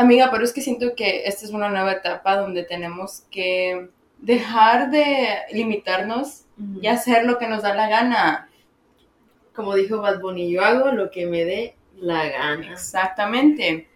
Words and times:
Amiga, 0.00 0.30
pero 0.30 0.44
es 0.44 0.54
que 0.54 0.62
siento 0.62 0.94
que 0.94 1.24
esta 1.26 1.44
es 1.44 1.50
una 1.50 1.68
nueva 1.68 1.92
etapa 1.92 2.38
donde 2.38 2.62
tenemos 2.62 3.24
que 3.30 3.90
dejar 4.16 4.90
de 4.90 5.40
limitarnos 5.52 6.46
y 6.80 6.86
hacer 6.86 7.26
lo 7.26 7.36
que 7.36 7.46
nos 7.46 7.60
da 7.60 7.74
la 7.74 7.86
gana. 7.86 8.48
Como 9.54 9.74
dijo 9.74 10.00
Bad 10.00 10.20
Bunny, 10.20 10.50
yo 10.50 10.64
hago 10.64 10.90
lo 10.92 11.10
que 11.10 11.26
me 11.26 11.44
dé 11.44 11.74
la 11.98 12.26
gana. 12.30 12.72
Exactamente. 12.72 13.88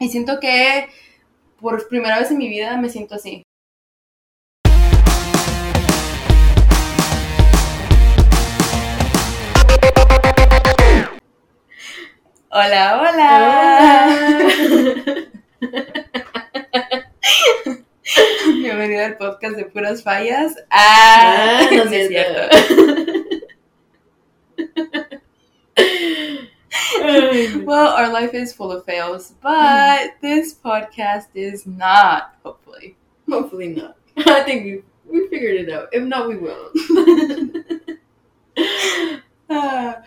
Y 0.00 0.08
siento 0.08 0.40
que 0.40 0.88
por 1.60 1.86
primera 1.86 2.18
vez 2.18 2.32
en 2.32 2.38
mi 2.38 2.48
vida 2.48 2.76
me 2.76 2.88
siento 2.88 3.14
así. 3.14 3.44
Hola, 12.50 13.00
hola. 13.00 14.56
Bienvenido 18.46 19.04
al 19.04 19.16
podcast 19.16 19.56
de 19.56 19.64
puras 19.66 20.02
fallas. 20.02 20.54
Ah, 20.70 21.60
Ah, 21.62 21.68
no, 21.72 21.84
no 21.84 21.90
es 21.90 22.08
cierto. 22.08 22.56
Well, 27.64 27.88
our 27.88 28.10
life 28.12 28.34
is 28.34 28.52
full 28.52 28.72
of 28.72 28.84
fails, 28.84 29.34
but 29.42 30.12
this 30.20 30.54
podcast 30.54 31.26
is 31.34 31.66
not, 31.66 32.34
hopefully. 32.44 32.96
Hopefully 33.28 33.68
not. 33.68 33.96
I 34.16 34.42
think 34.42 34.64
we, 34.64 34.82
we 35.20 35.28
figured 35.28 35.56
it 35.56 35.72
out. 35.72 35.88
If 35.92 36.02
not, 36.04 36.28
we 36.28 36.36
will. 36.36 36.70
Ah, 39.48 40.02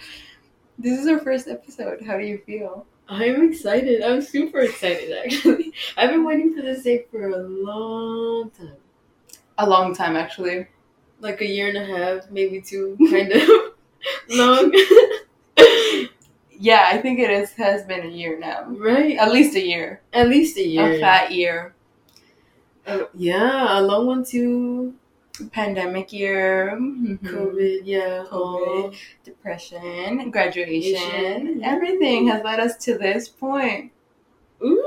this 0.78 1.00
is 1.00 1.08
our 1.08 1.20
first 1.20 1.48
episode. 1.48 2.02
How 2.06 2.18
do 2.18 2.26
you 2.26 2.40
feel? 2.46 2.86
I'm 3.10 3.50
excited. 3.50 4.02
I'm 4.04 4.22
super 4.22 4.60
excited, 4.60 5.12
actually. 5.26 5.74
I've 5.98 6.12
been 6.12 6.24
waiting 6.24 6.54
for 6.56 6.62
this 6.62 6.84
day 6.84 7.06
for 7.12 7.28
a 7.30 7.38
long 7.38 8.52
time. 8.52 8.78
A 9.58 9.68
long 9.68 9.96
time, 9.96 10.16
actually. 10.16 10.68
Like 11.20 11.42
a 11.42 11.48
year 11.48 11.70
and 11.70 11.78
a 11.78 11.86
half, 11.86 12.30
maybe 12.32 12.62
two, 12.62 12.96
kind 13.10 13.32
of 13.34 13.50
long. 14.30 14.72
Yeah, 16.52 16.86
I 16.92 16.98
think 17.02 17.20
it 17.20 17.30
is, 17.32 17.52
has 17.54 17.84
been 17.84 18.06
a 18.06 18.10
year 18.10 18.38
now. 18.38 18.66
right? 18.70 19.18
At 19.18 19.32
least 19.32 19.56
a 19.56 19.66
year. 19.66 20.02
At 20.14 20.28
least 20.28 20.58
a 20.58 20.66
year. 20.66 20.94
A 20.94 21.00
fat 21.00 21.32
year. 21.32 21.74
Uh, 22.86 23.06
yeah, 23.14 23.80
a 23.80 23.82
long 23.82 24.06
one 24.08 24.24
too. 24.26 24.94
Pandemic 25.52 26.12
year. 26.12 26.76
mhm. 26.78 27.20
COVID, 27.20 27.82
yeah. 27.86 28.26
COVID. 28.30 28.94
Depression. 29.24 30.32
Graduation. 30.32 31.62
Everything 31.64 32.28
has 32.28 32.44
led 32.44 32.60
us 32.60 32.78
to 32.86 32.98
this 32.98 33.30
point. 33.30 33.92
Oh. 34.62 34.68
Ooh. 34.68 34.84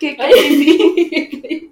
Qué 0.00 0.16
crazy. 0.18 1.70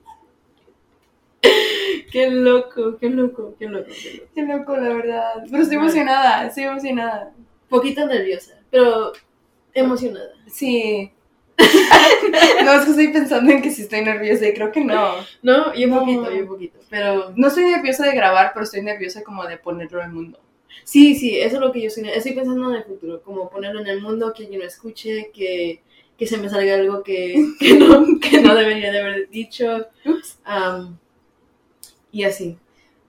qué 2.12 2.30
loco, 2.30 2.96
qué 2.98 3.08
loco, 3.10 3.54
qué 3.58 3.68
loco, 3.68 3.90
qué 3.90 4.12
loco. 4.14 4.30
Qué 4.34 4.42
loco, 4.46 4.76
la 4.76 4.94
verdad. 4.94 5.44
Pero 5.50 5.62
estoy 5.62 5.76
emocionada, 5.76 6.46
estoy 6.46 6.64
emocionada. 6.64 7.32
Poquito 7.68 8.06
nerviosa, 8.06 8.60
pero 8.70 9.12
emocionada. 9.74 10.32
Sí. 10.46 11.12
No, 12.64 12.72
es 12.72 12.84
que 12.84 12.90
estoy 12.90 13.08
pensando 13.08 13.52
en 13.52 13.62
que 13.62 13.70
si 13.70 13.82
estoy 13.82 14.02
nerviosa 14.02 14.46
y 14.48 14.54
creo 14.54 14.70
que 14.72 14.84
no. 14.84 15.14
No, 15.42 15.74
yo 15.74 15.88
No. 15.88 16.00
poquito, 16.00 16.30
yo 16.32 16.46
poquito. 16.46 16.78
Pero 16.88 17.32
No 17.36 17.48
estoy 17.48 17.64
nerviosa 17.64 18.06
de 18.06 18.14
grabar, 18.14 18.52
pero 18.54 18.64
estoy 18.64 18.82
nerviosa 18.82 19.22
como 19.24 19.44
de 19.46 19.56
ponerlo 19.58 20.02
al 20.02 20.12
mundo. 20.12 20.38
sí, 20.84 21.14
sí, 21.16 21.38
eso 21.38 21.56
es 21.56 21.60
lo 21.60 21.72
que 21.72 21.80
yo 21.82 21.88
estoy, 21.88 22.08
estoy 22.08 22.32
pensando 22.32 22.70
en 22.70 22.76
el 22.76 22.84
futuro, 22.84 23.22
como 23.22 23.50
ponerlo 23.50 23.80
en 23.80 23.88
el 23.88 24.00
mundo, 24.00 24.32
que 24.32 24.44
alguien 24.44 24.60
lo 24.60 24.66
escuche, 24.66 25.30
que, 25.34 25.82
que 26.16 26.26
se 26.26 26.38
me 26.38 26.48
salga 26.48 26.74
algo 26.74 27.02
que, 27.02 27.34
que, 27.60 27.74
no, 27.74 28.04
que 28.20 28.40
no 28.40 28.54
debería 28.54 28.92
de 28.92 29.00
haber 29.00 29.28
dicho. 29.30 29.86
Y 32.10 32.24
así. 32.24 32.56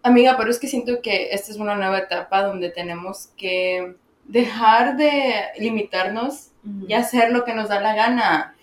Amiga, 0.02 0.36
pero 0.38 0.50
es 0.50 0.60
que 0.60 0.68
siento 0.68 1.02
que 1.02 1.30
esta 1.32 1.52
es 1.52 1.58
una 1.58 1.76
nueva 1.76 2.00
etapa 2.00 2.44
donde 2.44 2.70
tenemos 2.70 3.30
que 3.38 3.96
dejar 4.26 4.96
de 4.98 5.34
limitarnos 5.60 6.49
y 6.88 6.94
hacer 6.94 7.32
lo 7.32 7.44
que 7.46 7.54
nos 7.54 7.70
da 7.70 7.82
la 7.82 7.96
gana. 7.96 8.56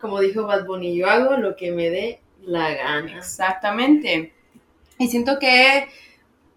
Como 0.00 0.20
dijo 0.20 0.46
Bad 0.46 0.66
Bunny, 0.66 0.96
yo 0.96 1.08
hago 1.08 1.36
lo 1.36 1.56
que 1.56 1.72
me 1.72 1.90
dé 1.90 2.20
la 2.42 2.74
gana. 2.74 3.18
Exactamente. 3.18 4.32
Y 4.98 5.08
siento 5.08 5.38
que 5.38 5.88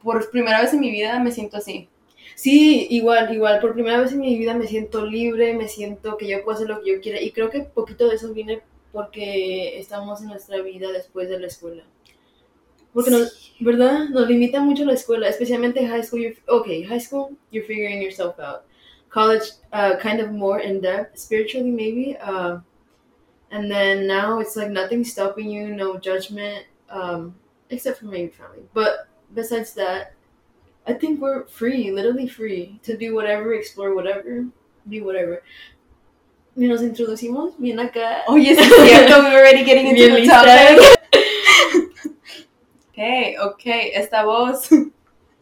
por 0.02 0.30
primera 0.32 0.62
vez 0.62 0.74
en 0.74 0.80
mi 0.80 0.92
vida 0.92 1.20
me 1.20 1.32
siento 1.32 1.58
así. 1.58 1.88
Sí, 2.36 2.88
igual, 2.90 3.34
igual. 3.34 3.60
Por 3.60 3.74
primera 3.74 4.00
vez 4.00 4.14
en 4.14 4.20
mi 4.20 4.38
vida 4.38 4.54
me 4.54 4.68
siento 4.68 5.06
libre, 5.06 5.54
me 5.54 5.68
siento 5.68 6.18
que 6.18 6.28
yo 6.28 6.44
puedo 6.44 6.56
hacer 6.56 6.70
lo 6.70 6.82
que 6.82 6.92
yo 6.92 7.02
quiera. 7.02 7.22
Y 7.22 7.32
creo 7.32 7.50
que 7.50 7.62
poquito 7.62 8.08
de 8.08 8.16
eso 8.16 8.34
viene 8.34 8.62
porque 8.92 9.80
estamos 9.80 10.22
en 10.22 10.28
nuestra 10.28 10.62
vida 10.62 10.92
después 10.92 11.30
de 11.30 11.40
la 11.40 11.48
escuela. 11.48 11.84
Porque, 12.94 13.12
nos, 13.12 13.54
¿verdad? 13.60 14.10
Nos 14.10 14.28
limita 14.28 14.60
mucho 14.60 14.84
la 14.84 14.94
escuela, 14.94 15.30
especialmente 15.30 15.88
high 15.88 16.04
school. 16.04 16.22
You're, 16.22 16.38
okay, 16.48 16.84
high 16.84 17.00
school, 17.00 17.30
you're 17.52 17.66
figuring 17.66 18.02
yourself 18.02 18.38
out. 18.40 18.64
College, 19.12 19.44
uh, 19.74 19.98
kind 19.98 20.20
of 20.20 20.32
more 20.32 20.60
in 20.60 20.82
depth, 20.82 21.20
spiritually 21.20 21.70
maybe. 21.70 22.18
Uh, 22.18 22.60
and 23.52 23.70
then 23.70 24.08
now 24.08 24.40
it's 24.40 24.56
like 24.56 24.70
nothing 24.70 25.04
stopping 25.04 25.50
you, 25.50 25.76
no 25.76 25.98
judgment, 26.00 26.66
um, 26.90 27.36
except 27.70 28.00
for 28.00 28.06
maybe 28.06 28.32
family. 28.32 28.64
But 28.74 29.08
besides 29.34 29.74
that, 29.74 30.14
I 30.88 30.94
think 30.94 31.22
we're 31.22 31.46
free, 31.46 31.92
literally 31.92 32.28
free, 32.28 32.80
to 32.84 32.98
do 32.98 33.14
whatever, 33.14 33.54
explore 33.54 33.94
whatever, 33.94 34.46
do 34.90 35.04
whatever. 35.04 35.44
Y 36.56 36.68
nos 36.68 36.82
introducimos 36.82 37.54
bien 37.58 37.80
acá. 37.80 38.24
Oye, 38.28 38.56
sí 38.56 38.62
es 38.62 38.90
cierto, 38.90 39.20
we're 39.20 39.40
already 39.40 39.64
getting 39.64 39.88
into 39.88 40.02
Bien 40.02 40.22
the 40.22 40.28
topic. 40.28 40.98
Ok, 42.92 43.38
ok, 43.40 43.66
esta 43.94 44.24
voz, 44.26 44.70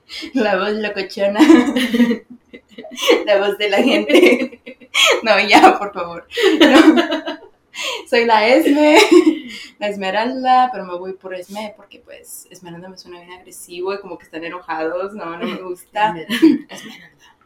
la 0.34 0.58
voz 0.58 0.74
locochona, 0.74 1.40
la 3.26 3.38
voz 3.40 3.58
de 3.58 3.70
la 3.70 3.78
gente. 3.78 4.62
No, 5.24 5.40
ya, 5.40 5.78
por 5.78 5.94
favor. 5.94 6.28
No. 6.60 7.40
Soy 8.10 8.26
la 8.26 8.48
Esme, 8.48 8.98
la 9.78 9.88
Esmeralda, 9.88 10.70
pero 10.74 10.84
me 10.84 10.98
voy 10.98 11.14
por 11.14 11.34
Esme 11.36 11.74
porque 11.78 12.00
pues 12.00 12.48
Esmeralda 12.50 12.90
me 12.90 12.98
suena 12.98 13.20
bien 13.20 13.34
agresivo 13.34 13.94
y 13.94 14.00
como 14.00 14.18
que 14.18 14.26
están 14.26 14.44
enojados, 14.44 15.14
no, 15.14 15.38
no 15.38 15.46
me 15.46 15.62
gusta. 15.62 16.16
Esmeralda. 16.70 17.38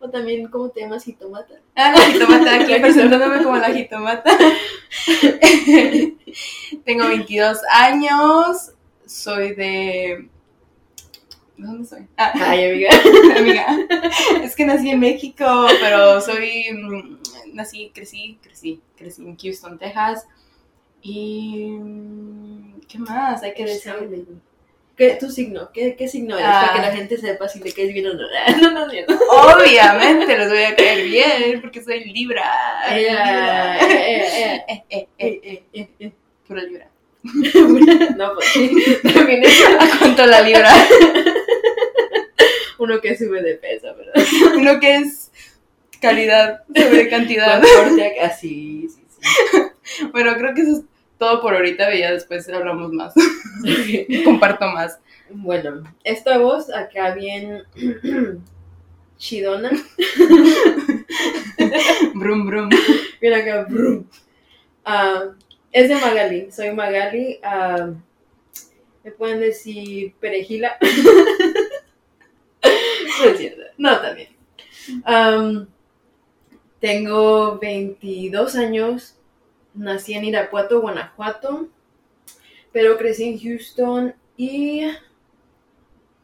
O 0.00 0.10
también, 0.10 0.48
¿cómo 0.48 0.68
te 0.68 0.80
llamas? 0.80 1.04
Jitomata. 1.04 1.54
Ah, 1.76 1.92
la 1.96 2.00
jitomata, 2.00 2.54
aquí 2.56 2.74
presentándome 2.80 3.42
como 3.42 3.56
la 3.56 3.72
jitomata. 3.72 4.36
Tengo 6.84 7.06
22 7.06 7.60
años, 7.72 8.72
soy 9.06 9.54
de... 9.54 10.28
¿De 11.56 11.66
dónde 11.66 11.88
soy? 11.88 12.06
Ah, 12.16 12.32
Ay, 12.34 12.64
amiga. 12.70 12.90
amiga. 13.38 13.66
Es 14.42 14.56
que 14.56 14.64
nací 14.66 14.90
en 14.90 15.00
México, 15.00 15.66
pero 15.80 16.20
soy... 16.20 16.64
mm, 16.72 17.18
Nací, 17.54 17.92
crecí, 17.94 18.38
crecí, 18.42 18.80
crecí 18.96 19.22
en 19.22 19.36
Houston, 19.36 19.78
Texas. 19.78 20.26
Y... 21.02 21.66
mm, 21.70 22.80
¿Qué 22.88 22.98
más 22.98 23.42
hay 23.42 23.54
que 23.54 23.64
decir? 23.64 23.92
¿Qué, 24.96 25.16
tu 25.18 25.28
signo? 25.30 25.70
¿Qué, 25.72 25.96
qué 25.96 26.06
signo 26.06 26.36
eres? 26.36 26.48
Ah. 26.48 26.60
Para 26.68 26.72
que 26.74 26.88
la 26.90 26.96
gente 26.96 27.16
sepa 27.18 27.48
si 27.48 27.58
le 27.60 27.72
caes 27.72 27.92
bien 27.92 28.06
o 28.06 28.14
no. 28.14 28.22
No, 28.60 28.70
no, 28.70 28.86
no. 28.86 28.92
Obviamente 29.54 30.38
les 30.38 30.48
voy 30.48 30.62
a 30.62 30.76
caer 30.76 31.04
bien 31.04 31.60
porque 31.60 31.82
soy 31.82 32.04
Libra. 32.12 32.44
Libra. 32.94 33.78
eh, 33.88 34.64
eh, 35.18 35.62
eh. 35.72 36.12
pura 36.46 36.62
Libra. 36.62 36.88
No, 38.16 38.34
pues 38.34 38.46
sí. 38.52 38.70
También 39.14 39.42
es 39.44 39.64
¿A 39.80 39.98
cuánto 39.98 40.26
la 40.26 40.42
Libra? 40.42 40.70
Uno 42.84 43.00
que 43.00 43.16
sube 43.16 43.42
de 43.42 43.54
peso, 43.54 43.94
¿verdad? 43.96 44.14
Uno 44.56 44.78
que 44.78 44.96
es 44.96 45.30
calidad 46.00 46.62
sobre 46.74 47.08
cantidad. 47.08 47.58
Acá, 47.58 48.30
sí, 48.30 48.88
sí. 48.88 49.02
Bueno, 50.12 50.34
creo 50.36 50.54
que 50.54 50.62
eso 50.62 50.78
es 50.78 50.82
todo 51.18 51.40
por 51.40 51.54
ahorita 51.54 51.94
y 51.94 52.00
ya 52.00 52.12
después 52.12 52.48
hablamos 52.48 52.92
más. 52.92 53.14
Comparto 54.24 54.66
más. 54.68 54.98
Bueno, 55.30 55.82
esta 56.04 56.38
voz 56.38 56.70
acá 56.70 57.14
bien 57.14 57.62
chidona. 59.18 59.70
Brum, 62.14 62.46
brum. 62.46 62.70
Bien 63.20 63.34
acá, 63.34 63.66
brum. 63.68 64.04
Ah, 64.84 65.30
es 65.72 65.88
de 65.88 65.94
Magali. 65.96 66.50
Soy 66.50 66.72
Magali. 66.72 67.40
ah, 67.42 67.90
me 69.04 69.10
pueden 69.10 69.40
decir 69.40 70.14
perejila. 70.18 70.78
No 73.78 74.00
también. 74.00 74.28
Am, 75.04 75.68
tengo 76.80 77.58
22 77.58 78.56
años. 78.56 79.16
Nací 79.74 80.14
en 80.14 80.24
Irapuato, 80.24 80.80
Guanajuato. 80.80 81.68
Pero 82.72 82.96
crecí 82.96 83.24
en 83.24 83.38
Houston 83.38 84.14
y 84.36 84.88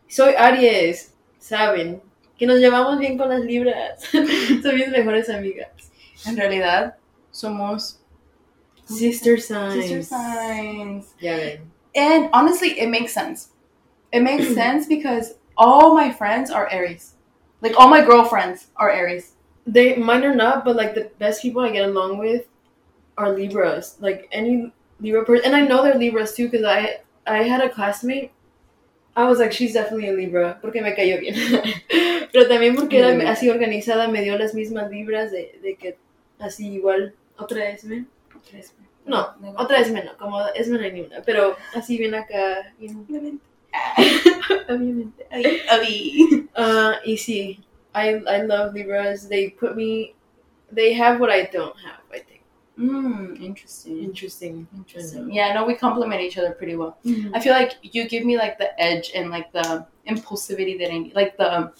soy 0.08 0.34
Aries, 0.36 1.14
saben, 1.38 2.02
que 2.36 2.46
nos 2.46 2.58
llevamos 2.58 2.98
bien 2.98 3.16
con 3.16 3.28
las 3.28 3.40
libras. 3.40 4.02
Son 4.10 4.74
mis 4.74 4.88
mejores 4.88 5.30
amigas. 5.30 5.68
En 6.26 6.36
realidad, 6.36 6.96
somos 7.30 8.00
Sister 8.86 9.40
signs. 9.40 9.74
Sister 9.74 10.02
signs. 10.02 11.14
Ven. 11.20 11.70
And 11.94 12.28
honestly, 12.32 12.78
it 12.80 12.88
makes 12.88 13.12
sense. 13.12 13.50
It 14.12 14.22
makes 14.22 14.52
sense 14.54 14.86
because 14.86 15.34
all 15.60 15.94
my 15.94 16.10
friends 16.10 16.50
are 16.50 16.66
Aries. 16.72 17.14
Like 17.60 17.78
all 17.78 17.88
my 17.88 18.00
girlfriends 18.00 18.68
are 18.76 18.90
Aries. 18.90 19.34
They 19.66 19.94
mine 19.96 20.24
are 20.24 20.34
not, 20.34 20.64
but 20.64 20.74
like 20.74 20.94
the 20.94 21.10
best 21.18 21.42
people 21.42 21.60
I 21.62 21.70
get 21.70 21.84
along 21.84 22.18
with 22.18 22.46
are 23.18 23.30
Libras. 23.30 23.96
Like 24.00 24.26
any 24.32 24.72
Libra 25.00 25.24
person, 25.24 25.44
and 25.44 25.54
I 25.54 25.60
know 25.68 25.82
they're 25.84 25.98
Libras 25.98 26.34
too 26.34 26.48
because 26.48 26.64
I 26.64 27.00
I 27.26 27.44
had 27.44 27.60
a 27.60 27.68
classmate. 27.68 28.32
I 29.14 29.28
was 29.28 29.38
like, 29.38 29.52
she's 29.52 29.74
definitely 29.74 30.08
a 30.08 30.14
Libra 30.14 30.58
porque 30.62 30.80
me 30.82 30.94
cayó 30.96 31.20
bien. 31.20 31.34
Pero 32.32 32.48
también 32.48 32.74
porque 32.74 32.98
era 32.98 33.08
Obviamente. 33.08 33.30
así 33.30 33.50
organizada, 33.50 34.08
me 34.08 34.22
dio 34.22 34.38
las 34.38 34.54
mismas 34.54 34.88
vibras 34.88 35.30
de, 35.30 35.58
de 35.62 35.74
que 35.76 35.98
así 36.38 36.72
igual 36.72 37.14
otra 37.36 37.58
vez 37.58 37.84
me. 37.84 38.06
No, 39.04 39.34
otra 39.56 39.78
vez 39.78 39.90
menos, 39.90 40.14
como 40.14 40.40
es 40.54 40.68
menos 40.68 40.92
ni 40.92 41.00
una, 41.00 41.22
pero 41.22 41.56
así 41.74 41.98
bien 41.98 42.14
acá, 42.14 42.72
bien, 42.78 43.40
Obviamente. 44.68 45.26
Ay. 45.30 46.46
Uh, 46.56 46.94
y 47.06 47.16
sí, 47.16 47.60
I 47.94 48.16
I 48.26 48.42
love 48.42 48.74
Libras. 48.74 49.28
They 49.28 49.50
put 49.50 49.76
me, 49.76 50.14
they 50.72 50.92
have 50.94 51.20
what 51.20 51.30
I 51.30 51.44
don't 51.52 51.76
have. 51.80 52.00
I 52.12 52.18
think 52.18 52.40
Mm, 52.78 53.36
interesting. 53.42 53.98
interesting. 54.02 54.66
Interesting. 54.74 55.30
Yeah, 55.30 55.52
no, 55.52 55.66
we 55.66 55.74
complement 55.74 56.22
each 56.22 56.38
other 56.38 56.52
pretty 56.52 56.76
well. 56.76 56.96
Mhm. 57.04 57.30
I 57.34 57.40
feel 57.40 57.52
like 57.52 57.72
you 57.82 58.08
give 58.08 58.24
me 58.24 58.38
like 58.38 58.56
the 58.58 58.70
edge 58.80 59.12
and 59.14 59.28
like 59.30 59.52
the 59.52 59.84
impulsivity 60.08 60.78
that 60.78 60.90
I 60.90 60.98
need, 60.98 61.14
like 61.14 61.36
the 61.36 61.72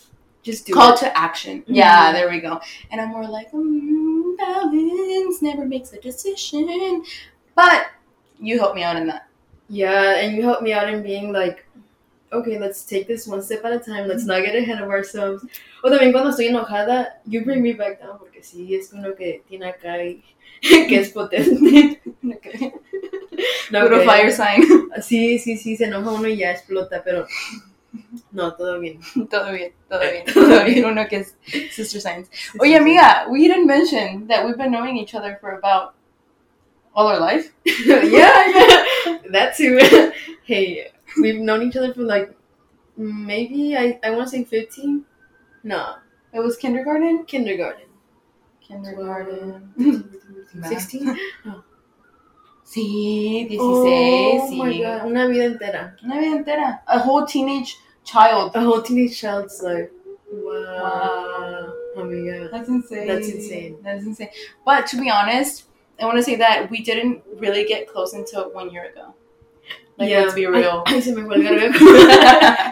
Just 0.43 0.67
do 0.67 0.73
call 0.75 0.93
it. 0.95 0.99
to 1.01 1.09
action. 1.17 1.61
Mhm. 1.63 1.77
Yeah, 1.77 2.13
there 2.13 2.29
we 2.29 2.41
go. 2.41 2.61
And 2.91 3.01
I'm 3.01 3.09
more 3.11 3.27
like, 3.27 3.51
mm, 3.53 4.37
balance 4.39 5.41
never 5.43 5.65
makes 5.67 5.93
a 5.93 6.01
decision. 6.01 7.03
But 7.55 7.89
you 8.39 8.59
help 8.59 8.75
me 8.75 8.83
out 8.83 8.97
in 8.97 9.07
that. 9.09 9.27
Yeah, 9.71 10.17
and 10.19 10.37
you 10.37 10.43
help 10.43 10.63
me 10.63 10.73
out 10.73 10.89
in 10.89 11.03
being 11.03 11.33
like, 11.33 11.65
okay, 12.33 12.59
let's 12.59 12.85
take 12.85 13.07
this 13.07 13.27
one 13.27 13.41
step 13.41 13.65
at 13.65 13.73
a 13.73 13.79
time. 13.79 14.09
Let's 14.09 14.25
not 14.25 14.43
get 14.43 14.57
ahead 14.57 14.83
of 14.83 14.89
ourselves. 14.91 15.45
O 15.85 15.89
también 15.89 16.13
cuando 16.13 16.31
estoy 16.31 16.49
enojada, 16.49 17.21
you 17.25 17.45
bring 17.45 17.63
me 17.63 17.73
back 17.73 18.01
down 18.01 18.19
porque 18.19 18.43
sí 18.43 18.75
es 18.75 18.93
uno 18.93 19.15
que 19.15 19.43
tiene 19.49 19.67
acá 19.67 20.03
y 20.03 20.23
que 20.61 20.99
es 20.99 21.11
potente. 21.11 22.01
Okay. 22.23 22.73
No, 23.71 23.83
Puro 23.89 24.05
fire 24.05 24.31
sign. 24.31 24.63
Sí, 25.03 25.39
sí, 25.39 25.57
sí, 25.57 25.77
se 25.77 25.85
enoja 25.85 26.11
uno 26.11 26.29
y 26.29 26.37
ya 26.37 26.53
explota, 26.53 27.03
pero 27.03 27.27
no, 28.31 28.55
todo 28.55 28.79
bien. 28.79 29.01
todo 29.31 29.53
bien, 29.53 29.73
todo 29.89 30.01
bien, 30.01 30.25
todo 30.27 30.65
bien. 30.65 30.85
Uno 30.85 31.07
que 31.09 31.17
es 31.17 31.35
sister 31.71 32.01
signs. 32.01 32.29
Oye, 32.59 32.77
amiga, 32.77 33.27
we 33.31 33.41
didn't 33.49 33.67
mention 33.67 34.27
that 34.29 34.45
we've 34.45 34.57
been 34.57 34.71
knowing 34.71 34.97
each 34.97 35.15
other 35.15 35.39
for 35.41 35.53
about 35.53 35.95
all 36.95 37.07
our 37.07 37.19
life. 37.19 37.53
yeah, 37.65 38.03
yeah, 38.03 38.80
that 39.31 39.57
too. 39.57 39.79
hey, 40.45 40.91
we've 41.21 41.41
known 41.41 41.63
each 41.63 41.77
other 41.77 41.93
for 41.95 42.03
like 42.03 42.35
maybe 42.97 43.77
I, 43.77 43.99
I 44.05 44.11
want 44.11 44.25
to 44.31 44.31
say 44.31 44.45
15. 44.45 45.05
No, 45.63 45.97
It 46.33 46.41
was 46.41 46.57
kindergarten. 46.57 47.25
kindergarten. 47.27 47.87
Kindergarten. 48.61 49.73
16? 50.65 51.19
Sí, 52.65 53.47
16, 53.49 53.59
Oh 53.61 54.47
sí. 54.49 54.61
Oh 54.61 54.65
my 54.65 54.79
god, 54.81 55.07
una 55.07 55.27
vida 55.27 55.45
entera. 55.45 55.97
Una 56.05 56.21
vida 56.21 56.37
entera. 56.37 56.83
A 56.87 57.01
whole 57.01 57.27
teenage 57.27 57.77
child. 58.05 58.53
A 58.55 58.61
whole 58.61 58.81
teenage 58.83 59.19
child's 59.19 59.61
life. 59.63 59.91
Wow. 60.33 60.53
Wow. 60.53 61.73
Oh 61.97 62.01
Amiga. 62.03 62.49
That's 62.53 62.69
insane. 62.69 63.07
That's 63.09 63.29
insane. 63.29 63.77
That's 63.83 64.05
insane. 64.05 64.29
But 64.65 64.87
to 64.89 64.97
be 65.01 65.11
honest, 65.11 65.65
I 66.01 66.05
want 66.07 66.17
to 66.17 66.23
say 66.23 66.37
that 66.37 66.71
we 66.71 66.83
didn't 66.83 67.23
really 67.37 67.65
get 67.65 67.87
close 67.89 68.15
until 68.15 68.51
one 68.53 68.71
year 68.71 68.85
ago. 68.91 69.15
Like, 69.99 70.11
let's 70.11 70.35
be 70.35 70.47
real. 70.47 70.83
Ay, 70.87 71.01
se 71.01 71.13
me 71.15 71.23
fue 71.23 71.37
el 71.37 71.43
gargajo. 71.43 71.85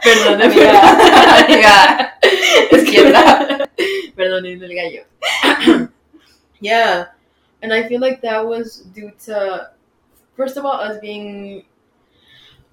Perdón, 0.00 0.40
Amiga, 0.42 1.44
amiga. 1.44 2.12
Izquierda. 2.72 3.68
Perdón, 4.16 4.46
el 4.46 4.74
gallo. 4.74 5.88
yeah. 6.60 7.06
And 7.60 7.72
I 7.74 7.86
feel 7.86 8.00
like 8.00 8.22
that 8.22 8.46
was 8.46 8.78
due 8.94 9.12
to, 9.26 9.70
first 10.36 10.56
of 10.56 10.64
all, 10.64 10.80
us 10.80 10.98
being 11.00 11.64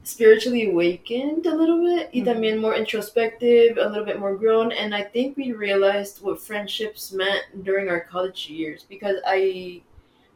spiritually 0.04 0.70
awakened 0.70 1.46
a 1.48 1.56
little 1.56 1.82
bit, 1.84 2.12
y 2.14 2.22
Mhm. 2.22 2.26
también 2.26 2.58
more 2.62 2.76
introspective, 2.76 3.78
a 3.78 3.90
little 3.90 4.06
bit 4.06 4.20
more 4.20 4.36
grown, 4.36 4.72
and 4.72 4.94
I 4.94 5.02
think 5.02 5.36
we 5.36 5.52
realized 5.52 6.22
what 6.24 6.40
friendships 6.40 7.12
meant 7.12 7.44
during 7.64 7.90
our 7.90 8.02
college 8.02 8.48
years 8.48 8.86
because 8.88 9.18
I 9.26 9.82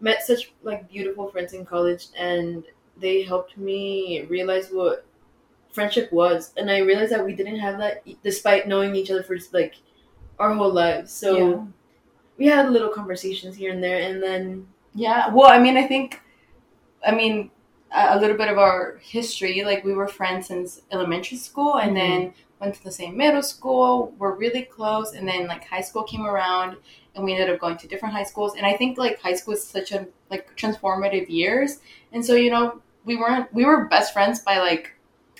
met 0.01 0.23
such 0.23 0.51
like 0.63 0.89
beautiful 0.89 1.29
friends 1.29 1.53
in 1.53 1.65
college, 1.65 2.07
and 2.17 2.63
they 2.97 3.23
helped 3.23 3.57
me 3.57 4.21
realize 4.29 4.69
what 4.71 5.05
friendship 5.73 6.11
was, 6.11 6.53
and 6.57 6.69
I 6.69 6.79
realized 6.79 7.11
that 7.11 7.25
we 7.25 7.33
didn't 7.33 7.59
have 7.59 7.77
that 7.79 8.03
despite 8.23 8.67
knowing 8.67 8.95
each 8.95 9.11
other 9.11 9.23
for 9.23 9.37
like 9.53 9.75
our 10.39 10.53
whole 10.53 10.71
lives. 10.73 11.11
So 11.11 11.37
Yeah. 11.37 11.65
we 12.37 12.45
had 12.47 12.71
little 12.71 12.89
conversations 12.89 13.55
here 13.55 13.71
and 13.71 13.83
there, 13.83 13.99
and 13.99 14.21
then 14.21 14.67
Yeah. 14.95 15.31
Well, 15.33 15.51
I 15.51 15.59
mean, 15.59 15.77
I 15.77 15.85
think, 15.85 16.19
I 17.05 17.11
mean, 17.13 17.51
a, 17.91 18.19
little 18.19 18.35
bit 18.35 18.49
of 18.49 18.57
our 18.57 18.97
history. 19.01 19.63
Like 19.63 19.83
we 19.83 19.93
were 19.93 20.07
friends 20.07 20.47
since 20.47 20.81
elementary 20.91 21.37
school, 21.37 21.75
and 21.77 21.91
Mhm. 21.91 21.95
then 21.95 22.33
went 22.59 22.75
to 22.75 22.83
the 22.83 22.91
same 22.91 23.17
middle 23.17 23.41
school. 23.41 24.13
We're 24.17 24.35
really 24.35 24.63
close, 24.63 25.13
and 25.13 25.27
then 25.27 25.47
like 25.47 25.65
high 25.65 25.81
school 25.81 26.03
came 26.03 26.25
around, 26.25 26.77
and 27.15 27.23
we 27.23 27.33
ended 27.33 27.49
up 27.49 27.59
going 27.59 27.77
to 27.77 27.87
different 27.87 28.13
high 28.15 28.23
schools. 28.23 28.55
And 28.55 28.65
I 28.65 28.73
think 28.73 28.97
like 28.97 29.19
high 29.21 29.35
school 29.35 29.53
is 29.53 29.63
such 29.63 29.91
a 29.91 30.07
like 30.29 30.55
transformative 30.57 31.29
years, 31.29 31.79
and 32.11 32.25
so 32.25 32.35
you 32.35 32.51
know 32.51 32.81
we 33.05 33.15
weren't 33.15 33.53
we 33.53 33.65
were 33.65 33.85
best 33.85 34.13
friends 34.13 34.39
by 34.39 34.59
like 34.59 34.93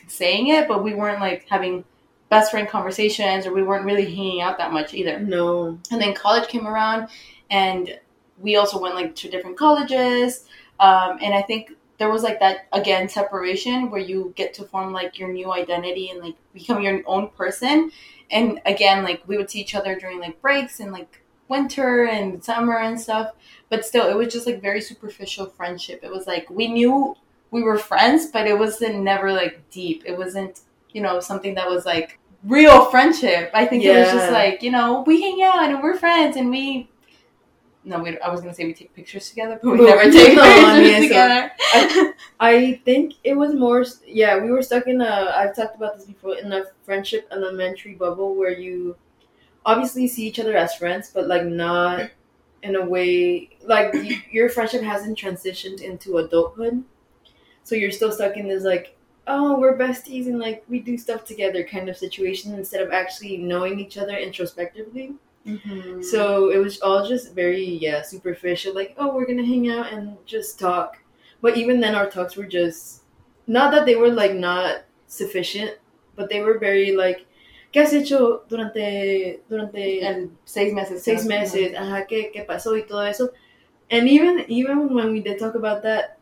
saying 0.08 0.48
it, 0.50 0.68
but 0.68 0.84
we 0.84 0.94
weren't 0.94 1.20
like 1.20 1.46
having 1.50 1.84
best 2.30 2.52
friend 2.52 2.68
conversations, 2.68 3.46
or 3.46 3.54
we 3.54 3.64
weren't 3.64 3.86
really 3.86 4.06
hanging 4.06 4.42
out 4.42 4.58
that 4.58 4.72
much 4.72 4.94
either 4.94 5.20
no, 5.20 5.80
and 5.92 6.02
then 6.02 6.14
college 6.14 6.48
came 6.48 6.68
around 6.68 7.10
and 7.50 8.00
we 8.40 8.56
also 8.56 8.80
went 8.80 8.96
like 8.96 9.16
to 9.16 9.30
different 9.30 9.58
colleges 9.58 10.46
um, 10.80 11.18
and 11.22 11.34
i 11.34 11.42
think 11.42 11.72
there 12.00 12.10
was 12.10 12.24
like 12.24 12.40
that 12.40 12.68
again 12.72 13.08
separation 13.08 13.92
where 13.92 14.02
you 14.02 14.34
get 14.36 14.54
to 14.56 14.64
form 14.64 14.92
like 14.92 15.20
your 15.20 15.32
new 15.32 15.52
identity 15.52 16.10
and 16.10 16.22
like 16.22 16.36
become 16.54 16.82
your 16.82 17.02
own 17.06 17.30
person. 17.30 17.92
And 18.32 18.62
again 18.66 19.04
like 19.04 19.22
we 19.28 19.38
would 19.38 19.52
see 19.52 19.60
each 19.60 19.76
other 19.76 20.00
during 20.00 20.20
like 20.20 20.42
breaks 20.42 20.80
and 20.80 20.92
like 20.92 21.22
winter 21.50 22.06
and 22.06 22.44
summer 22.44 22.78
and 22.80 23.00
stuff. 23.00 23.34
But 23.70 23.86
still 23.86 24.10
it 24.10 24.16
was 24.16 24.34
just 24.34 24.48
like 24.48 24.62
very 24.62 24.82
superficial 24.82 25.46
friendship. 25.46 26.00
It 26.02 26.10
was 26.10 26.26
like 26.26 26.50
we 26.50 26.70
knew 26.70 27.16
we 27.52 27.64
were 27.64 27.78
friends 27.78 28.28
but 28.28 28.48
it 28.48 28.58
wasn't 28.58 29.04
never 29.04 29.32
like 29.34 29.70
deep. 29.70 30.04
It 30.06 30.18
wasn't 30.18 30.62
you 30.92 31.02
know 31.02 31.20
something 31.20 31.54
that 31.56 31.70
was 31.70 31.86
like 31.86 32.18
real 32.46 32.86
friendship. 32.86 33.52
I 33.54 33.66
think 33.66 33.84
it 33.84 33.94
was 33.94 34.08
just 34.08 34.32
like 34.32 34.64
you 34.64 34.72
know 34.72 35.04
we 35.06 35.22
hang 35.22 35.44
out 35.44 35.70
and 35.70 35.84
we're 35.84 35.98
friends 35.98 36.38
and 36.38 36.50
we 36.50 36.90
no 37.90 38.00
we, 38.02 38.18
i 38.20 38.30
was 38.30 38.42
gonna 38.42 38.54
say 38.54 38.66
we 38.66 38.74
take 38.74 38.94
pictures 38.96 39.30
together 39.30 39.60
but 39.62 39.72
we 39.72 39.86
never 39.86 40.04
take 40.12 40.36
don't, 40.36 40.84
pictures 40.84 41.08
together 41.08 41.52
I 42.40 42.82
think 42.86 43.16
it 43.24 43.36
was 43.36 43.54
more. 43.54 43.86
Yeah, 44.08 44.42
we 44.42 44.50
were 44.50 44.62
stuck 44.62 44.88
in 44.88 45.02
a. 45.02 45.34
I've 45.36 45.56
talked 45.56 45.76
about 45.76 45.98
this 45.98 46.06
before 46.06 46.38
in 46.38 46.52
a 46.54 46.64
friendship 46.84 47.28
elementary 47.32 47.96
bubble 47.96 48.36
where 48.36 48.52
you 48.52 48.96
obviously 49.66 50.08
see 50.08 50.28
each 50.28 50.40
other 50.40 50.56
as 50.56 50.76
friends, 50.76 51.12
but 51.14 51.28
like 51.28 51.46
not 51.46 52.12
in 52.64 52.76
a 52.76 52.86
way 52.86 53.50
like 53.66 53.94
you, 53.94 54.18
your 54.32 54.50
friendship 54.50 54.82
hasn't 54.82 55.18
transitioned 55.18 55.82
into 55.82 56.18
adulthood, 56.18 56.84
so 57.64 57.76
you're 57.76 57.92
still 57.92 58.12
stuck 58.12 58.38
in 58.38 58.48
this 58.48 58.64
like. 58.64 58.96
Oh, 59.32 59.60
we're 59.60 59.78
besties 59.78 60.26
and 60.26 60.40
like 60.40 60.64
we 60.68 60.80
do 60.80 60.98
stuff 60.98 61.24
together 61.24 61.64
kind 61.64 61.88
of 61.88 61.96
situation 61.96 62.56
instead 62.56 62.82
of 62.82 62.92
actually 62.92 63.38
knowing 63.38 63.80
each 63.80 63.96
other 63.96 64.18
introspectively. 64.18 65.14
Mhm. 65.46 66.04
So 66.04 66.50
it 66.52 66.58
was 66.60 66.80
all 66.82 67.08
just 67.08 67.34
very 67.34 67.64
yeah 67.64 68.02
superficial. 68.02 68.74
Like 68.76 68.96
oh, 68.98 69.14
we're 69.16 69.26
gonna 69.26 69.46
hang 69.46 69.70
out 69.70 69.92
and 69.92 70.18
just 70.26 70.60
talk. 70.60 70.98
But 71.42 71.58
even 71.58 71.80
then, 71.80 71.96
our 71.96 72.10
talks 72.10 72.36
were 72.36 72.46
just 72.46 73.04
not 73.48 73.72
that 73.72 73.86
they 73.86 73.96
were 73.96 74.12
like 74.12 74.34
not 74.36 74.84
sufficient, 75.08 75.78
but 76.16 76.30
they 76.30 76.42
were 76.42 76.58
very 76.60 76.96
like. 76.96 77.26
¿Qué 77.72 77.82
has 77.84 77.94
hecho 77.94 78.42
durante 78.50 79.42
durante 79.48 80.02
and 80.02 80.36
seis 80.44 80.74
meses 80.74 81.04
seis 81.04 81.24
meses? 81.26 81.74
Ajá, 81.76 82.08
¿qué, 82.08 82.32
qué 82.34 82.44
pasó 82.44 82.76
y 82.76 82.82
todo 82.88 83.02
eso? 83.02 83.30
And 83.92 84.08
even 84.10 84.46
even 84.50 84.94
when 84.94 85.12
we 85.12 85.22
did 85.22 85.40
talk 85.40 85.56
about 85.56 85.84
that, 85.84 86.18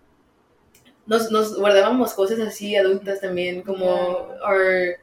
nos, 1.06 1.32
nos 1.32 1.58
guardábamos 1.58 2.14
cosas 2.14 2.40
así 2.40 2.76
adultas 2.76 3.22
también, 3.22 3.62
como 3.64 4.34
our 4.44 5.00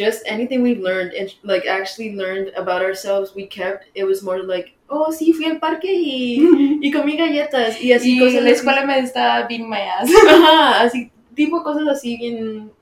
just 0.00 0.22
anything 0.24 0.62
we've 0.62 0.80
learned 0.80 1.12
and 1.12 1.28
like 1.42 1.66
actually 1.66 2.16
learned 2.16 2.48
about 2.56 2.80
ourselves, 2.80 3.34
we 3.34 3.46
kept. 3.46 3.84
It 3.94 4.04
was 4.04 4.22
more 4.22 4.42
like, 4.42 4.72
oh 4.88 5.12
sí, 5.12 5.34
fui 5.34 5.44
al 5.44 5.58
parque 5.58 5.92
y 5.92 6.40
y 6.82 6.90
comí 6.90 7.18
galletas 7.18 7.78
y 7.80 7.92
así 7.92 8.16
y 8.16 8.18
cosas 8.18 8.42
la 8.42 8.50
escuela 8.50 8.86
me 8.86 8.98
está 8.98 9.46
beating 9.46 9.68
my 9.68 9.80
ass 9.80 10.10
Ajá, 10.28 10.84
así 10.84 11.12
tipo 11.34 11.62
cosas 11.62 11.86
así 11.86 12.16
bien 12.16 12.72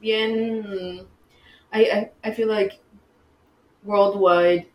bien 0.00 1.06
I, 1.72 1.80
I 1.80 2.10
I 2.22 2.30
feel 2.32 2.48
like 2.48 2.78
worldwide 3.82 4.66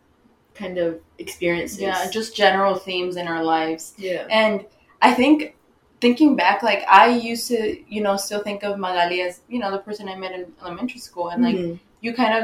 kind 0.56 0.80
of 0.80 1.00
experiences. 1.20 1.80
yeah 1.80 2.10
just 2.10 2.36
general 2.36 2.76
themes 2.76 3.18
in 3.18 3.28
our 3.28 3.44
lives 3.44 3.94
yeah. 3.98 4.26
and 4.32 4.66
I 5.00 5.14
think 5.14 5.56
thinking 6.04 6.36
back, 6.36 6.62
like 6.64 6.84
I 6.90 7.08
used 7.08 7.48
to, 7.48 7.60
you 7.96 8.02
know, 8.06 8.18
still 8.18 8.44
think 8.44 8.62
of 8.64 8.78
Magali 8.78 9.22
as, 9.22 9.40
you 9.48 9.60
know, 9.62 9.72
the 9.72 9.78
person 9.88 10.10
I 10.10 10.16
met 10.24 10.34
in 10.38 10.52
elementary 10.62 11.00
school. 11.00 11.30
And 11.30 11.42
like 11.48 11.56
Mhm. 11.56 11.80
you 12.02 12.14
kind 12.14 12.34
of 12.40 12.44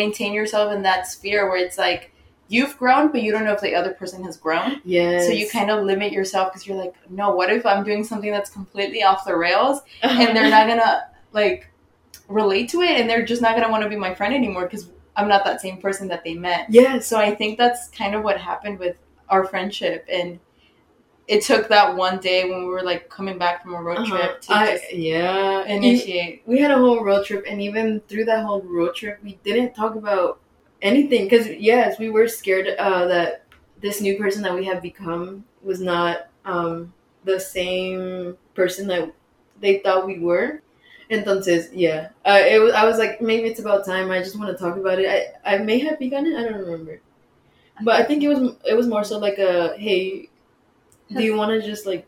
maintain 0.00 0.32
yourself 0.32 0.72
in 0.72 0.80
that 0.82 1.06
sphere 1.06 1.42
where 1.48 1.58
it's 1.66 1.78
like 1.86 2.02
you've 2.48 2.74
grown, 2.78 3.04
but 3.12 3.20
you 3.24 3.30
don't 3.32 3.44
know 3.44 3.52
if 3.52 3.60
the 3.60 3.74
other 3.80 3.92
person 4.00 4.24
has 4.24 4.36
grown. 4.46 4.80
yes. 4.84 5.26
So 5.26 5.32
you 5.40 5.46
kind 5.58 5.70
of 5.70 5.84
limit 5.84 6.10
yourself 6.18 6.44
because 6.50 6.66
you're 6.66 6.80
like, 6.84 6.94
no, 7.10 7.26
what 7.38 7.50
if 7.58 7.64
I'm 7.66 7.84
doing 7.84 8.02
something 8.10 8.32
that's 8.36 8.50
completely 8.58 9.02
off 9.02 9.26
the 9.26 9.36
rails 9.36 9.82
and 10.02 10.34
they're 10.34 10.50
not 10.58 10.66
gonna 10.66 10.92
like 11.32 11.68
relate 12.28 12.68
to 12.70 12.80
it 12.80 12.98
and 12.98 13.08
they're 13.10 13.26
just 13.32 13.42
not 13.42 13.54
gonna 13.56 13.70
want 13.70 13.82
to 13.82 13.90
be 13.90 13.96
my 14.08 14.14
friend 14.14 14.32
anymore 14.34 14.64
because 14.64 14.84
I'm 15.18 15.28
not 15.28 15.44
that 15.44 15.60
same 15.60 15.76
person 15.86 16.08
that 16.08 16.24
they 16.24 16.34
met. 16.34 16.66
Yeah. 16.70 16.98
So 17.00 17.18
I 17.18 17.34
think 17.34 17.58
that's 17.58 17.88
kind 17.88 18.14
of 18.14 18.24
what 18.24 18.36
happened 18.50 18.78
with 18.78 18.96
our 19.28 19.44
friendship 19.44 20.06
and 20.10 20.38
it 21.28 21.42
took 21.42 21.68
that 21.68 21.96
one 21.96 22.18
day 22.18 22.48
when 22.48 22.60
we 22.60 22.66
were 22.66 22.82
like 22.82 23.08
coming 23.08 23.38
back 23.38 23.62
from 23.62 23.74
a 23.74 23.82
road 23.82 23.98
Uh-huh. 23.98 24.16
trip 24.18 24.40
to 24.42 24.54
I, 24.54 24.80
yeah. 24.92 25.64
Initiate. 25.64 26.42
we 26.46 26.58
had 26.60 26.70
a 26.70 26.76
whole 26.78 27.02
road 27.04 27.26
trip, 27.26 27.44
and 27.48 27.60
even 27.60 28.00
through 28.08 28.26
that 28.26 28.44
whole 28.44 28.62
road 28.62 28.94
trip, 28.94 29.18
we 29.24 29.38
didn't 29.44 29.74
talk 29.74 29.94
about 29.96 30.38
anything 30.82 31.24
because 31.24 31.48
yes, 31.48 31.98
we 31.98 32.10
were 32.10 32.28
scared 32.28 32.68
uh, 32.78 33.06
that 33.06 33.44
this 33.80 34.00
new 34.00 34.16
person 34.16 34.42
that 34.42 34.54
we 34.54 34.64
had 34.64 34.80
become 34.82 35.44
was 35.62 35.80
not 35.80 36.28
um, 36.44 36.92
the 37.24 37.40
same 37.40 38.36
person 38.54 38.86
that 38.88 39.12
they 39.60 39.78
thought 39.78 40.06
we 40.06 40.18
were. 40.18 40.62
Entonces, 41.10 41.68
yeah, 41.72 42.08
uh, 42.24 42.40
it 42.44 42.60
was. 42.60 42.72
I 42.72 42.84
was 42.84 42.98
like, 42.98 43.20
maybe 43.20 43.48
it's 43.48 43.60
about 43.60 43.84
time. 43.86 44.10
I 44.10 44.18
just 44.20 44.38
want 44.38 44.50
to 44.56 44.62
talk 44.62 44.76
about 44.76 44.98
it. 44.98 45.08
I, 45.44 45.54
I 45.54 45.58
may 45.58 45.78
have 45.80 45.98
begun 46.00 46.26
it. 46.26 46.36
I 46.36 46.42
don't 46.44 46.58
remember, 46.60 47.00
but 47.82 47.94
I 48.00 48.04
think 48.04 48.22
it 48.22 48.28
was. 48.28 48.54
It 48.64 48.74
was 48.74 48.86
more 48.86 49.04
so 49.04 49.18
like 49.18 49.38
a, 49.38 49.76
hey, 49.78 50.28
do 51.14 51.22
you 51.22 51.36
want 51.36 51.50
to 51.50 51.66
just 51.66 51.86
like 51.86 52.06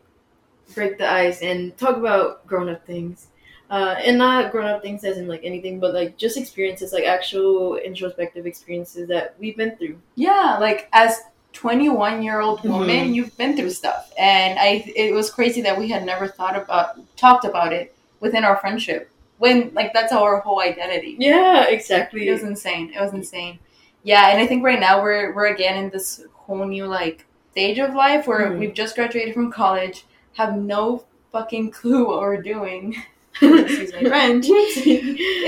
break 0.75 0.97
the 0.97 1.09
ice 1.09 1.41
and 1.41 1.75
talk 1.77 1.97
about 1.97 2.45
grown 2.47 2.69
up 2.69 2.85
things? 2.85 3.27
uh, 3.71 3.95
and 4.03 4.17
not 4.17 4.51
grown 4.51 4.65
up 4.65 4.81
things 4.81 5.03
as 5.03 5.19
in 5.19 5.27
like 5.27 5.41
anything, 5.43 5.79
but 5.79 5.93
like 5.93 6.17
just 6.17 6.37
experiences, 6.37 6.91
like 6.91 7.03
actual 7.03 7.75
introspective 7.77 8.47
experiences 8.47 9.07
that 9.07 9.35
we've 9.39 9.55
been 9.55 9.75
through. 9.77 9.95
Yeah, 10.15 10.57
like 10.59 10.89
as 10.91 11.21
21 11.53 12.23
year 12.23 12.39
old 12.41 12.61
Mhm. 12.61 12.71
woman, 12.71 13.13
you've 13.13 13.37
been 13.37 13.55
through 13.55 13.69
stuff, 13.69 14.11
and 14.17 14.57
I 14.57 14.91
it 14.95 15.13
was 15.13 15.29
crazy 15.29 15.61
that 15.61 15.77
we 15.77 15.87
had 15.87 16.03
never 16.03 16.27
thought 16.27 16.55
about 16.57 16.97
talked 17.15 17.45
about 17.45 17.71
it 17.71 17.93
within 18.19 18.43
our 18.43 18.57
friendship 18.57 19.11
when 19.37 19.71
like 19.75 19.93
that's 19.93 20.13
our 20.13 20.39
whole 20.39 20.61
identity. 20.61 21.15
Yeah, 21.19 21.65
exactly. 21.65 22.27
It 22.27 22.31
was 22.31 22.41
insane. 22.41 22.91
It 22.95 22.99
was 22.99 23.13
insane. 23.13 23.59
Yeah, 24.01 24.29
and 24.29 24.41
I 24.41 24.47
think 24.47 24.63
right 24.63 24.79
now 24.79 24.99
we're 25.03 25.31
we're 25.35 25.53
again 25.53 25.77
in 25.77 25.91
this 25.91 26.25
whole 26.33 26.65
new 26.65 26.87
like 26.87 27.23
stage 27.51 27.79
of 27.79 27.93
life 27.95 28.27
where 28.27 28.47
Mhm. 28.51 28.59
we've 28.59 28.73
just 28.73 28.95
graduated 28.95 29.33
from 29.33 29.51
college, 29.51 30.05
have 30.33 30.55
no 30.57 31.03
fucking 31.31 31.71
clue 31.71 32.07
what 32.07 32.19
we're 32.21 32.41
doing. 32.41 32.95
Excuse 33.41 33.93
my 33.93 34.03
French. 34.03 34.47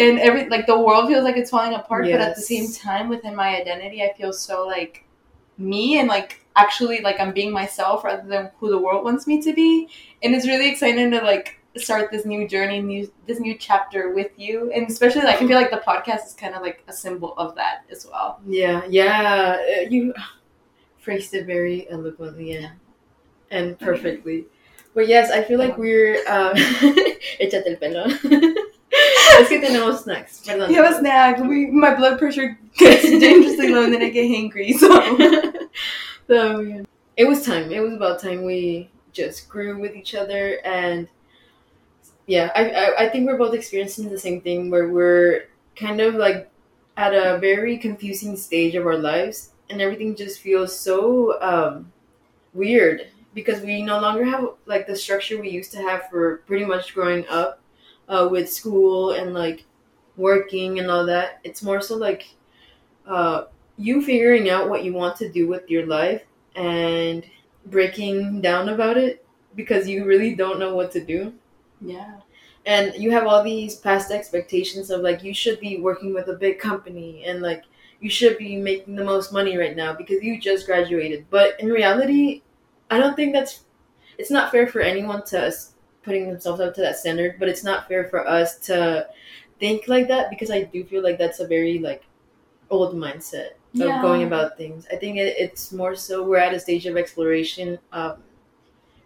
And 0.01 0.19
every 0.19 0.47
like 0.49 0.65
the 0.65 0.79
world 0.79 1.07
feels 1.07 1.23
like 1.23 1.37
it's 1.37 1.49
falling 1.51 1.73
apart, 1.73 2.05
but 2.05 2.21
at 2.21 2.35
the 2.35 2.41
same 2.41 2.71
time 2.71 3.09
within 3.09 3.35
my 3.35 3.55
identity 3.61 4.01
I 4.03 4.13
feel 4.17 4.31
so 4.33 4.65
like 4.65 5.03
me 5.57 5.99
and 5.99 6.07
like 6.07 6.41
actually 6.55 7.01
like 7.01 7.19
I'm 7.19 7.33
being 7.33 7.51
myself 7.51 8.03
rather 8.03 8.27
than 8.27 8.49
who 8.59 8.69
the 8.69 8.77
world 8.77 9.03
wants 9.03 9.27
me 9.27 9.41
to 9.41 9.53
be. 9.53 9.87
And 10.23 10.33
it's 10.35 10.47
really 10.47 10.69
exciting 10.69 11.11
to 11.11 11.21
like 11.21 11.57
start 11.77 12.11
this 12.11 12.25
new 12.25 12.47
journey, 12.47 12.81
new 12.81 13.11
this 13.27 13.39
new 13.39 13.57
chapter 13.57 14.13
with 14.13 14.31
you. 14.37 14.71
And 14.73 14.89
especially 14.89 15.21
like 15.23 15.41
I 15.41 15.47
feel 15.47 15.57
like 15.57 15.71
the 15.71 15.77
podcast 15.85 16.25
is 16.27 16.33
kind 16.33 16.55
of 16.55 16.61
like 16.61 16.83
a 16.87 16.93
symbol 16.93 17.33
of 17.37 17.55
that 17.55 17.83
as 17.91 18.05
well. 18.09 18.39
yeah, 18.47 18.83
yeah. 18.89 19.57
uh, 19.59 19.81
You 19.89 20.13
phrased 21.01 21.33
it 21.33 21.45
very 21.45 21.89
eloquently 21.89 22.53
and 22.53 22.71
and 23.49 23.77
perfectly. 23.79 24.45
But 24.93 25.07
yes, 25.07 25.31
I 25.31 25.43
feel 25.43 25.59
like 25.59 25.77
we're. 25.77 26.15
Um, 26.27 26.53
échate 27.39 27.67
el 27.67 27.77
pelo. 27.77 28.05
es 29.39 29.49
que 29.49 29.59
tenemos 29.59 30.03
snacks. 30.03 30.41
Perdón. 30.45 30.69
You 30.69 30.83
have 30.83 30.93
a 30.93 30.99
snack. 30.99 31.39
We, 31.39 31.67
my 31.67 31.95
blood 31.95 32.19
pressure 32.19 32.57
gets 32.77 33.03
dangerously 33.03 33.69
low 33.69 33.83
and 33.83 33.93
then 33.93 34.01
I 34.01 34.09
get 34.09 34.29
hangry. 34.29 34.73
So 34.73 34.87
so 36.27 36.59
yeah. 36.59 36.81
it 37.17 37.25
was 37.25 37.45
time. 37.45 37.71
It 37.71 37.79
was 37.79 37.93
about 37.93 38.19
time 38.19 38.43
we 38.43 38.89
just 39.13 39.49
grew 39.49 39.79
with 39.79 39.95
each 39.95 40.15
other, 40.15 40.59
and 40.63 41.07
yeah, 42.27 42.51
I, 42.55 42.69
I 42.69 43.05
I 43.05 43.09
think 43.09 43.27
we're 43.27 43.37
both 43.37 43.53
experiencing 43.53 44.09
the 44.09 44.19
same 44.19 44.41
thing 44.41 44.69
where 44.69 44.89
we're 44.89 45.47
kind 45.75 46.01
of 46.01 46.15
like 46.15 46.49
at 46.97 47.13
a 47.13 47.37
very 47.39 47.77
confusing 47.77 48.35
stage 48.35 48.75
of 48.75 48.85
our 48.85 48.97
lives, 48.97 49.50
and 49.71 49.81
everything 49.81 50.15
just 50.15 50.41
feels 50.41 50.77
so 50.77 51.41
um, 51.41 51.91
weird 52.53 53.07
because 53.33 53.61
we 53.61 53.81
no 53.81 53.99
longer 53.99 54.25
have 54.25 54.49
like 54.65 54.87
the 54.87 54.95
structure 54.95 55.39
we 55.39 55.49
used 55.49 55.71
to 55.71 55.77
have 55.79 56.09
for 56.09 56.37
pretty 56.47 56.65
much 56.65 56.93
growing 56.93 57.25
up 57.29 57.61
uh, 58.09 58.27
with 58.29 58.51
school 58.51 59.11
and 59.11 59.33
like 59.33 59.65
working 60.17 60.79
and 60.79 60.91
all 60.91 61.05
that. 61.05 61.39
It's 61.43 61.63
more 61.63 61.81
so 61.81 61.95
like 61.95 62.35
uh, 63.07 63.45
you 63.77 64.01
figuring 64.01 64.49
out 64.49 64.69
what 64.69 64.83
you 64.83 64.93
want 64.93 65.15
to 65.17 65.29
do 65.31 65.47
with 65.47 65.69
your 65.69 65.85
life 65.85 66.23
and 66.55 67.25
breaking 67.67 68.41
down 68.41 68.69
about 68.69 68.97
it 68.97 69.25
because 69.55 69.87
you 69.87 70.05
really 70.05 70.35
don't 70.35 70.59
know 70.59 70.75
what 70.75 70.91
to 70.91 71.03
do. 71.03 71.33
yeah. 71.81 72.19
And 72.65 72.93
you 72.95 73.09
have 73.11 73.25
all 73.25 73.43
these 73.43 73.75
past 73.75 74.11
expectations 74.11 74.91
of 74.91 75.01
like 75.01 75.23
you 75.23 75.33
should 75.33 75.59
be 75.59 75.79
working 75.79 76.13
with 76.13 76.27
a 76.27 76.33
big 76.33 76.59
company 76.59 77.23
and 77.25 77.41
like 77.41 77.63
you 78.01 78.09
should 78.09 78.37
be 78.37 78.57
making 78.57 78.95
the 78.95 79.05
most 79.05 79.33
money 79.33 79.57
right 79.57 79.75
now 79.77 79.93
because 79.93 80.23
you 80.23 80.39
just 80.41 80.65
graduated. 80.67 81.27
But 81.31 81.59
in 81.59 81.69
reality, 81.69 82.43
I 82.91 82.99
don't 82.99 83.15
think 83.15 83.33
that's 83.33 83.61
it's 84.17 84.31
not 84.31 84.51
fair 84.51 84.67
for 84.67 84.81
anyone 84.81 85.23
to 85.27 85.47
us 85.47 85.73
putting 86.03 86.27
themselves 86.29 86.61
up 86.61 86.75
to 86.75 86.81
that 86.81 86.97
standard, 86.97 87.37
but 87.39 87.49
it's 87.49 87.63
not 87.63 87.87
fair 87.87 88.05
for 88.09 88.27
us 88.27 88.59
to 88.59 89.07
think 89.59 89.87
like 89.87 90.07
that 90.09 90.29
because 90.29 90.51
I 90.51 90.63
do 90.63 90.83
feel 90.83 91.03
like 91.03 91.17
that's 91.19 91.39
a 91.39 91.47
very 91.47 91.79
like 91.79 92.03
old 92.69 92.95
mindset 92.95 93.51
of 93.79 93.79
Yeah. 93.79 94.01
going 94.01 94.23
about 94.23 94.57
things. 94.57 94.87
I 94.91 94.97
think 94.97 95.17
it, 95.17 95.35
it's 95.37 95.71
more 95.71 95.95
so 95.95 96.23
we're 96.23 96.37
at 96.37 96.53
a 96.53 96.59
stage 96.59 96.85
of 96.87 96.97
exploration, 96.97 97.79
um, 97.93 98.23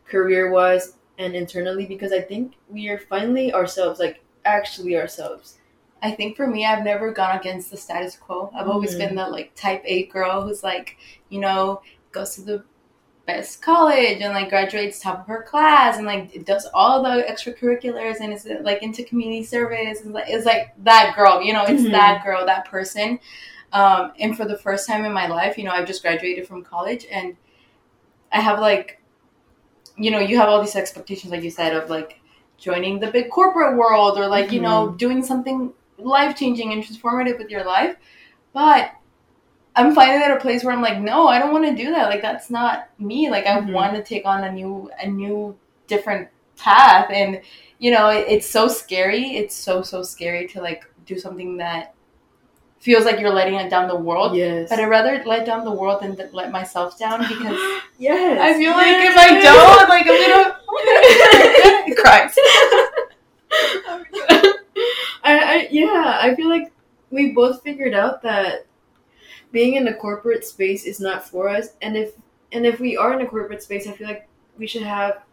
career 0.05 0.51
wise 0.51 0.93
and 1.17 1.35
internally, 1.35 1.85
because 1.85 2.11
I 2.11 2.21
think 2.21 2.53
we 2.69 2.89
are 2.89 2.99
finally 2.99 3.53
ourselves, 3.53 3.99
like 3.99 4.21
actually 4.45 4.97
ourselves. 4.97 5.57
I 6.05 6.11
think 6.11 6.37
for 6.37 6.45
me, 6.47 6.65
I've 6.65 6.83
never 6.83 7.11
gone 7.11 7.37
against 7.37 7.71
the 7.71 7.77
status 7.77 8.15
quo. 8.15 8.51
I've 8.55 8.67
always 8.69 8.93
Mhm. 8.93 8.97
been 8.99 9.15
the 9.15 9.27
like 9.27 9.55
type 9.55 9.81
A 9.85 10.05
girl 10.05 10.41
who's 10.43 10.63
like, 10.63 10.97
you 11.29 11.39
know, 11.39 11.81
goes 12.11 12.35
to 12.35 12.41
the 12.41 12.63
best 13.25 13.61
college 13.61 14.21
and 14.21 14.33
like 14.35 14.49
graduates 14.49 14.99
top 14.99 15.21
of 15.21 15.27
her 15.27 15.41
class 15.41 15.97
and 15.97 16.05
like 16.05 16.45
does 16.45 16.67
all 16.75 17.01
the 17.01 17.23
extracurriculars 17.23 18.17
and 18.21 18.31
is 18.31 18.47
like 18.61 18.83
into 18.83 19.03
community 19.03 19.43
service 19.43 20.01
and 20.01 20.13
like 20.13 20.25
it's 20.27 20.45
like 20.45 20.73
that 20.83 21.13
girl, 21.15 21.41
you 21.41 21.51
know, 21.51 21.63
it's 21.63 21.83
Mhm. 21.83 21.91
that 21.91 22.23
girl, 22.23 22.45
that 22.45 22.65
person. 22.65 23.19
Um, 23.73 24.13
and 24.19 24.37
for 24.37 24.45
the 24.45 24.57
first 24.57 24.87
time 24.87 25.05
in 25.05 25.11
my 25.11 25.27
life, 25.27 25.57
you 25.57 25.63
know, 25.63 25.71
I've 25.71 25.87
just 25.87 26.03
graduated 26.03 26.47
from 26.47 26.63
college 26.63 27.07
and 27.11 27.35
I 28.31 28.41
have 28.41 28.59
like, 28.59 29.01
you 29.97 30.11
know, 30.11 30.19
you 30.19 30.37
have 30.37 30.49
all 30.49 30.61
these 30.61 30.75
expectations, 30.75 31.31
like 31.31 31.43
you 31.43 31.49
said, 31.49 31.73
of 31.75 31.89
like 31.89 32.19
joining 32.57 32.99
the 32.99 33.07
big 33.11 33.29
corporate 33.29 33.75
world 33.75 34.17
or 34.17 34.27
like, 34.27 34.51
you 34.51 34.61
know, 34.61 34.91
doing 34.97 35.23
something 35.23 35.73
life 35.97 36.35
changing 36.35 36.73
and 36.73 36.83
transformative 36.83 37.37
with 37.37 37.49
your 37.49 37.63
life. 37.65 37.95
But 38.53 38.91
I'm 39.75 39.93
finally 39.93 40.23
at 40.23 40.31
a 40.31 40.39
place 40.39 40.63
where 40.63 40.73
I'm 40.73 40.81
like, 40.81 40.99
no, 40.99 41.27
I 41.27 41.39
don't 41.39 41.51
want 41.51 41.65
to 41.65 41.75
do 41.75 41.91
that. 41.91 42.09
Like 42.09 42.21
that's 42.21 42.49
not 42.49 42.89
me. 42.99 43.29
Like 43.29 43.45
I 43.45 43.59
Mhm. 43.59 43.73
want 43.73 43.93
to 43.95 44.03
take 44.03 44.25
on 44.25 44.43
a 44.43 44.51
new, 44.51 44.89
a 45.01 45.07
new, 45.07 45.57
different 45.87 46.29
path. 46.57 47.09
And 47.11 47.41
you 47.79 47.91
know, 47.91 48.09
it, 48.09 48.25
it's 48.29 48.49
so 48.49 48.67
scary. 48.69 49.35
It's 49.37 49.55
so 49.55 49.81
so 49.81 50.01
scary 50.03 50.47
to 50.49 50.61
like 50.61 50.85
do 51.05 51.17
something 51.19 51.57
that 51.57 51.93
feels 52.79 53.03
like 53.05 53.19
you're 53.19 53.33
letting 53.33 53.55
it 53.55 53.69
down 53.69 53.87
the 53.87 53.95
world. 53.95 54.35
Yes. 54.35 54.69
But 54.69 54.79
I'd 54.79 54.87
rather 54.89 55.21
let 55.25 55.45
down 55.45 55.65
the 55.65 55.71
world 55.71 56.01
than 56.01 56.17
let 56.33 56.51
myself 56.51 56.97
down 56.97 57.19
because 57.27 57.59
yes. 57.97 58.39
I 58.39 58.53
feel 58.57 58.71
like 58.71 58.97
if 58.97 59.17
I 59.17 59.41
don't, 59.41 59.89
like 59.89 60.05
I'm 60.07 60.21
gonna, 60.21 60.59
I'm 60.69 61.83
gonna 61.85 61.95
cry. 62.01 62.31
I, 65.55 65.67
yeah, 65.71 66.19
I 66.21 66.35
feel 66.35 66.49
like 66.49 66.71
we 67.11 67.31
both 67.31 67.61
figured 67.63 67.93
out 67.93 68.21
that 68.23 68.65
being 69.51 69.75
in 69.75 69.87
a 69.87 69.95
corporate 69.95 70.45
space 70.45 70.85
is 70.85 70.99
not 70.99 71.27
for 71.27 71.49
us, 71.49 71.69
and 71.81 71.97
if 71.97 72.13
and 72.51 72.65
if 72.65 72.79
we 72.79 72.97
are 72.97 73.13
in 73.13 73.25
a 73.25 73.29
corporate 73.29 73.63
space, 73.63 73.87
I 73.87 73.93
feel 73.93 74.07
like 74.07 74.27
we 74.57 74.67
should 74.67 74.83
have 74.83 75.23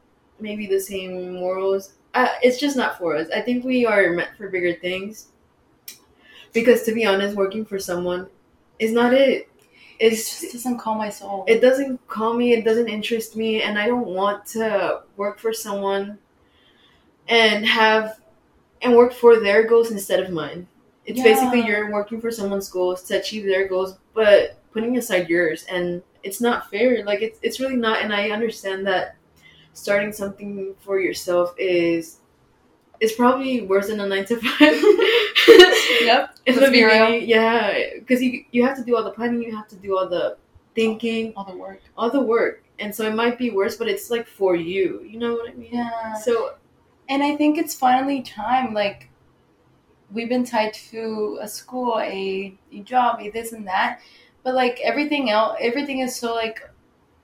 maybe 0.40 0.66
the 0.66 0.80
same 0.80 1.34
morals. 1.34 1.94
Uh, 2.14 2.28
it's 2.42 2.58
just 2.60 2.76
not 2.76 2.98
for 2.98 3.16
us. 3.16 3.28
I 3.34 3.40
think 3.42 3.64
we 3.64 3.86
are 3.86 4.10
meant 4.12 4.36
for 4.36 4.48
bigger 4.48 4.74
things. 4.74 5.28
Because 6.52 6.82
to 6.84 6.92
be 6.92 7.04
honest, 7.06 7.36
working 7.36 7.64
for 7.64 7.78
someone 7.78 8.26
is 8.78 8.92
not 8.92 9.14
it. 9.14 9.48
It 9.98 10.10
just 10.10 10.42
doesn't 10.52 10.78
calm 10.78 10.98
my 10.98 11.10
soul. 11.10 11.44
it 11.46 11.60
doesn't 11.60 12.06
call 12.08 12.34
me 12.34 12.52
it 12.52 12.64
doesn't 12.64 12.88
interest 12.88 13.36
me 13.36 13.62
and 13.62 13.78
i 13.78 13.86
don't 13.86 14.06
want 14.06 14.44
to 14.46 15.02
work 15.16 15.38
for 15.38 15.52
someone 15.52 16.18
and 17.28 17.66
have 17.66 18.18
and 18.82 18.96
work 18.96 19.12
for 19.12 19.40
their 19.40 19.64
goals 19.66 19.90
instead 19.90 20.20
of 20.20 20.30
mine 20.30 20.66
it's 21.06 21.18
Yeah. 21.18 21.24
basically 21.24 21.62
you're 21.66 21.90
working 21.92 22.20
for 22.20 22.30
someone's 22.30 22.68
goals 22.68 23.02
to 23.04 23.18
achieve 23.18 23.44
their 23.44 23.66
goals 23.68 23.98
but 24.14 24.58
putting 24.72 24.96
aside 24.98 25.28
yours 25.28 25.64
and 25.70 26.02
it's 26.22 26.40
not 26.40 26.70
fair 26.70 27.04
like 27.04 27.22
it's, 27.22 27.38
it's 27.42 27.58
really 27.60 27.76
not 27.76 28.02
and 28.02 28.12
i 28.12 28.30
understand 28.30 28.86
that 28.86 29.16
starting 29.74 30.12
something 30.12 30.74
for 30.80 31.00
yourself 31.00 31.54
is 31.58 32.18
is 33.00 33.12
probably 33.12 33.62
worse 33.62 33.88
than 33.88 33.98
a 34.00 34.06
nine 34.06 34.24
to 34.24 34.36
five. 34.36 34.76
Yep. 36.02 36.36
It's 36.46 36.56
Let's 36.58 36.66
the 36.66 36.72
be 36.72 36.84
real. 36.84 37.10
yeah, 37.20 37.78
because 37.98 38.20
you 38.22 38.44
you 38.52 38.64
have 38.66 38.76
to 38.76 38.84
do 38.84 38.96
all 38.96 39.04
the 39.04 39.10
planning, 39.10 39.42
you 39.42 39.54
have 39.56 39.68
to 39.68 39.76
do 39.76 39.96
all 39.96 40.08
the 40.08 40.36
thinking, 40.74 41.32
All 41.36 41.44
the 41.44 41.56
work. 41.56 41.80
all 41.96 42.10
the 42.10 42.20
work, 42.20 42.64
and 42.80 42.94
so 42.94 43.06
it 43.06 43.14
might 43.14 43.38
be 43.38 43.50
worse, 43.50 43.76
but 43.76 43.88
it's 43.88 44.10
like 44.10 44.26
for 44.26 44.54
you. 44.56 45.02
You 45.08 45.18
know 45.18 45.32
what 45.34 45.50
I 45.50 45.54
mean? 45.54 45.70
Yeah. 45.72 46.14
So 46.14 46.54
And 47.08 47.22
I 47.22 47.36
think 47.36 47.58
it's 47.58 47.74
finally 47.74 48.22
time. 48.22 48.74
Like, 48.74 49.08
we've 50.12 50.28
been 50.28 50.44
tied 50.44 50.74
to 50.74 51.38
a 51.40 51.48
school, 51.48 51.98
a, 52.00 52.56
a 52.72 52.80
job, 52.80 53.20
a 53.20 53.30
this 53.30 53.52
and 53.52 53.66
that. 53.66 54.00
But, 54.42 54.54
like, 54.54 54.80
everything 54.82 55.30
else, 55.30 55.56
everything 55.60 56.00
is 56.00 56.16
so, 56.16 56.34
like, 56.34 56.60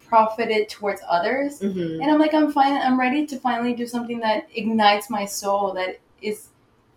profited 0.07 0.69
towards 0.69 1.01
others. 1.09 1.61
mhm. 1.61 2.03
And 2.03 2.11
I'm 2.11 2.19
like, 2.19 2.35
I'm 2.35 2.51
fine. 2.53 2.75
I'm 2.81 2.99
ready 2.99 3.27
to 3.27 3.39
finally 3.39 3.75
do 3.75 3.87
something 3.87 4.21
that 4.21 4.49
ignites 4.55 5.11
my 5.11 5.27
soul, 5.27 5.75
that 5.75 6.01
is 6.23 6.49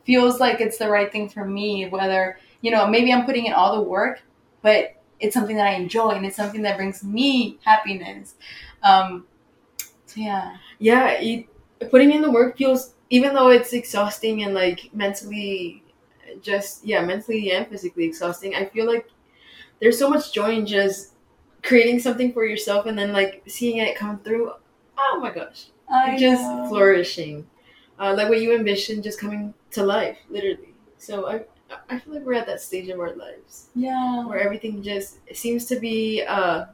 feels 0.03 0.39
like 0.39 0.59
it's 0.61 0.77
the 0.77 0.89
right 0.89 1.11
thing 1.11 1.29
for 1.29 1.45
me. 1.45 1.87
Whether, 1.87 2.39
you 2.61 2.71
know, 2.71 2.87
maybe 2.87 3.13
I'm 3.13 3.25
putting 3.25 3.45
in 3.45 3.53
all 3.53 3.75
the 3.75 3.81
work, 3.83 4.21
but 4.61 4.95
it's 5.19 5.33
something 5.33 5.55
that 5.57 5.67
I 5.67 5.73
enjoy 5.73 6.11
and 6.11 6.25
it's 6.25 6.35
something 6.35 6.63
that 6.63 6.77
brings 6.77 7.03
me 7.03 7.59
happiness. 7.63 8.35
Um, 8.81 9.25
so, 10.05 10.19
yeah. 10.19 10.57
yeah, 10.79 11.19
you, 11.21 11.45
putting 11.89 12.11
in 12.11 12.21
the 12.21 12.31
work 12.31 12.57
feels 12.57 12.93
even 13.09 13.33
though 13.33 13.49
it's 13.49 13.73
exhausting 13.73 14.43
and 14.43 14.53
like 14.53 14.89
mentally, 14.93 15.83
just 16.41 16.85
yeah, 16.85 17.03
mentally 17.03 17.51
and 17.51 17.67
physically 17.67 18.05
exhausting. 18.05 18.55
I 18.55 18.65
feel 18.65 18.85
like 18.85 19.07
there's 19.79 19.97
so 19.99 20.09
much 20.09 20.33
joy 20.33 20.51
in 20.55 20.65
just 20.65 21.13
creating 21.63 21.99
something 21.99 22.33
for 22.33 22.45
yourself 22.45 22.85
and 22.85 22.97
then 22.97 23.13
like 23.13 23.43
seeing 23.47 23.77
it 23.77 23.95
come 23.95 24.19
through. 24.19 24.51
Oh 24.97 25.19
my 25.21 25.31
gosh, 25.31 25.67
I 25.89 26.17
just 26.17 26.43
know. 26.43 26.67
flourishing, 26.69 27.47
uh, 27.99 28.13
like 28.15 28.29
what 28.29 28.41
you 28.41 28.55
envision 28.55 29.01
just 29.01 29.19
coming 29.19 29.53
to 29.71 29.83
life, 29.83 30.17
literally. 30.29 30.73
So 30.97 31.27
I 31.27 31.45
I 31.89 31.99
feel 31.99 32.15
like 32.15 32.23
we're 32.23 32.33
at 32.33 32.47
that 32.47 32.61
stage 32.61 32.89
of 32.89 32.99
our 32.99 33.15
lives 33.15 33.69
Yeah. 33.75 34.25
where 34.25 34.39
everything 34.39 34.83
just 34.83 35.19
seems 35.33 35.65
to 35.67 35.79
be 35.79 36.23
uh, 36.23 36.65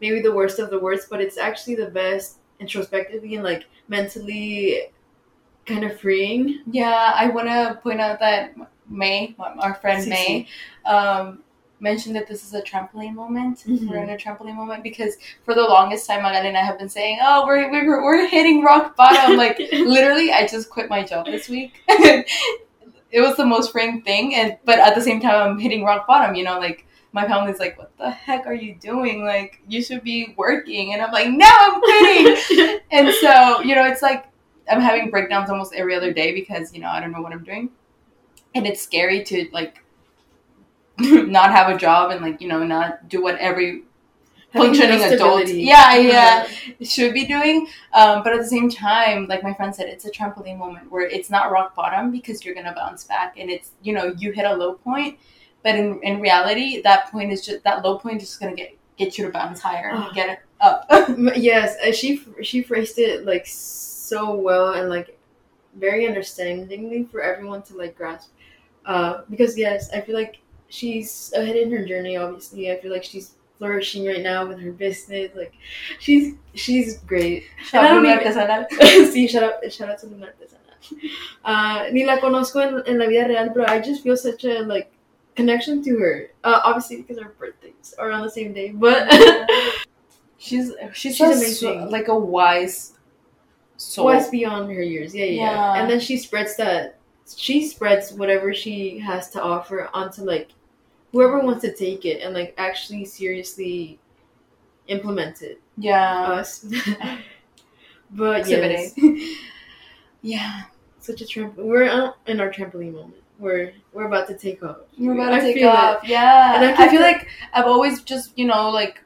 maybe 0.00 0.20
the 0.22 0.32
worst 0.32 0.58
of 0.58 0.70
the 0.70 0.78
worst, 0.78 1.08
but 1.10 1.20
it's 1.20 1.38
actually 1.38 1.76
the 1.76 1.90
best 1.90 2.38
introspectively 2.60 3.34
and 3.34 3.44
like 3.44 3.64
mentally 3.88 4.82
kind 5.66 5.84
of 5.84 5.98
freeing. 6.00 6.60
Yeah, 6.70 7.12
I 7.14 7.28
want 7.28 7.48
to 7.48 7.78
point 7.82 8.00
out 8.00 8.18
that 8.20 8.54
May, 8.88 9.34
our 9.38 9.74
friend 9.74 10.04
Cece. 10.04 10.08
May, 10.08 10.48
um, 10.84 11.42
mentioned 11.82 12.14
that 12.14 12.28
this 12.28 12.44
is 12.44 12.52
a 12.52 12.60
trampoline 12.60 13.14
moment. 13.14 13.64
Mhm. 13.66 13.88
We're 13.88 14.02
in 14.02 14.10
a 14.10 14.16
trampoline 14.16 14.54
moment 14.54 14.82
because 14.82 15.16
for 15.44 15.54
the 15.54 15.62
longest 15.62 16.06
time, 16.06 16.22
Magali 16.22 16.48
and 16.48 16.56
I 16.56 16.62
have 16.62 16.78
been 16.78 16.88
saying, 16.90 17.18
"Oh, 17.22 17.46
we're 17.46 17.70
we're, 17.70 18.04
we're 18.04 18.26
hitting 18.26 18.62
rock 18.62 18.96
bottom." 18.96 19.36
Like 19.36 19.58
literally, 19.72 20.32
I 20.32 20.46
just 20.46 20.68
quit 20.70 20.90
my 20.90 21.02
job 21.02 21.26
this 21.26 21.48
week. 21.48 21.82
it 21.88 23.20
was 23.20 23.36
the 23.36 23.46
most 23.46 23.72
freeing 23.72 24.02
thing, 24.02 24.34
and 24.34 24.58
but 24.64 24.78
at 24.78 24.94
the 24.94 25.00
same 25.00 25.20
time, 25.20 25.52
I'm 25.52 25.58
hitting 25.58 25.84
rock 25.84 26.06
bottom. 26.06 26.34
You 26.34 26.44
know, 26.44 26.58
like 26.58 26.86
my 27.12 27.26
family's 27.26 27.58
like, 27.58 27.78
"What 27.78 27.96
the 27.98 28.10
heck 28.10 28.46
are 28.46 28.54
you 28.54 28.74
doing? 28.76 29.24
Like 29.24 29.60
you 29.68 29.82
should 29.82 30.02
be 30.02 30.34
working," 30.36 30.92
and 30.92 31.02
I'm 31.02 31.12
like, 31.12 31.28
"No, 31.28 31.46
I'm 31.48 31.80
quitting." 31.80 32.80
and 32.90 33.14
so 33.14 33.60
you 33.60 33.74
know 33.74 33.86
it's 33.86 34.02
like 34.02 34.26
i'm 34.70 34.80
having 34.80 35.10
breakdowns 35.10 35.50
almost 35.50 35.74
every 35.74 35.94
other 35.94 36.12
day 36.12 36.32
because 36.32 36.72
you 36.72 36.80
know 36.80 36.88
i 36.88 37.00
don't 37.00 37.12
know 37.12 37.20
what 37.20 37.32
i'm 37.32 37.44
doing. 37.44 37.70
And 38.54 38.66
it's 38.66 38.82
scary 38.82 39.22
to 39.24 39.48
like 39.52 39.82
not 40.98 41.52
have 41.52 41.74
a 41.74 41.78
job 41.78 42.10
and 42.10 42.20
like 42.20 42.40
you 42.40 42.48
know 42.48 42.64
not 42.64 43.08
do 43.08 43.22
what 43.22 43.36
every 43.38 43.84
functioning 44.52 45.00
adult 45.04 45.46
yeah 45.46 45.96
yeah 45.96 46.48
should 46.82 47.14
be 47.14 47.24
doing. 47.24 47.68
Um, 47.92 48.24
but 48.24 48.32
at 48.32 48.40
the 48.40 48.48
same 48.48 48.68
time 48.68 49.26
like 49.28 49.44
my 49.44 49.54
friend 49.54 49.74
said 49.74 49.86
it's 49.88 50.04
a 50.04 50.10
trampoline 50.10 50.58
moment 50.58 50.90
where 50.90 51.06
it's 51.06 51.30
not 51.30 51.52
rock 51.52 51.76
bottom 51.76 52.10
because 52.10 52.44
you're 52.44 52.54
gonna 52.54 52.74
bounce 52.74 53.04
back. 53.04 53.38
And 53.38 53.50
it's 53.50 53.70
you 53.82 53.92
know 53.92 54.14
you 54.18 54.32
hit 54.32 54.44
a 54.44 54.54
low 54.54 54.74
point 54.74 55.18
but 55.62 55.74
in, 55.74 56.00
in 56.02 56.20
reality 56.20 56.80
that 56.82 57.10
point 57.10 57.32
is 57.32 57.44
just 57.44 57.62
that 57.64 57.84
low 57.84 57.98
point 57.98 58.22
is 58.22 58.28
just 58.28 58.40
gonna 58.40 58.54
get 58.54 58.76
get 58.98 59.16
you 59.18 59.24
to 59.26 59.30
bounce 59.32 59.60
higher 59.60 59.90
and 59.90 60.04
Oh. 60.04 60.10
get 60.14 60.28
it 60.28 60.38
up 60.60 60.86
yes, 61.36 61.76
uh, 61.86 61.92
she 61.92 62.22
she 62.42 62.62
phrased 62.62 62.98
it 62.98 63.24
like 63.24 63.46
so 63.46 64.34
well 64.34 64.74
and 64.74 64.88
like 64.90 65.16
very 65.76 66.06
understandingly 66.06 67.04
for 67.04 67.22
everyone 67.22 67.62
to 67.62 67.76
like 67.76 67.96
grasp. 67.96 68.30
Uh, 68.84 69.22
because 69.30 69.56
yes, 69.56 69.88
I 69.92 70.00
feel 70.00 70.14
like 70.16 70.40
she's 70.68 71.32
ahead 71.36 71.56
in 71.56 71.70
her 71.70 71.84
journey. 71.86 72.16
Obviously, 72.16 72.70
I 72.72 72.80
feel 72.80 72.90
like 72.92 73.04
she's 73.04 73.32
flourishing 73.58 74.04
right 74.06 74.20
now 74.20 74.46
with 74.46 74.58
her 74.60 74.72
business. 74.72 75.30
Like, 75.36 75.52
she's 76.00 76.34
she's 76.54 76.98
great. 76.98 77.44
Shout 77.64 77.84
out 77.84 78.00
to 78.02 78.06
even- 78.08 78.18
Artesanal. 78.18 78.66
sí, 79.12 79.28
shout 79.30 79.44
out, 79.44 79.72
shout 79.72 79.90
out 79.90 79.98
to 80.00 80.06
Luna 80.06 80.26
Artesanal. 80.26 81.10
Uh, 81.44 81.88
ni 81.92 82.04
la 82.04 82.18
conozco 82.18 82.60
en, 82.60 82.82
en 82.86 82.98
la 82.98 83.06
vida 83.06 83.28
real, 83.28 83.50
but 83.54 83.68
I 83.70 83.80
just 83.80 84.02
feel 84.02 84.16
such 84.16 84.44
a 84.44 84.60
like 84.60 84.90
connection 85.36 85.82
to 85.84 85.98
her. 85.98 86.30
Uh, 86.44 86.60
obviously 86.64 86.96
because 86.98 87.18
our 87.18 87.30
birthdays 87.38 87.94
are 87.98 88.10
on 88.10 88.22
the 88.22 88.30
same 88.30 88.52
day, 88.52 88.70
but 88.70 89.08
She's 90.38 90.72
she's, 90.94 91.16
She's 91.16 91.20
amazing. 91.20 91.52
so- 91.82 91.88
like 91.90 92.08
a 92.08 92.18
wise 92.18 92.94
soul. 93.76 94.06
wise 94.06 94.28
beyond 94.30 94.70
her 94.72 94.82
years. 94.82 95.14
Yeah, 95.14 95.26
yeah, 95.26 95.42
Yeah. 95.42 95.80
And 95.82 95.90
then 95.90 96.00
she 96.00 96.16
spreads 96.16 96.56
that. 96.56 96.98
She 97.36 97.66
spreads 97.68 98.12
whatever 98.12 98.52
she 98.54 98.98
has 98.98 99.30
to 99.30 99.42
offer 99.42 99.88
onto 99.92 100.22
like 100.22 100.50
whoever 101.12 101.40
wants 101.40 101.60
to 101.62 101.74
take 101.74 102.04
it 102.06 102.22
and 102.22 102.32
like 102.34 102.54
actually 102.56 103.04
seriously 103.04 103.98
implement 104.88 105.42
it. 105.42 105.60
yeah. 105.76 106.22
Us. 106.24 106.64
but 108.10 108.48
yes, 108.48 108.94
yeah. 110.22 110.62
such 110.98 111.20
a 111.20 111.26
tramp. 111.26 111.56
We're 111.56 111.84
uh, 111.88 112.12
in 112.26 112.40
our 112.40 112.50
trampoline 112.50 112.94
moment. 112.94 113.22
We're 113.40 113.72
we're 113.92 114.06
about 114.06 114.28
to 114.28 114.36
take 114.36 114.62
off. 114.62 114.76
We're 114.98 115.14
about 115.14 115.30
to 115.30 115.36
I 115.36 115.40
take 115.40 115.54
feel 115.56 115.68
it. 115.70 115.74
off. 115.74 116.06
Yeah. 116.06 116.54
And 116.54 116.64
I 116.64 116.84
I, 116.84 116.88
feel 116.88 117.00
like 117.00 117.26
I've 117.54 117.64
always 117.66 118.02
just, 118.02 118.38
you 118.38 118.46
know, 118.46 118.68
like 118.70 119.02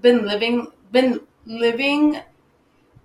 been 0.00 0.26
living 0.26 0.66
been 0.92 1.20
living 1.46 2.20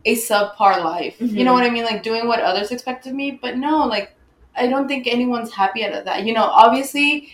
a 0.05 0.15
subpar 0.15 0.83
life. 0.83 1.15
You 1.19 1.43
know 1.43 1.51
Mhm. 1.51 1.55
what 1.55 1.63
I 1.63 1.69
mean? 1.69 1.83
Like 1.85 2.01
doing 2.03 2.27
what 2.27 2.39
others 2.41 2.71
expect 2.71 3.05
of 3.07 3.13
me. 3.13 3.31
But 3.31 3.57
no, 3.57 3.85
like 3.85 4.15
I 4.55 4.67
don't 4.67 4.87
think 4.87 5.07
anyone's 5.07 5.53
happy 5.53 5.85
out 5.85 5.93
of 5.93 6.05
that. 6.05 6.25
You 6.25 6.33
know, 6.33 6.43
obviously 6.43 7.29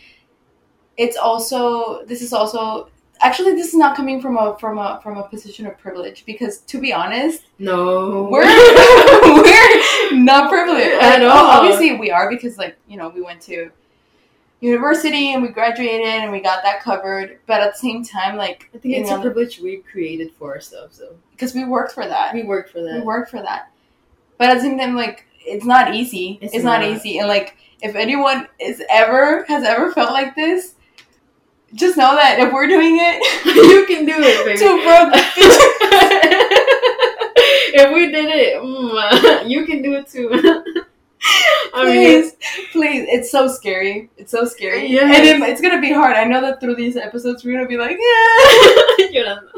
it's 0.97 1.17
also 1.17 2.03
this 2.05 2.21
is 2.21 2.33
also 2.33 2.89
actually 3.21 3.53
this 3.55 3.67
is 3.69 3.75
not 3.75 3.95
coming 3.95 4.19
from 4.21 4.37
a 4.37 4.57
from 4.59 4.77
a 4.77 4.99
from 5.03 5.17
a 5.17 5.23
position 5.27 5.65
of 5.67 5.77
privilege 5.77 6.25
because 6.25 6.59
to 6.59 6.79
be 6.79 6.91
honest 6.93 7.43
No, 7.59 8.27
we're 8.31 8.43
we're 9.43 10.14
not 10.25 10.49
privileged 10.49 10.85
At 11.01 11.21
Like, 11.21 11.31
all. 11.31 11.45
Obviously, 11.61 11.97
we 11.97 12.11
are 12.11 12.29
because 12.29 12.57
like 12.57 12.77
you 12.87 12.97
know 12.97 13.09
we 13.09 13.21
went 13.21 13.41
to 13.43 13.71
university 14.61 15.33
and 15.33 15.43
we 15.43 15.49
graduated 15.49 16.05
and 16.07 16.31
we 16.31 16.39
got 16.39 16.63
that 16.63 16.81
covered. 16.81 17.39
But 17.45 17.61
at 17.61 17.73
the 17.73 17.77
same 17.79 18.03
time, 18.03 18.35
like 18.37 18.69
I 18.73 18.77
think 18.77 18.95
it's 18.97 19.11
a 19.11 19.19
privilege 19.19 19.59
we 19.59 19.77
created 19.77 20.31
for 20.37 20.53
ourselves, 20.53 20.97
though. 20.97 21.15
because 21.31 21.53
we 21.53 21.63
worked 21.65 21.93
for 21.93 22.05
that. 22.07 22.33
We 22.33 22.43
worked 22.43 22.71
for 22.71 22.81
that. 22.81 22.95
We 22.99 23.01
worked 23.01 23.29
for 23.31 23.41
that. 23.41 23.71
But 24.37 24.49
at 24.49 24.55
the 24.55 24.61
same 24.61 24.77
time, 24.77 24.95
like 24.95 25.25
it's 25.39 25.65
not 25.65 25.93
easy. 25.93 26.39
It's 26.41 26.53
It's, 26.53 26.63
not. 26.63 26.81
not. 26.81 26.89
easy. 26.89 27.19
And 27.19 27.27
like 27.27 27.57
if 27.81 27.95
anyone 27.95 28.47
is 28.59 28.81
ever 28.89 29.43
has 29.45 29.63
ever 29.63 29.91
felt 29.93 30.11
like 30.11 30.35
this, 30.35 30.73
just 31.73 31.97
know 31.97 32.15
that 32.15 32.39
if 32.39 32.51
we're 32.53 32.67
doing 32.67 32.97
it, 32.99 33.45
you 33.55 33.85
can 33.85 34.05
do 34.05 34.13
it, 34.17 34.45
baby. 34.45 34.59
broke 34.85 36.44
if 37.75 37.93
we 37.93 38.11
did 38.11 38.29
it, 38.29 38.61
mm, 38.61 39.49
you 39.49 39.65
can 39.65 39.81
do 39.81 39.95
it 39.95 40.07
too. 40.07 40.29
I 41.73 41.85
mean, 41.85 42.21
please, 42.21 42.33
please. 42.71 43.05
It's 43.09 43.31
so 43.31 43.47
scary. 43.47 44.09
It's 44.17 44.31
so 44.31 44.45
scary. 44.45 44.97
And 44.97 45.11
it, 45.11 45.41
it's 45.49 45.61
gonna 45.61 45.81
be 45.81 45.91
hard. 45.91 46.15
I 46.15 46.23
know 46.23 46.39
that 46.41 46.61
through 46.61 46.75
these 46.75 46.95
episodes 46.95 47.43
we're 47.43 47.53
gonna 47.53 47.67
be 47.67 47.77
like, 47.77 47.97
yeah. 49.11 49.39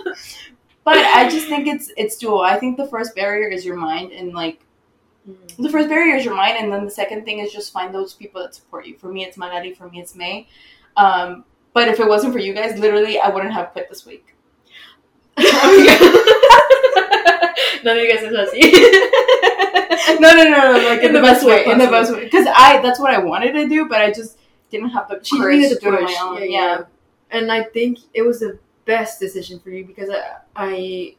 But 0.84 1.00
I 1.00 1.28
just 1.30 1.48
think 1.48 1.68
it's 1.68 1.92
it's 1.98 2.16
dual. 2.18 2.42
I 2.42 2.58
think 2.58 2.78
the 2.78 2.88
first 2.88 3.14
barrier 3.14 3.50
is 3.50 3.66
your 3.66 3.76
mind 3.76 4.14
and 4.14 4.34
like 4.34 4.62
the 5.60 5.70
first 5.70 5.90
barrier 5.90 6.16
is 6.16 6.24
your 6.24 6.34
mind 6.34 6.58
and 6.58 6.72
then 6.72 6.86
the 6.86 6.92
second 6.92 7.26
thing 7.26 7.40
is 7.40 7.52
just 7.52 7.74
find 7.74 7.94
those 7.94 8.14
people 8.14 8.42
that 8.42 8.56
support 8.56 8.86
you. 8.88 8.98
For 8.98 9.12
me 9.12 9.26
it's 9.26 9.38
Magali, 9.38 9.74
for 9.74 9.90
me 9.90 10.00
it's 10.00 10.16
May. 10.16 10.48
Um, 10.96 11.44
but 11.74 11.90
if 11.90 12.00
it 12.00 12.08
wasn't 12.08 12.32
for 12.32 12.40
you 12.40 12.54
guys, 12.54 12.80
literally 12.80 13.20
I 13.20 13.28
wouldn't 13.28 13.54
have 13.54 13.72
quit 13.72 13.90
this 13.90 14.06
week. 14.06 14.34
No 17.88 17.96
digas 17.96 18.22
eso 18.22 18.38
así. 18.38 18.62
no, 20.20 20.34
no, 20.36 20.44
no, 20.44 20.74
no, 20.74 20.88
like 20.88 21.04
in, 21.04 21.14
the, 21.14 21.22
best 21.22 21.46
way, 21.46 21.66
in 21.66 21.78
the 21.78 21.88
best 21.88 22.12
way. 22.14 22.26
Because 22.26 22.48
I 22.54 22.82
that's 22.82 23.00
what 23.00 23.14
I 23.14 23.20
wanted 23.20 23.54
to 23.54 23.68
do, 23.68 23.88
but 23.88 24.02
I 24.02 24.12
just 24.12 24.38
didn't 24.70 24.90
have 24.90 25.08
the 25.08 25.20
She 25.24 25.38
courage 25.40 25.70
to 25.70 25.80
do 25.80 25.94
it 25.94 26.00
on 26.00 26.04
my 26.04 26.18
own. 26.22 26.38
Yeah, 26.38 26.46
Yeah, 26.46 26.78
yeah. 26.78 26.84
And 27.32 27.52
I 27.52 27.64
think 27.64 28.00
it 28.14 28.22
was 28.22 28.40
the 28.40 28.60
best 28.86 29.20
decision 29.20 29.60
for 29.60 29.70
you 29.70 29.86
because 29.86 30.10
I, 30.10 30.38
I 30.56 31.16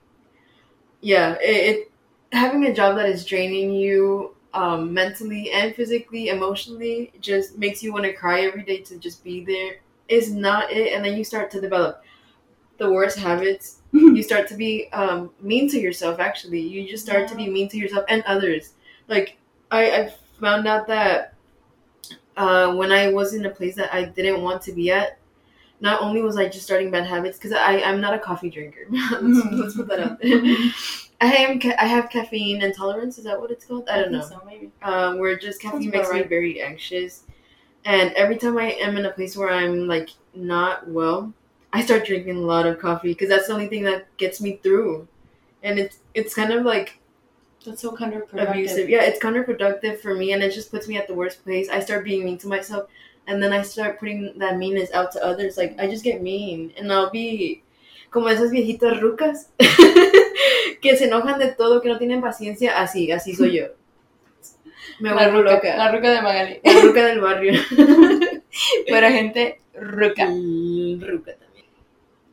yeah, 1.00 1.36
it, 1.40 1.76
it 1.76 1.92
having 2.32 2.64
a 2.64 2.74
job 2.74 2.96
that 2.96 3.08
is 3.08 3.24
draining 3.24 3.72
you 3.72 4.34
um, 4.54 4.92
mentally 4.92 5.50
and 5.52 5.74
physically, 5.74 6.28
emotionally, 6.28 7.12
just 7.20 7.58
makes 7.58 7.82
you 7.82 7.92
want 7.92 8.04
to 8.04 8.12
cry 8.12 8.42
every 8.42 8.62
day 8.62 8.80
to 8.82 8.98
just 8.98 9.22
be 9.22 9.44
there 9.44 9.76
is 10.08 10.32
not 10.32 10.72
it. 10.72 10.92
And 10.92 11.04
then 11.04 11.16
you 11.16 11.24
start 11.24 11.50
to 11.52 11.60
develop 11.60 12.02
the 12.78 12.90
worst 12.90 13.18
habits, 13.18 13.77
you 13.92 14.22
start 14.22 14.48
to 14.48 14.54
be 14.54 14.88
um, 14.92 15.30
mean 15.40 15.68
to 15.70 15.78
yourself. 15.80 16.20
Actually, 16.20 16.60
you 16.60 16.88
just 16.88 17.04
start 17.04 17.28
to 17.28 17.34
be 17.34 17.48
mean 17.48 17.68
to 17.68 17.76
yourself 17.76 18.04
and 18.08 18.22
others. 18.24 18.74
Like 19.08 19.36
I, 19.70 19.90
I 19.90 20.14
found 20.40 20.66
out 20.68 20.86
that 20.88 21.34
uh, 22.36 22.74
when 22.74 22.92
I 22.92 23.08
was 23.12 23.34
in 23.34 23.46
a 23.46 23.50
place 23.50 23.74
that 23.76 23.92
I 23.92 24.04
didn't 24.04 24.42
want 24.42 24.62
to 24.62 24.72
be 24.72 24.90
at, 24.90 25.18
not 25.80 26.02
only 26.02 26.22
was 26.22 26.36
I 26.36 26.48
just 26.48 26.64
starting 26.64 26.90
bad 26.90 27.06
habits 27.06 27.38
because 27.38 27.52
I 27.52 27.80
I'm 27.80 28.00
not 28.00 28.14
a 28.14 28.18
coffee 28.18 28.50
drinker. 28.50 28.86
let's, 28.90 29.52
let's 29.52 29.76
put 29.76 29.88
that 29.88 30.00
out 30.00 30.18
there. 30.22 30.42
I 31.20 31.34
am 31.34 31.60
ca- 31.60 31.76
I 31.78 31.86
have 31.86 32.10
caffeine 32.10 32.62
intolerance. 32.62 33.18
Is 33.18 33.24
that 33.24 33.40
what 33.40 33.50
it's 33.50 33.64
called? 33.64 33.88
I 33.88 34.00
don't 34.00 34.12
know. 34.12 34.22
So 34.22 34.40
maybe. 34.46 34.70
um, 34.82 35.18
where 35.18 35.36
just 35.36 35.60
caffeine 35.60 35.88
about 35.88 35.98
makes 35.98 36.12
me 36.12 36.20
right. 36.20 36.28
very 36.28 36.62
anxious. 36.62 37.24
And 37.84 38.12
every 38.12 38.36
time 38.36 38.58
I 38.58 38.72
am 38.72 38.96
in 38.96 39.06
a 39.06 39.10
place 39.10 39.36
where 39.36 39.50
I'm 39.50 39.86
like 39.86 40.10
not 40.34 40.88
well, 40.88 41.32
I 41.72 41.82
start 41.84 42.06
drinking 42.06 42.36
a 42.36 42.40
lot 42.46 42.66
of 42.66 42.78
coffee 42.78 43.08
because 43.08 43.28
that's 43.28 43.46
the 43.48 43.52
only 43.54 43.68
thing 43.68 43.84
that 43.84 44.06
gets 44.16 44.40
me 44.40 44.58
through. 44.62 45.06
And 45.62 45.78
it's 45.78 45.98
it's 46.14 46.34
kind 46.34 46.52
of 46.52 46.64
like 46.64 46.98
That's 47.66 47.82
so 47.82 47.92
counterproductive. 47.96 48.50
abusive. 48.50 48.88
Yeah, 48.88 49.02
it's 49.02 49.18
counterproductive 49.18 49.98
for 50.00 50.14
me, 50.14 50.32
and 50.32 50.42
it 50.42 50.52
just 50.54 50.70
puts 50.70 50.88
me 50.88 50.96
at 50.96 51.06
the 51.08 51.14
worst 51.14 51.44
place. 51.44 51.68
I 51.68 51.80
start 51.80 52.04
being 52.04 52.24
mean 52.24 52.38
to 52.38 52.48
myself, 52.48 52.88
and 53.26 53.42
then 53.42 53.52
I 53.52 53.62
start 53.62 53.98
putting 53.98 54.38
that 54.38 54.56
meanness 54.56 54.90
out 54.92 55.12
to 55.12 55.24
others. 55.24 55.56
Like 55.58 55.74
I 55.78 55.86
just 55.88 56.04
get 56.04 56.22
mean, 56.22 56.72
and 56.78 56.90
I'll 56.92 57.10
be 57.10 57.62
como 58.10 58.28
esas 58.28 58.50
viejitas 58.50 59.00
rucas 59.02 59.48
que 60.80 60.96
se 60.96 61.04
enojan 61.06 61.38
de 61.38 61.52
todo, 61.52 61.80
que 61.82 61.88
no 61.90 61.98
tienen 61.98 62.22
paciencia. 62.22 62.78
Así, 62.80 63.10
así 63.12 63.34
soy 63.34 63.52
yo. 63.58 63.66
Me 65.00 65.10
La 65.10 65.14
vuelvo 65.28 65.42
ruca, 65.42 65.54
loca. 65.54 65.76
la 65.76 65.92
ruca 65.92 66.10
de 66.10 66.22
Magali. 66.22 66.60
La 66.64 66.80
ruca 66.80 67.06
del 67.06 67.20
barrio. 67.20 67.60
Pero 68.88 69.08
gente 69.10 69.60
ruca. 69.74 70.26
Mm, 70.28 71.00
ruca. 71.02 71.32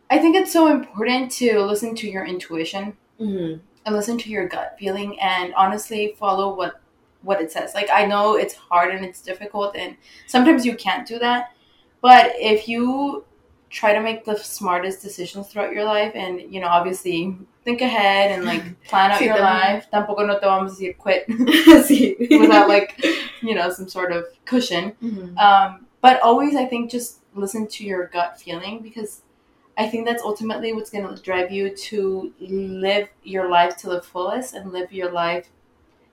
I 0.10 0.20
think 0.20 0.36
it's 0.36 0.52
so 0.52 0.68
important 0.68 1.32
to 1.34 1.60
listen 1.62 1.96
to 1.96 2.08
your 2.10 2.26
intuition 2.26 2.96
Mhm. 3.20 3.60
and 3.86 3.96
listen 3.96 4.18
to 4.20 4.30
your 4.30 4.48
gut 4.48 4.76
feeling 4.80 5.20
and 5.20 5.54
honestly 5.56 6.16
follow 6.20 6.54
what 6.56 6.80
what 7.24 7.42
it 7.42 7.52
says. 7.52 7.74
Like 7.74 7.90
I 7.92 8.06
know 8.06 8.36
it's 8.36 8.54
hard 8.54 8.94
and 8.94 9.04
it's 9.04 9.20
difficult 9.22 9.76
and 9.76 9.96
sometimes 10.28 10.64
you 10.66 10.76
can't 10.76 11.08
do 11.08 11.18
that, 11.20 11.52
but 12.02 12.34
if 12.40 12.68
you 12.70 13.26
try 13.72 13.94
to 13.94 14.00
make 14.00 14.24
the 14.26 14.38
smartest 14.38 15.02
decisions 15.02 15.48
throughout 15.48 15.74
your 15.74 15.84
life 15.86 16.12
and 16.16 16.40
you 16.54 16.62
know 16.62 16.68
obviously 16.68 17.36
think 17.64 17.82
ahead 17.82 18.32
and 18.32 18.46
like 18.46 18.62
plan 18.88 19.10
out 19.12 19.20
Sí, 19.20 19.26
your 19.26 19.40
life, 19.40 19.88
tampoco 19.92 20.24
no 20.26 20.38
te 20.40 20.46
vamos 20.46 20.74
a 20.74 20.76
decir 20.76 20.96
quit 21.00 21.26
sí. 21.88 22.16
without 22.40 22.68
like 22.70 23.04
you 23.42 23.56
know 23.56 23.72
some 23.72 23.90
sort 23.90 24.12
of 24.12 24.26
cushion. 24.46 24.94
Mhm. 25.02 25.36
Um, 25.38 25.88
but 26.02 26.22
always, 26.22 26.56
I 26.56 26.66
think, 26.68 26.92
just 26.92 27.22
listen 27.34 27.66
to 27.68 27.84
your 27.84 28.06
gut 28.14 28.40
feeling 28.40 28.80
because 28.84 29.24
I 29.78 29.88
think 29.88 30.06
that's 30.06 30.24
ultimately 30.24 30.72
what's 30.74 30.90
going 30.90 31.08
to 31.08 31.22
drive 31.22 31.52
you 31.52 31.76
to 31.76 32.34
live 32.40 33.10
your 33.24 33.50
life 33.50 33.76
to 33.78 33.90
the 33.90 34.02
fullest 34.02 34.54
and 34.54 34.72
live 34.72 34.94
your 34.94 35.12
life 35.12 35.50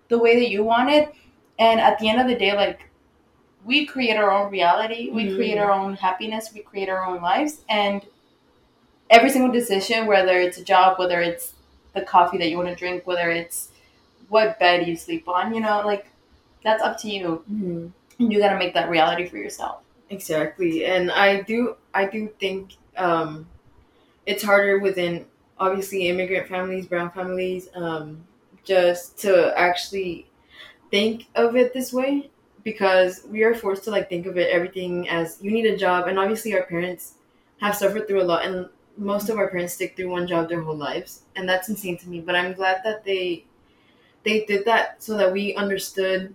the 0.08 0.18
way 0.18 0.38
that 0.40 0.50
you 0.50 0.64
want 0.64 0.90
it. 0.90 1.14
And 1.58 1.80
at 1.80 1.98
the 1.98 2.08
end 2.08 2.20
of 2.20 2.26
the 2.26 2.34
day, 2.34 2.56
like, 2.56 2.88
we 3.64 3.86
create 3.86 4.16
our 4.16 4.32
own 4.32 4.50
reality, 4.50 5.10
we 5.10 5.26
Mhm. 5.26 5.36
create 5.36 5.58
our 5.58 5.70
own 5.70 5.94
happiness, 5.94 6.52
we 6.52 6.60
create 6.60 6.88
our 6.88 7.04
own 7.04 7.22
lives. 7.22 7.60
And 7.68 8.04
every 9.08 9.30
single 9.30 9.52
decision, 9.52 10.06
whether 10.06 10.40
it's 10.40 10.58
a 10.58 10.64
job, 10.64 10.98
whether 10.98 11.20
it's 11.20 11.54
the 11.94 12.02
coffee 12.02 12.38
that 12.38 12.48
you 12.48 12.56
want 12.56 12.68
to 12.68 12.74
drink, 12.74 13.06
whether 13.06 13.30
it's 13.30 13.68
what 14.28 14.58
bed 14.58 14.88
you 14.88 14.96
sleep 14.96 15.28
on, 15.28 15.54
you 15.54 15.60
know, 15.60 15.82
like, 15.84 16.06
that's 16.64 16.82
up 16.82 16.98
to 16.98 17.08
you. 17.08 17.44
Mhm. 17.50 17.92
You 18.18 18.38
got 18.38 18.50
to 18.50 18.58
make 18.58 18.74
that 18.74 18.88
reality 18.88 19.26
for 19.26 19.36
yourself. 19.36 19.82
Exactly, 20.10 20.84
and 20.84 21.10
I 21.10 21.40
do 21.40 21.76
I 21.94 22.04
do 22.06 22.28
think 22.38 22.74
um, 22.96 23.48
it's 24.26 24.42
harder 24.42 24.78
within 24.78 25.26
obviously 25.58 26.08
immigrant 26.08 26.48
families, 26.48 26.86
brown 26.86 27.10
families, 27.10 27.68
um, 27.74 28.24
just 28.64 29.18
to 29.20 29.56
actually 29.58 30.26
think 30.90 31.26
of 31.34 31.56
it 31.56 31.72
this 31.74 31.92
way 31.92 32.30
because 32.64 33.22
we 33.28 33.42
are 33.42 33.54
forced 33.54 33.84
to 33.84 33.90
like 33.90 34.08
think 34.08 34.26
of 34.26 34.36
it 34.36 34.50
everything 34.50 35.08
as 35.08 35.38
you 35.42 35.50
need 35.50 35.66
a 35.66 35.76
job, 35.76 36.06
and 36.06 36.18
obviously 36.18 36.54
our 36.54 36.62
parents 36.64 37.14
have 37.60 37.76
suffered 37.76 38.06
through 38.06 38.22
a 38.22 38.24
lot, 38.24 38.44
and 38.44 38.68
most 38.96 39.28
of 39.28 39.38
our 39.38 39.48
parents 39.48 39.74
stick 39.74 39.96
through 39.96 40.10
one 40.10 40.26
job 40.26 40.48
their 40.48 40.62
whole 40.62 40.76
lives, 40.76 41.22
and 41.36 41.48
that's 41.48 41.68
insane 41.68 41.96
to 41.98 42.08
me. 42.08 42.20
But 42.20 42.36
I'm 42.36 42.52
glad 42.52 42.82
that 42.84 43.04
they 43.04 43.44
they 44.24 44.44
did 44.44 44.64
that 44.66 45.02
so 45.02 45.16
that 45.16 45.32
we 45.32 45.54
understood, 45.54 46.34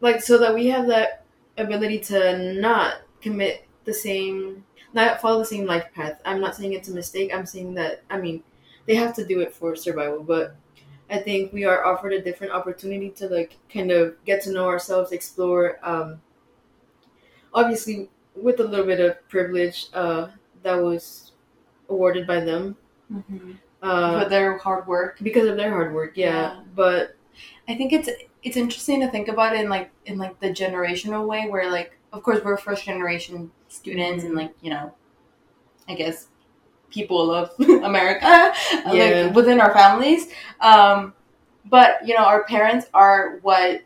like, 0.00 0.22
so 0.22 0.38
that 0.38 0.54
we 0.54 0.66
have 0.68 0.86
that 0.88 1.24
ability 1.56 2.00
to 2.00 2.54
not 2.60 2.96
commit 3.20 3.66
the 3.84 3.94
same 3.94 4.64
not 4.94 5.20
follow 5.20 5.38
the 5.40 5.44
same 5.44 5.66
life 5.66 5.86
path. 5.94 6.20
I'm 6.24 6.40
not 6.40 6.56
saying 6.56 6.72
it's 6.72 6.88
a 6.88 6.94
mistake. 6.94 7.32
I'm 7.34 7.46
saying 7.46 7.74
that 7.74 8.02
i 8.10 8.18
mean 8.18 8.42
they 8.86 8.94
have 8.94 9.14
to 9.16 9.26
do 9.26 9.40
it 9.40 9.54
for 9.54 9.76
survival 9.76 10.22
but 10.22 10.56
i 11.10 11.18
think 11.18 11.52
we 11.52 11.64
are 11.64 11.84
offered 11.84 12.12
a 12.12 12.22
different 12.22 12.52
opportunity 12.52 13.10
to 13.10 13.28
like 13.28 13.58
kind 13.72 13.90
of 13.90 14.16
get 14.24 14.42
to 14.44 14.52
know 14.52 14.66
ourselves 14.66 15.12
explore 15.12 15.78
um 15.82 16.20
obviously 17.54 18.08
with 18.34 18.60
a 18.60 18.64
little 18.64 18.86
bit 18.86 19.00
of 19.00 19.28
privilege 19.28 19.86
uh 19.94 20.28
that 20.62 20.74
was 20.76 21.32
awarded 21.88 22.26
by 22.26 22.40
them. 22.40 22.76
Uh 23.80 24.24
for 24.24 24.28
their 24.28 24.58
hard 24.58 24.86
work. 24.86 25.18
because 25.22 25.46
of 25.48 25.56
their 25.56 25.70
hard 25.70 25.94
work 25.94 26.12
yeah, 26.16 26.54
Yeah. 26.54 26.60
but 26.74 27.14
I 27.68 27.74
think 27.76 27.92
it's 27.92 28.08
it's 28.42 28.56
interesting 28.56 29.00
to 29.00 29.08
think 29.10 29.28
about 29.28 29.54
it 29.54 29.60
in 29.60 29.68
like 29.68 29.90
in 30.06 30.18
like 30.18 30.40
the 30.40 30.48
generational 30.50 31.26
way 31.26 31.48
where 31.48 31.70
like 31.70 31.97
of 32.12 32.22
course 32.22 32.40
we're 32.44 32.56
first 32.56 32.84
generation 32.84 33.50
students 33.68 34.24
and 34.24 34.34
like 34.34 34.54
you 34.62 34.70
know 34.70 34.92
I 35.88 35.94
guess 35.94 36.28
people 36.90 37.30
of 37.30 37.50
America 37.60 38.52
Yeah. 38.86 39.26
like 39.26 39.34
within 39.34 39.60
our 39.60 39.72
families 39.74 40.28
um 40.60 41.14
but 41.66 42.06
you 42.06 42.14
know 42.14 42.24
our 42.24 42.44
parents 42.44 42.86
are 42.94 43.38
what 43.42 43.82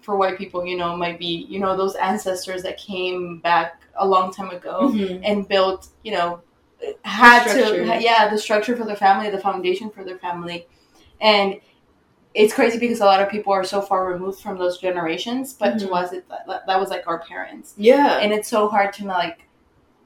for 0.00 0.16
white 0.16 0.38
people 0.38 0.64
you 0.66 0.76
know 0.76 0.96
might 0.96 1.18
be 1.18 1.46
you 1.48 1.60
know 1.60 1.76
those 1.76 1.94
ancestors 1.96 2.62
that 2.62 2.76
came 2.78 3.38
back 3.40 3.82
a 3.96 4.06
long 4.06 4.32
time 4.32 4.50
ago 4.50 4.90
Mhm. 4.92 5.20
and 5.22 5.46
built, 5.46 5.88
you 6.02 6.12
know, 6.12 6.40
had 7.04 7.42
structure. 7.50 7.84
to, 7.84 8.02
yeah, 8.02 8.28
the 8.30 8.38
structure 8.38 8.74
for 8.74 8.84
their 8.84 8.96
family, 8.96 9.28
the 9.30 9.38
foundation 9.38 9.90
for 9.90 10.02
their 10.02 10.16
family. 10.18 10.66
And 11.20 11.60
it's 12.34 12.54
crazy 12.54 12.78
because 12.78 13.00
a 13.00 13.04
lot 13.04 13.20
of 13.20 13.28
people 13.28 13.52
are 13.52 13.64
so 13.64 13.80
far 13.82 14.06
removed 14.12 14.40
from 14.40 14.56
those 14.58 14.78
generations, 14.78 15.52
but 15.52 15.78
to 15.78 15.86
Mhm. 15.86 15.94
us, 16.02 16.12
it, 16.12 16.26
that, 16.46 16.66
that 16.66 16.80
was 16.80 16.88
like 16.90 17.06
our 17.06 17.18
parents. 17.20 17.74
yeah 17.76 18.18
And 18.18 18.32
it's 18.32 18.48
so 18.48 18.68
hard 18.68 18.92
to 18.94 19.04
like 19.06 19.46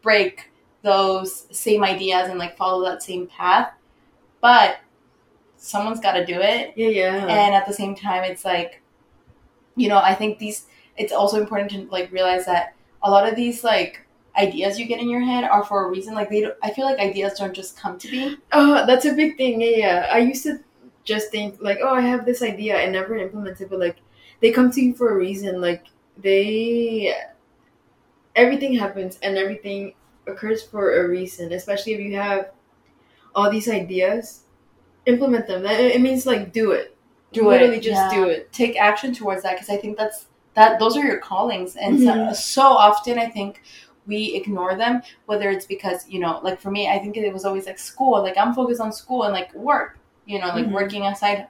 break 0.02 0.50
those 0.82 1.46
same 1.56 1.82
ideas 1.84 2.28
and 2.28 2.38
like 2.38 2.56
follow 2.56 2.84
that 2.84 3.02
same 3.02 3.26
path. 3.28 3.72
But 4.40 4.78
someone's 5.56 6.00
got 6.00 6.12
to 6.12 6.24
do 6.24 6.38
it 6.40 6.72
yeah 6.76 6.88
yeah 6.88 7.26
and 7.26 7.54
at 7.54 7.66
the 7.66 7.72
same 7.72 7.94
time 7.96 8.22
it's 8.22 8.44
like 8.44 8.82
you 9.74 9.88
know 9.88 9.98
i 9.98 10.14
think 10.14 10.38
these 10.38 10.66
it's 10.96 11.12
also 11.12 11.40
important 11.40 11.70
to 11.70 11.90
like 11.90 12.12
realize 12.12 12.44
that 12.46 12.74
a 13.02 13.10
lot 13.10 13.26
of 13.28 13.34
these 13.34 13.64
like 13.64 14.06
ideas 14.38 14.78
you 14.78 14.86
get 14.86 15.00
in 15.00 15.08
your 15.08 15.22
head 15.22 15.44
are 15.44 15.64
for 15.64 15.86
a 15.86 15.90
reason 15.90 16.14
like 16.14 16.28
they 16.28 16.42
don't, 16.42 16.54
i 16.62 16.70
feel 16.70 16.84
like 16.84 16.98
ideas 16.98 17.38
don't 17.38 17.54
just 17.54 17.76
come 17.76 17.98
to 17.98 18.08
be 18.08 18.36
Oh, 18.52 18.84
that's 18.86 19.06
a 19.06 19.12
big 19.14 19.36
thing. 19.36 19.60
Yeah, 19.60 19.68
yeah. 19.76 20.08
I 20.12 20.18
used 20.18 20.42
to 20.44 20.60
just 21.06 21.30
think 21.32 21.56
like, 21.62 21.78
oh, 21.82 21.94
I 21.94 22.02
have 22.02 22.26
this 22.26 22.42
idea 22.42 22.76
and 22.76 22.92
never 22.92 23.16
implement 23.16 23.60
it, 23.62 23.70
but 23.70 23.80
like 23.80 23.98
they 24.42 24.52
come 24.52 24.70
to 24.72 24.82
you 24.82 24.94
for 24.94 25.10
a 25.12 25.16
reason. 25.16 25.60
Like 25.62 25.86
they 26.18 27.14
everything 28.34 28.74
happens 28.74 29.18
and 29.22 29.36
everything 29.36 29.94
occurs 30.26 30.62
for 30.62 31.00
a 31.04 31.08
reason, 31.08 31.52
especially 31.52 31.94
if 31.94 32.00
you 32.00 32.16
have 32.16 32.50
all 33.34 33.50
these 33.50 33.68
ideas, 33.68 34.42
implement 35.06 35.46
them. 35.46 35.62
That 35.62 35.80
it 35.80 36.00
means 36.00 36.26
like 36.26 36.52
do 36.52 36.72
it. 36.72 36.96
Do 37.32 37.48
Literally 37.48 37.78
it, 37.78 37.82
just 37.82 38.12
yeah. 38.12 38.14
do 38.14 38.28
it. 38.28 38.52
take 38.52 38.76
action 38.80 39.14
towards 39.14 39.42
that 39.42 39.54
because 39.54 39.68
i 39.70 39.76
think 39.76 39.98
that's 39.98 40.26
that 40.54 40.78
those 40.78 40.96
are 40.96 41.04
your 41.04 41.18
callings 41.18 41.76
and 41.76 41.98
Mhm. 41.98 42.28
so, 42.30 42.34
so 42.34 42.62
often 42.62 43.18
i 43.18 43.26
think 43.28 43.62
we 44.06 44.34
ignore 44.36 44.74
them 44.76 45.02
whether 45.26 45.50
it's 45.50 45.66
because 45.66 46.08
you 46.08 46.20
know 46.20 46.40
like 46.42 46.60
for 46.60 46.70
me 46.70 46.88
i 46.88 46.98
think 46.98 47.16
it 47.16 47.32
was 47.32 47.44
always 47.44 47.66
like 47.66 47.78
school 47.78 48.22
like 48.22 48.38
i'm 48.38 48.54
focused 48.54 48.80
on 48.80 48.92
school 48.92 49.24
and 49.24 49.34
like 49.34 49.52
work 49.54 49.98
you 50.26 50.38
know 50.40 50.48
like 50.48 50.66
Mhm. 50.66 50.72
working 50.72 51.06
a 51.06 51.14
side 51.16 51.46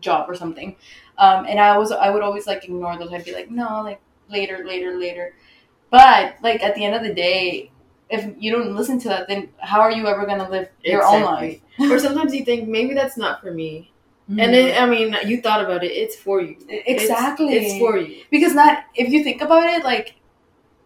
job 0.00 0.28
or 0.28 0.34
something 0.34 0.76
um, 1.18 1.46
and 1.46 1.58
i 1.60 1.76
was 1.78 1.92
i 1.92 2.10
would 2.10 2.22
always 2.22 2.46
like 2.46 2.64
ignore 2.64 2.96
those 2.98 3.12
i'd 3.12 3.24
be 3.24 3.32
like 3.34 3.50
no 3.50 3.82
like 3.82 4.00
later 4.28 4.64
later 4.66 4.98
later 4.98 5.34
but 5.90 6.36
like 6.42 6.62
at 6.62 6.74
the 6.74 6.84
end 6.84 6.94
of 6.94 7.02
the 7.02 7.14
day 7.14 7.70
if 8.10 8.26
you 8.38 8.52
don't 8.52 8.74
listen 8.74 8.98
to 8.98 9.08
that 9.08 9.28
then 9.28 9.48
how 9.58 9.80
are 9.80 9.90
you 9.92 10.06
ever 10.06 10.26
going 10.26 10.38
to 10.38 10.48
live 10.48 10.68
your 10.84 11.04
own 11.04 11.22
life 11.22 11.60
or 11.80 11.98
sometimes 11.98 12.34
you 12.34 12.44
think 12.44 12.68
maybe 12.68 12.94
that's 12.94 13.16
not 13.16 13.40
for 13.40 13.50
me, 13.52 13.90
Mm-hmm. 14.30 14.40
and 14.40 14.54
it, 14.54 14.80
I 14.80 14.86
mean 14.86 15.14
you 15.26 15.42
thought 15.42 15.62
about 15.62 15.84
it. 15.84 15.92
It's 15.92 16.16
for 16.16 16.40
you. 16.40 16.56
It's- 16.66 17.02
exactly 17.02 17.52
It's, 17.56 17.78
for 17.78 17.98
you. 17.98 18.22
because 18.30 18.54
not 18.54 18.84
if 18.94 19.10
you 19.10 19.22
think 19.22 19.42
about 19.42 19.64
it 19.68 19.84
like 19.84 20.14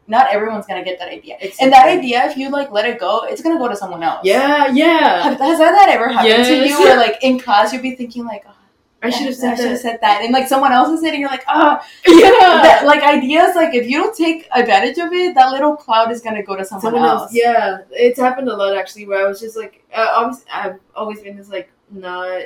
not 0.09 0.27
everyone's 0.33 0.67
gonna 0.67 0.83
get 0.85 0.99
that 0.99 1.09
idea 1.09 1.37
It's 1.41 1.61
and 1.61 1.73
that 1.73 1.87
idea 1.87 2.25
if 2.29 2.37
you 2.37 2.51
like 2.51 2.71
let 2.71 2.85
it 2.87 2.99
go 2.99 3.25
it's 3.25 3.43
gonna 3.43 3.59
go 3.59 3.69
to 3.69 3.77
someone 3.77 4.03
else 4.03 4.21
Yeah, 4.25 4.69
yeah. 4.73 5.23
Have- 5.23 5.39
has 5.39 5.59
that 5.59 5.89
ever 5.91 6.09
happened 6.09 6.45
to 6.47 6.67
you 6.67 6.79
where 6.81 6.97
like 6.97 7.19
in 7.23 7.39
class 7.39 7.73
you'd 7.73 7.83
be 7.83 7.95
thinking 7.95 8.25
like 8.25 8.45
oh, 8.49 8.55
I 9.01 9.11
should 9.11 9.27
have 9.27 9.35
I 9.35 9.39
said 9.39 9.57
should 9.57 9.65
have 9.67 9.75
that. 9.75 9.81
said 9.81 9.99
that. 10.01 10.23
And 10.25 10.33
like 10.33 10.49
someone 10.49 10.73
else 10.73 10.89
is 10.89 11.01
sitting, 11.03 11.21
you're 11.21 11.31
like, 11.31 11.45
oh, 11.49 11.79
Yeah. 12.05 12.31
that, 12.67 12.83
like 12.85 13.01
ideas. 13.05 13.55
Like 13.55 13.73
if 13.73 13.89
you 13.89 13.97
don't 13.99 14.17
take 14.17 14.49
advantage 14.53 14.99
of 14.99 15.13
it, 15.13 15.37
that 15.37 15.53
little 15.53 15.77
cloud 15.77 16.11
is 16.11 16.21
gonna 16.21 16.43
go 16.43 16.57
to 16.57 16.65
someone, 16.65 16.83
Someone 16.95 17.05
else. 17.09 17.21
else. 17.23 17.31
Yeah, 17.33 17.79
it's 17.93 18.19
happened 18.19 18.49
a 18.49 18.57
lot 18.57 18.77
actually. 18.77 19.07
Where 19.07 19.25
I 19.25 19.29
was 19.29 19.39
just 19.39 19.57
like, 19.57 19.85
uh, 19.95 20.09
obviously, 20.17 20.47
I've 20.53 20.81
always 20.97 21.21
been 21.21 21.37
this 21.37 21.49
like 21.49 21.71
not, 21.93 22.41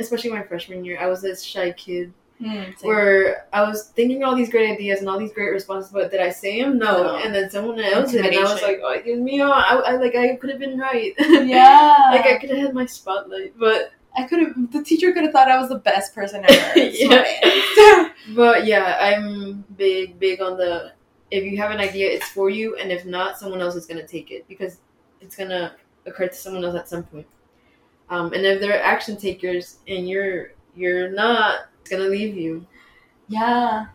especially 0.00 0.30
my 0.30 0.42
freshman 0.42 0.84
year. 0.84 0.98
I 1.00 1.06
was 1.06 1.22
this 1.22 1.40
shy 1.44 1.70
kid 1.70 2.12
Mm, 2.42 2.74
where 2.82 3.46
I 3.52 3.62
was 3.62 3.90
thinking 3.90 4.24
all 4.24 4.34
these 4.34 4.50
great 4.50 4.68
ideas 4.72 4.98
and 4.98 5.08
all 5.08 5.18
these 5.18 5.32
great 5.32 5.50
responses, 5.50 5.92
but 5.92 6.10
did 6.10 6.20
I 6.20 6.30
say 6.30 6.60
them? 6.60 6.76
No. 6.76 7.04
No. 7.04 7.16
And 7.16 7.32
then 7.32 7.48
someone 7.50 7.78
else 7.78 8.10
did, 8.10 8.26
and 8.26 8.36
I 8.36 8.42
was 8.42 8.60
like, 8.62 8.80
oh, 8.82 9.00
give 9.00 9.20
me. 9.20 9.40
I, 9.40 9.48
I 9.48 9.92
like 9.92 10.16
I 10.16 10.34
could 10.34 10.50
have 10.50 10.58
been 10.58 10.76
right. 10.76 11.14
yeah, 11.18 12.08
like 12.10 12.26
I 12.26 12.38
could 12.38 12.50
have 12.50 12.58
had 12.58 12.74
my 12.74 12.86
spotlight, 12.86 13.56
but 13.56 13.92
I 14.16 14.24
could 14.24 14.40
have. 14.40 14.72
The 14.72 14.82
teacher 14.82 15.12
could 15.12 15.22
have 15.22 15.32
thought 15.32 15.50
I 15.50 15.58
was 15.58 15.68
the 15.68 15.78
best 15.78 16.14
person 16.14 16.44
ever. 16.48 16.80
Yeah. 16.92 18.10
but 18.34 18.66
yeah, 18.66 18.98
I'm 19.00 19.64
big 19.76 20.18
big 20.18 20.40
on 20.40 20.56
the 20.56 20.92
if 21.30 21.44
you 21.44 21.56
have 21.58 21.70
an 21.70 21.78
idea, 21.78 22.10
it's 22.10 22.28
for 22.28 22.50
you, 22.50 22.76
and 22.76 22.90
if 22.90 23.06
not, 23.06 23.38
someone 23.38 23.60
else 23.60 23.76
is 23.76 23.86
gonna 23.86 24.06
take 24.06 24.32
it 24.32 24.46
because 24.48 24.78
it's 25.20 25.36
gonna 25.36 25.76
occur 26.06 26.26
to 26.26 26.34
someone 26.34 26.64
else 26.64 26.74
at 26.74 26.88
some 26.88 27.04
point. 27.04 27.26
Um, 28.10 28.32
and 28.32 28.44
if 28.44 28.60
they're 28.60 28.82
action 28.82 29.16
takers 29.16 29.78
and 29.86 30.08
you're 30.08 30.52
you're 30.74 31.10
not, 31.10 31.68
it's 31.82 31.90
gonna 31.90 32.04
leave 32.08 32.36
you. 32.36 32.66
Yeah. 33.28 33.86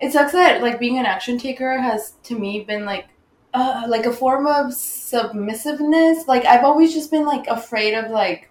It 0.00 0.12
sucks 0.12 0.32
that 0.32 0.62
like 0.62 0.80
being 0.80 0.98
an 0.98 1.06
action 1.06 1.38
taker 1.38 1.78
has 1.80 2.12
to 2.24 2.38
me 2.38 2.64
been 2.64 2.84
like 2.84 3.06
uh, 3.54 3.84
like 3.88 4.06
a 4.06 4.12
form 4.12 4.46
of 4.46 4.74
submissiveness. 4.74 6.26
Like 6.28 6.44
I've 6.46 6.64
always 6.64 6.92
just 6.94 7.10
been 7.10 7.26
like 7.26 7.46
afraid 7.48 7.94
of 7.94 8.10
like 8.10 8.50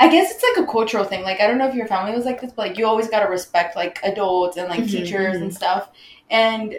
I 0.00 0.08
guess 0.08 0.32
it's 0.32 0.44
like 0.56 0.66
a 0.68 0.70
cultural 0.70 1.04
thing. 1.04 1.22
Like 1.22 1.40
I 1.40 1.46
don't 1.46 1.58
know 1.58 1.68
if 1.68 1.74
your 1.74 1.88
family 1.88 2.14
was 2.16 2.26
like 2.26 2.40
this, 2.40 2.52
but 2.52 2.68
like 2.68 2.78
you 2.78 2.86
always 2.86 3.08
gotta 3.08 3.30
respect 3.30 3.76
like 3.76 4.00
adults 4.04 4.56
and 4.56 4.68
like 4.68 4.86
Mhm, 4.86 4.88
teachers 4.88 5.40
and 5.40 5.54
stuff. 5.54 5.90
And 6.30 6.76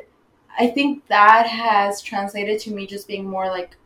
I 0.58 0.68
think 0.68 1.06
that 1.08 1.48
has 1.48 2.02
translated 2.02 2.60
to 2.62 2.72
me 2.74 2.88
just 2.88 3.08
being 3.08 3.30
more 3.30 3.48
like 3.48 3.78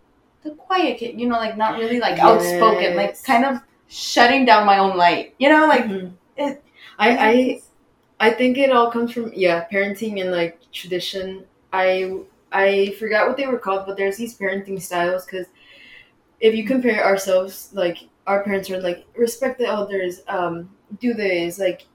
the 0.44 0.52
quiet 0.52 1.00
kid, 1.00 1.20
you 1.20 1.28
know, 1.28 1.38
like 1.38 1.58
not 1.58 1.78
really 1.78 2.00
like 2.00 2.20
outspoken, 2.20 2.96
like 2.96 3.22
kind 3.24 3.46
of 3.46 3.62
shutting 3.88 4.46
down 4.46 4.66
my 4.66 4.80
own 4.80 4.98
light. 4.98 5.36
You 5.40 5.50
know, 5.50 5.68
like 5.68 5.86
Mhm. 5.86 6.18
it- 6.38 6.64
I 7.00 7.10
I 7.32 8.30
I 8.30 8.32
think 8.32 8.58
it 8.58 8.72
all 8.72 8.92
comes 8.92 9.14
from 9.14 9.32
yeah, 9.36 9.66
parenting 9.72 10.22
and 10.22 10.32
like 10.32 10.60
tradition. 10.72 11.46
I 11.74 12.20
I 12.52 12.96
forgot 13.00 13.28
what 13.28 13.38
they 13.38 13.48
were 13.48 13.60
called, 13.60 13.86
but 13.88 13.98
there's 13.98 14.18
these 14.18 14.38
parenting 14.38 14.82
styles 14.82 15.26
because 15.26 15.48
if 16.42 16.56
you 16.56 16.66
compare 16.66 17.06
ourselves, 17.06 17.72
like 17.74 18.00
our 18.28 18.44
parents 18.44 18.70
are 18.70 18.82
like 18.82 19.06
respect 19.16 19.60
the 19.60 19.68
elders, 19.68 20.22
um, 20.28 20.70
do 21.00 21.14
this, 21.14 21.60
like 21.60 21.88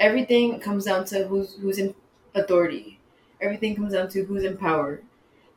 everything 0.00 0.58
comes 0.60 0.84
down 0.84 1.04
to 1.06 1.26
who's 1.26 1.54
who's 1.54 1.78
in 1.78 1.94
authority. 2.34 2.98
Everything 3.40 3.74
comes 3.74 3.92
down 3.92 4.08
to 4.10 4.24
who's 4.24 4.44
in 4.44 4.56
power. 4.56 5.02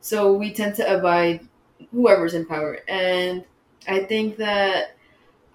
So 0.01 0.33
we 0.33 0.53
tend 0.53 0.75
to 0.77 0.97
abide 0.97 1.47
whoever's 1.91 2.33
in 2.33 2.45
power, 2.45 2.79
and 2.87 3.45
I 3.87 4.01
think 4.05 4.37
that 4.37 4.97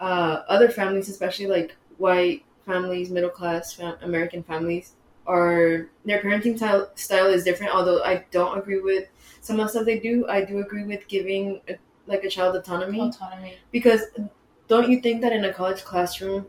uh, 0.00 0.42
other 0.48 0.68
families, 0.70 1.08
especially 1.08 1.46
like 1.48 1.76
white 1.98 2.44
families, 2.70 3.10
middle 3.10 3.30
class 3.30 3.72
fam- 3.72 3.98
American 4.02 4.42
families, 4.42 4.94
are 5.26 5.88
their 6.04 6.20
parenting 6.22 6.56
style, 6.56 6.90
style 6.94 7.26
is 7.26 7.44
different. 7.44 7.74
Although 7.74 8.02
I 8.02 8.24
don't 8.30 8.58
agree 8.58 8.80
with 8.80 9.08
some 9.40 9.58
of 9.60 9.66
the 9.66 9.70
stuff 9.70 9.86
they 9.86 9.98
do, 9.98 10.26
I 10.28 10.44
do 10.44 10.58
agree 10.58 10.84
with 10.84 11.06
giving 11.08 11.60
a, 11.68 11.76
like 12.06 12.24
a 12.24 12.30
child 12.30 12.56
autonomy 12.56 13.00
autonomy. 13.00 13.54
because 13.70 14.02
don't 14.68 14.90
you 14.90 15.00
think 15.00 15.20
that 15.22 15.32
in 15.32 15.44
a 15.44 15.52
college 15.52 15.84
classroom 15.84 16.46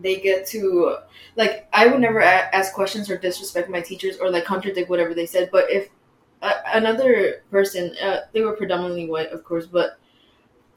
they 0.00 0.16
get 0.20 0.46
to 0.46 0.96
like 1.36 1.68
I 1.72 1.86
would 1.86 2.00
never 2.00 2.20
a- 2.20 2.54
ask 2.54 2.74
questions 2.74 3.10
or 3.10 3.16
disrespect 3.16 3.70
my 3.70 3.80
teachers 3.80 4.18
or 4.18 4.30
like 4.30 4.44
contradict 4.44 4.90
whatever 4.90 5.14
they 5.14 5.26
said, 5.26 5.48
but 5.52 5.70
if 5.70 5.88
a 6.42 6.52
another 6.74 7.44
person, 7.50 7.94
uh, 8.02 8.20
they 8.32 8.42
were 8.42 8.52
predominantly 8.56 9.08
white, 9.08 9.30
of 9.32 9.44
course, 9.44 9.66
but 9.66 9.98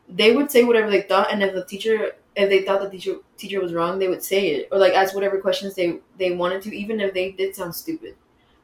they 0.09 0.35
would 0.35 0.49
say 0.51 0.63
whatever 0.63 0.89
they 0.89 1.01
thought, 1.01 1.31
and 1.31 1.43
if 1.43 1.53
the 1.53 1.65
teacher, 1.65 2.11
if 2.35 2.49
they 2.49 2.63
thought 2.63 2.81
the 2.81 2.89
teacher 2.89 3.15
teacher 3.37 3.61
was 3.61 3.73
wrong, 3.73 3.99
they 3.99 4.07
would 4.07 4.23
say 4.23 4.47
it 4.55 4.69
or 4.71 4.77
like 4.77 4.93
ask 4.93 5.13
whatever 5.15 5.39
questions 5.39 5.75
they 5.75 5.99
they 6.17 6.31
wanted 6.31 6.61
to, 6.63 6.75
even 6.75 6.99
if 6.99 7.13
they 7.13 7.31
did 7.31 7.55
sound 7.55 7.75
stupid, 7.75 8.15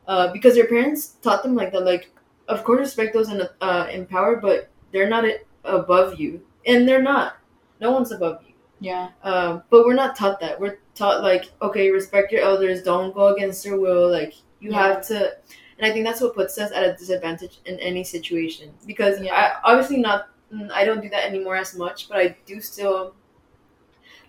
uh, 0.07 0.31
because 0.33 0.55
their 0.55 0.67
parents 0.67 1.15
taught 1.21 1.43
them 1.43 1.55
like 1.55 1.71
that. 1.71 1.81
Like, 1.85 2.11
of 2.47 2.63
course, 2.63 2.79
respect 2.79 3.13
those 3.13 3.29
in 3.29 3.41
uh, 3.61 3.87
in 3.91 4.05
power, 4.05 4.37
but 4.37 4.69
they're 4.91 5.09
not 5.09 5.25
above 5.63 6.19
you, 6.19 6.41
and 6.65 6.87
they're 6.87 7.01
not. 7.01 7.37
No 7.81 7.91
one's 7.91 8.11
above 8.11 8.41
you. 8.47 8.53
Yeah. 8.79 9.09
Um, 9.23 9.63
but 9.69 9.85
we're 9.85 9.93
not 9.95 10.15
taught 10.15 10.39
that. 10.41 10.59
We're 10.59 10.79
taught 10.95 11.21
like, 11.23 11.45
okay, 11.61 11.91
respect 11.91 12.31
your 12.31 12.41
elders, 12.41 12.83
don't 12.83 13.13
go 13.13 13.33
against 13.35 13.63
their 13.63 13.79
will. 13.79 14.09
Like 14.11 14.33
you 14.59 14.71
Yeah. 14.71 14.87
have 14.87 15.07
to, 15.07 15.33
and 15.77 15.85
I 15.85 15.91
think 15.91 16.05
that's 16.05 16.21
what 16.21 16.35
puts 16.35 16.57
us 16.57 16.71
at 16.71 16.83
a 16.83 16.93
disadvantage 16.93 17.59
in 17.65 17.79
any 17.79 18.03
situation. 18.03 18.73
Because 18.85 19.21
Yeah. 19.21 19.33
I 19.63 19.71
obviously 19.71 19.97
not, 19.97 20.27
I 20.73 20.85
don't 20.85 21.01
do 21.01 21.09
that 21.09 21.25
anymore 21.25 21.55
as 21.57 21.75
much, 21.75 22.07
but 22.09 22.17
I 22.17 22.37
do 22.45 22.61
still 22.61 23.13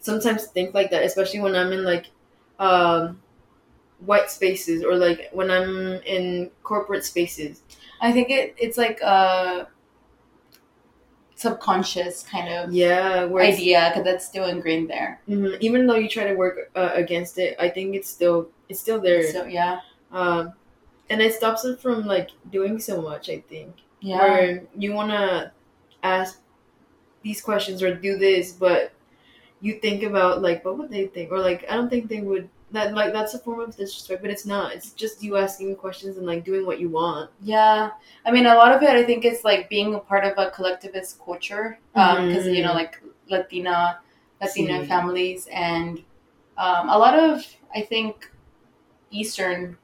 sometimes 0.01 0.47
think 0.47 0.75
like 0.75 0.91
that, 0.91 1.05
especially 1.05 1.41
when 1.41 1.55
I'm 1.55 1.73
in 1.73 1.85
like 1.85 2.07
um, 2.59 3.21
white 4.01 4.31
spaces 4.31 4.85
or 4.85 4.97
like 4.97 5.31
when 5.33 5.51
I'm 5.51 5.95
in 6.07 6.51
corporate 6.63 7.05
spaces. 7.05 7.63
I 8.01 8.13
think 8.13 8.31
it 8.31 8.55
it's 8.59 8.79
like 8.79 9.01
a 9.03 9.69
subconscious 11.35 12.23
kind 12.23 12.49
of 12.49 12.73
Yeah, 12.73 13.29
idea 13.35 13.91
because 13.91 14.05
that's 14.05 14.27
still 14.27 14.47
ingrained 14.47 14.89
there. 14.89 15.21
Mhm. 15.29 15.59
even 15.61 15.87
though 15.87 15.97
you 15.97 16.09
try 16.09 16.25
to 16.25 16.35
work 16.35 16.71
uh, 16.75 16.91
against 16.95 17.39
it, 17.39 17.57
I 17.59 17.69
think 17.69 17.95
it's 17.95 18.09
still 18.09 18.49
it's 18.69 18.81
still 18.81 19.01
there. 19.01 19.23
So 19.23 19.45
yeah, 19.45 19.81
um, 20.13 20.55
and 21.11 21.21
it 21.23 21.35
stops 21.35 21.65
it 21.65 21.81
from 21.81 22.07
like 22.07 22.31
doing 22.51 22.79
so 22.81 23.03
much. 23.03 23.29
I 23.31 23.41
think 23.41 23.77
yeah, 24.01 24.19
where 24.21 24.63
you 24.79 24.93
want 24.95 25.11
to 25.11 25.53
ask 26.03 26.41
these 27.23 27.41
questions 27.41 27.83
or 27.83 27.95
do 27.95 28.19
this, 28.19 28.53
but 28.53 28.93
you 29.61 29.75
think 29.81 30.03
about 30.03 30.43
like 30.43 30.65
what 30.65 30.79
would 30.79 30.91
they 30.91 31.07
think, 31.07 31.33
or 31.33 31.39
like 31.41 31.65
I 31.71 31.75
don't 31.77 31.89
think 31.91 32.09
they 32.09 32.21
would. 32.21 32.49
That 32.73 32.95
like 32.95 33.13
that's 33.13 33.33
a 33.35 33.39
form 33.39 33.61
of 33.61 33.77
disrespect, 33.77 34.23
but 34.23 34.31
it's 34.31 34.45
not. 34.45 34.75
It's 34.75 34.91
just 34.91 35.23
you 35.23 35.37
asking 35.37 35.77
questions 35.77 36.17
and 36.19 36.27
like 36.27 36.45
doing 36.45 36.67
what 36.67 36.81
you 36.81 36.89
want. 36.89 37.31
yeah. 37.43 37.91
I 38.27 38.33
mean, 38.33 38.47
a 38.47 38.55
lot 38.57 38.73
of 38.73 38.83
it, 38.83 38.91
I 38.91 39.05
think, 39.05 39.25
is 39.25 39.45
like 39.45 39.69
being 39.71 39.95
a 39.95 40.01
part 40.01 40.25
of 40.25 40.35
a 40.37 40.51
collectivist 40.51 41.21
culture 41.25 41.79
Um 41.95 42.27
because 42.29 42.47
you 42.49 42.63
know, 42.63 42.73
Mhm. 42.73 42.75
like 42.83 43.01
Latina, 43.29 44.01
Latina 44.43 44.81
Sí. 44.81 44.89
families, 44.89 45.47
and 45.53 46.03
um, 46.59 46.89
a 46.91 46.99
lot 46.99 47.15
of 47.19 47.47
I 47.75 47.83
think 47.83 48.31
Eastern 49.11 49.79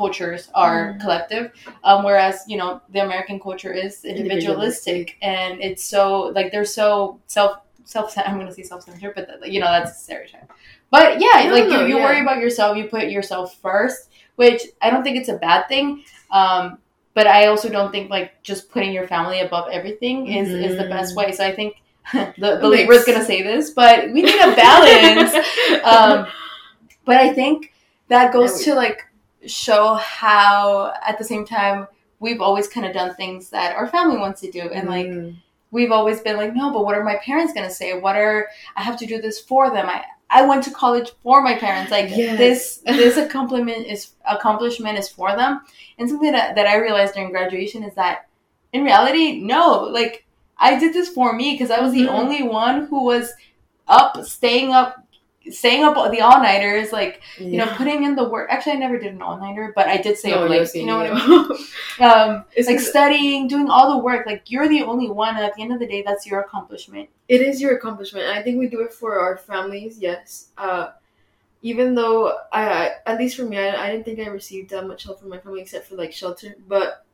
cultures 0.00 0.42
are 0.54 0.78
Mhm. 0.94 1.00
collective, 1.02 1.44
um, 1.88 1.98
whereas 2.08 2.36
you 2.50 2.56
know 2.60 2.80
the 2.94 3.00
American 3.08 3.38
culture 3.46 3.72
is 3.84 4.04
individualistic, 4.04 4.94
Individualistic. 4.94 5.16
and 5.22 5.52
it's 5.68 5.84
so 5.94 6.02
like 6.36 6.48
they're 6.52 6.72
so 6.80 6.86
self 7.26 7.52
self. 7.84 8.06
I'm 8.26 8.36
going 8.40 8.46
to 8.52 8.56
say 8.58 8.62
self 8.72 8.82
centered, 8.84 9.14
but 9.16 9.24
that, 9.28 9.50
you 9.54 9.60
know 9.62 9.70
that's 9.76 9.92
a 9.92 10.00
stereotype. 10.06 10.50
But 10.90 11.20
yeah, 11.20 11.36
No, 11.48 11.54
like 11.56 11.68
no, 11.68 11.80
you, 11.80 11.86
you 11.92 11.96
yeah. 11.98 12.04
worry 12.06 12.20
about 12.26 12.38
yourself, 12.44 12.76
you 12.78 12.84
put 12.96 13.08
yourself 13.18 13.46
first, 13.66 14.00
which 14.36 14.62
I 14.80 14.86
don't 14.90 15.02
think 15.04 15.16
it's 15.20 15.28
a 15.36 15.38
bad 15.48 15.68
thing. 15.68 15.86
Um, 16.30 16.78
but 17.14 17.26
I 17.26 17.46
also 17.50 17.68
don't 17.68 17.90
think 17.90 18.10
like 18.16 18.30
just 18.50 18.70
putting 18.70 18.92
your 18.92 19.06
family 19.08 19.40
above 19.40 19.66
everything 19.78 20.28
is, 20.28 20.48
is 20.66 20.76
the 20.78 20.84
best 20.94 21.12
Mhm. 21.12 21.18
way. 21.18 21.32
So 21.32 21.44
I 21.44 21.52
think 21.58 21.74
the, 22.42 22.50
the 22.62 22.68
Libra 22.68 22.94
is 22.96 23.04
going 23.04 23.18
to 23.18 23.24
say 23.32 23.42
this, 23.42 23.70
but 23.70 23.96
we 24.14 24.22
need 24.22 24.40
a 24.40 24.54
balance. 24.64 25.34
um, 25.94 26.26
but 27.04 27.16
I 27.16 27.32
think 27.34 27.72
that 28.08 28.32
goes 28.32 28.62
to 28.64 28.74
like 28.74 29.04
show 29.46 29.94
how 29.94 30.92
at 31.06 31.18
the 31.18 31.24
same 31.24 31.44
time 31.46 31.86
we've 32.20 32.40
always 32.40 32.66
kind 32.68 32.84
of 32.86 32.92
done 32.92 33.14
things 33.14 33.50
that 33.50 33.74
our 33.76 33.86
family 33.86 34.16
wants 34.16 34.40
to 34.40 34.50
do 34.50 34.62
and 34.62 34.88
like 34.88 35.06
Mm. 35.06 35.36
we've 35.70 35.92
always 35.92 36.20
been 36.20 36.36
like 36.36 36.54
no 36.54 36.72
but 36.72 36.84
what 36.84 36.96
are 36.96 37.04
my 37.04 37.16
parents 37.16 37.52
going 37.52 37.66
to 37.68 37.72
say 37.74 37.98
what 37.98 38.16
are 38.16 38.48
i 38.76 38.82
have 38.82 38.98
to 38.98 39.06
do 39.06 39.20
this 39.20 39.38
for 39.40 39.70
them 39.70 39.86
i 39.88 40.02
i 40.30 40.42
went 40.44 40.64
to 40.64 40.70
college 40.72 41.10
for 41.22 41.40
my 41.42 41.54
parents 41.54 41.90
like 41.92 42.08
Yes. 42.10 42.36
this 42.38 42.78
this 42.84 43.16
accomplishment 43.26 43.86
is 43.86 44.10
accomplishment 44.28 44.98
is 44.98 45.08
for 45.08 45.36
them 45.36 45.60
and 45.98 46.08
something 46.08 46.32
that, 46.32 46.54
that 46.56 46.66
i 46.66 46.76
realized 46.76 47.14
during 47.14 47.30
graduation 47.30 47.84
is 47.84 47.94
that 47.94 48.26
in 48.72 48.82
reality 48.82 49.40
no 49.40 49.82
like 49.84 50.24
i 50.58 50.76
did 50.78 50.92
this 50.92 51.08
for 51.10 51.32
me 51.32 51.52
because 51.52 51.70
i 51.70 51.80
was 51.80 51.92
the 51.92 52.06
Mhm. 52.06 52.18
only 52.20 52.42
one 52.42 52.86
who 52.86 53.04
was 53.04 53.32
up 53.86 54.22
staying 54.24 54.72
up 54.72 55.04
staying 55.52 55.84
up 55.84 55.94
the 56.10 56.20
all-nighters 56.20 56.92
like 56.92 57.20
you 57.38 57.56
know 57.58 57.66
putting 57.76 58.04
in 58.04 58.14
the 58.14 58.28
work 58.28 58.48
actually 58.50 58.72
i 58.72 58.76
never 58.76 58.98
did 58.98 59.12
an 59.14 59.22
all-nighter 59.22 59.72
but 59.74 59.86
i 59.88 59.96
did 59.96 60.16
stay 60.18 60.30
No, 60.30 60.44
up 60.44 60.50
late 60.50 60.74
you 60.74 60.86
know 60.86 60.96
what 60.98 61.10
i 61.12 61.26
mean 61.26 61.50
um 62.00 62.44
It's 62.54 62.68
like 62.68 62.80
studying, 62.80 63.48
doing 63.48 63.68
all 63.68 63.96
the 63.96 64.02
work. 64.04 64.26
Like 64.26 64.50
you're 64.50 64.68
the 64.68 64.82
only 64.82 65.08
one, 65.10 65.36
and 65.36 65.44
at 65.44 65.54
the 65.54 65.62
end 65.62 65.72
of 65.72 65.78
the 65.80 65.86
day, 65.86 66.02
that's 66.06 66.26
your 66.26 66.40
accomplishment. 66.40 67.08
it 67.28 67.40
is 67.40 67.60
your 67.60 67.76
accomplishment 67.76 68.24
and 68.26 68.38
i 68.38 68.42
think 68.42 68.58
we 68.58 68.68
do 68.68 68.80
it 68.80 68.92
for 68.92 69.18
our 69.20 69.36
families 69.36 69.98
yes 69.98 70.48
uh, 70.58 70.90
even 71.62 71.94
though 71.94 72.38
I, 72.52 72.62
I 72.70 72.90
at 73.06 73.18
least 73.18 73.36
for 73.36 73.44
me 73.44 73.58
I, 73.58 73.84
I 73.84 73.90
didn't 73.90 74.04
think 74.04 74.20
i 74.20 74.26
received 74.28 74.70
that 74.70 74.86
much 74.86 75.04
help 75.04 75.20
from 75.20 75.30
my 75.30 75.38
family 75.38 75.60
except 75.62 75.86
for 75.88 75.96
like 75.96 76.12
shelter 76.12 76.54
but 76.68 77.04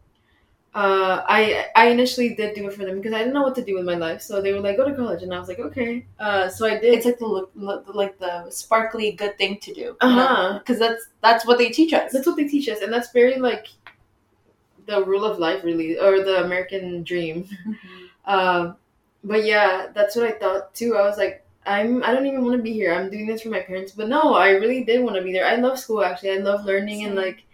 uh, 0.75 1.23
I 1.29 1.67
I 1.77 1.89
initially 1.89 2.35
did 2.35 2.55
do 2.57 2.67
it 2.67 2.75
for 2.75 2.85
them 2.85 2.97
because 2.97 3.13
I 3.13 3.19
didn't 3.19 3.35
know 3.35 3.43
what 3.43 3.55
to 3.55 3.65
do 3.65 3.77
with 3.77 3.85
my 3.85 3.95
life. 3.95 4.21
So 4.23 4.43
they 4.43 4.53
were 4.53 4.61
like, 4.61 4.77
"Go 4.77 4.89
to 4.89 4.95
college," 4.95 5.23
and 5.23 5.33
I 5.33 5.39
was 5.39 5.47
like, 5.49 5.61
"Okay." 5.61 6.05
Uh, 6.19 6.49
so 6.49 6.67
I 6.67 6.79
did. 6.79 6.95
It's 6.95 7.07
like 7.07 7.19
the 7.19 7.27
look, 7.27 7.53
look, 7.55 7.95
like 7.95 8.19
the 8.19 8.51
sparkly 8.51 9.13
good 9.13 9.39
thing 9.39 9.59
to 9.61 9.73
do. 9.73 9.97
Uh 10.01 10.11
huh. 10.11 10.59
Because 10.59 10.81
that's 10.81 11.07
that's 11.21 11.47
what 11.47 11.59
they 11.59 11.69
teach 11.69 11.93
us. 11.93 12.13
That's 12.13 12.27
what 12.27 12.37
they 12.37 12.49
teach 12.49 12.69
us, 12.69 12.81
and 12.81 12.93
that's 12.93 13.13
very 13.13 13.39
like 13.39 13.69
the 14.87 15.05
rule 15.05 15.25
of 15.25 15.39
life, 15.39 15.65
really, 15.65 15.99
or 15.99 16.23
the 16.25 16.45
American 16.45 17.03
dream. 17.03 17.49
Um, 18.27 18.77
but 19.25 19.45
yeah, 19.45 19.89
that's 19.95 20.17
what 20.17 20.27
I 20.27 20.33
thought 20.33 20.75
too. 20.75 20.97
I 20.97 21.03
was 21.03 21.19
like, 21.19 21.45
I'm 21.67 22.03
I 22.03 22.13
don't 22.13 22.27
even 22.27 22.45
want 22.45 22.57
to 22.57 22.63
be 22.63 22.73
here. 22.73 22.93
I'm 22.93 23.11
doing 23.11 23.27
this 23.27 23.43
for 23.43 23.49
my 23.49 23.61
parents. 23.61 23.93
But 23.93 24.09
no, 24.09 24.35
I 24.35 24.51
really 24.51 24.85
did 24.85 25.03
want 25.03 25.17
to 25.17 25.23
be 25.23 25.33
there. 25.33 25.47
I 25.47 25.57
love 25.57 25.79
school 25.79 26.05
actually. 26.05 26.33
I 26.33 26.39
love 26.39 26.65
learning 26.65 27.05
and 27.05 27.15
like 27.15 27.45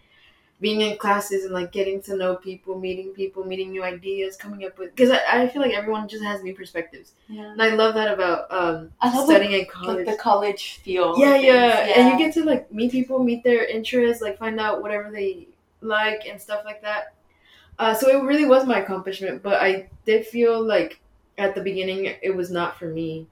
being 0.60 0.82
in 0.82 0.98
classes 0.98 1.44
and 1.44 1.54
like 1.54 1.72
getting 1.72 2.02
to 2.02 2.16
know 2.16 2.36
people, 2.36 2.78
meeting 2.78 3.10
people, 3.10 3.44
meeting 3.44 3.70
new 3.70 3.82
ideas, 3.82 4.36
coming 4.36 4.64
up 4.66 4.78
with 4.78 4.94
because 4.94 5.10
I, 5.10 5.42
I 5.42 5.48
feel 5.48 5.62
like 5.62 5.72
everyone 5.72 6.06
just 6.06 6.22
has 6.22 6.42
new 6.42 6.54
perspectives. 6.54 7.12
Yeah. 7.28 7.52
And 7.52 7.62
I 7.62 7.70
love 7.70 7.94
that 7.94 8.12
about 8.12 8.52
um 8.52 8.92
I 9.00 9.14
love 9.14 9.26
studying 9.26 9.52
in 9.52 9.66
college. 9.66 10.06
Like 10.06 10.16
the 10.16 10.22
college 10.22 10.80
feel. 10.82 11.18
yeah, 11.18 11.34
of 11.36 11.44
yeah. 11.44 11.92
And 11.96 12.12
you 12.12 12.18
get 12.18 12.34
to 12.34 12.44
like 12.44 12.70
meet 12.72 12.92
people, 12.92 13.22
meet 13.22 13.42
their 13.42 13.64
interests, 13.64 14.22
like 14.22 14.38
find 14.38 14.60
out 14.60 14.82
whatever 14.82 15.10
they 15.10 15.48
like 15.80 16.26
and 16.28 16.40
stuff 16.40 16.62
like 16.64 16.82
that. 16.82 17.14
Uh, 17.78 17.94
so 17.94 18.08
it 18.10 18.22
really 18.22 18.44
was 18.44 18.66
my 18.66 18.80
accomplishment, 18.80 19.42
but 19.42 19.62
I 19.62 19.88
did 20.04 20.26
feel 20.26 20.62
like 20.62 21.00
at 21.38 21.54
the 21.54 21.62
beginning 21.62 22.14
it 22.22 22.36
was 22.36 22.50
not 22.50 22.78
for 22.78 22.86
me. 22.86 23.26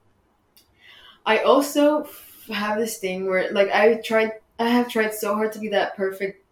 I 1.23 1.39
also 1.39 2.01
f- 2.05 2.47
have 2.51 2.79
this 2.79 2.97
thing 2.97 3.27
where 3.27 3.51
like 3.51 3.69
I 3.69 4.01
tried, 4.01 4.31
I 4.57 4.67
have 4.69 4.89
tried 4.89 5.13
so 5.13 5.35
hard 5.35 5.51
to 5.53 5.59
be 5.59 5.69
that 5.69 5.95
perfect 5.95 6.43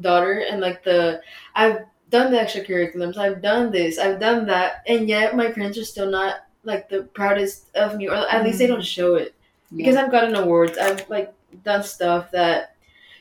daughter, 0.00 0.44
and 0.50 0.60
like 0.60 0.82
the 0.84 1.20
I've 1.54 1.80
done 2.10 2.32
the 2.32 2.38
extracurriculums, 2.38 3.16
I've 3.16 3.42
done 3.42 3.70
this, 3.70 3.98
I've 3.98 4.20
done 4.20 4.46
that, 4.46 4.82
and 4.86 5.08
yet 5.08 5.36
my 5.36 5.50
parents 5.50 5.78
are 5.78 5.84
still 5.84 6.10
not 6.10 6.46
like 6.64 6.88
the 6.88 7.02
proudest 7.14 7.74
of 7.74 7.96
me, 7.96 8.08
or 8.08 8.14
at 8.14 8.44
least 8.44 8.58
they 8.58 8.64
mm-hmm. 8.64 8.74
don't 8.74 8.84
show 8.84 9.14
it 9.14 9.34
because 9.74 9.96
I've 9.96 10.10
gotten 10.10 10.34
awards. 10.34 10.78
I've 10.78 11.08
like 11.08 11.32
done 11.64 11.82
stuff 11.82 12.30
that 12.32 12.76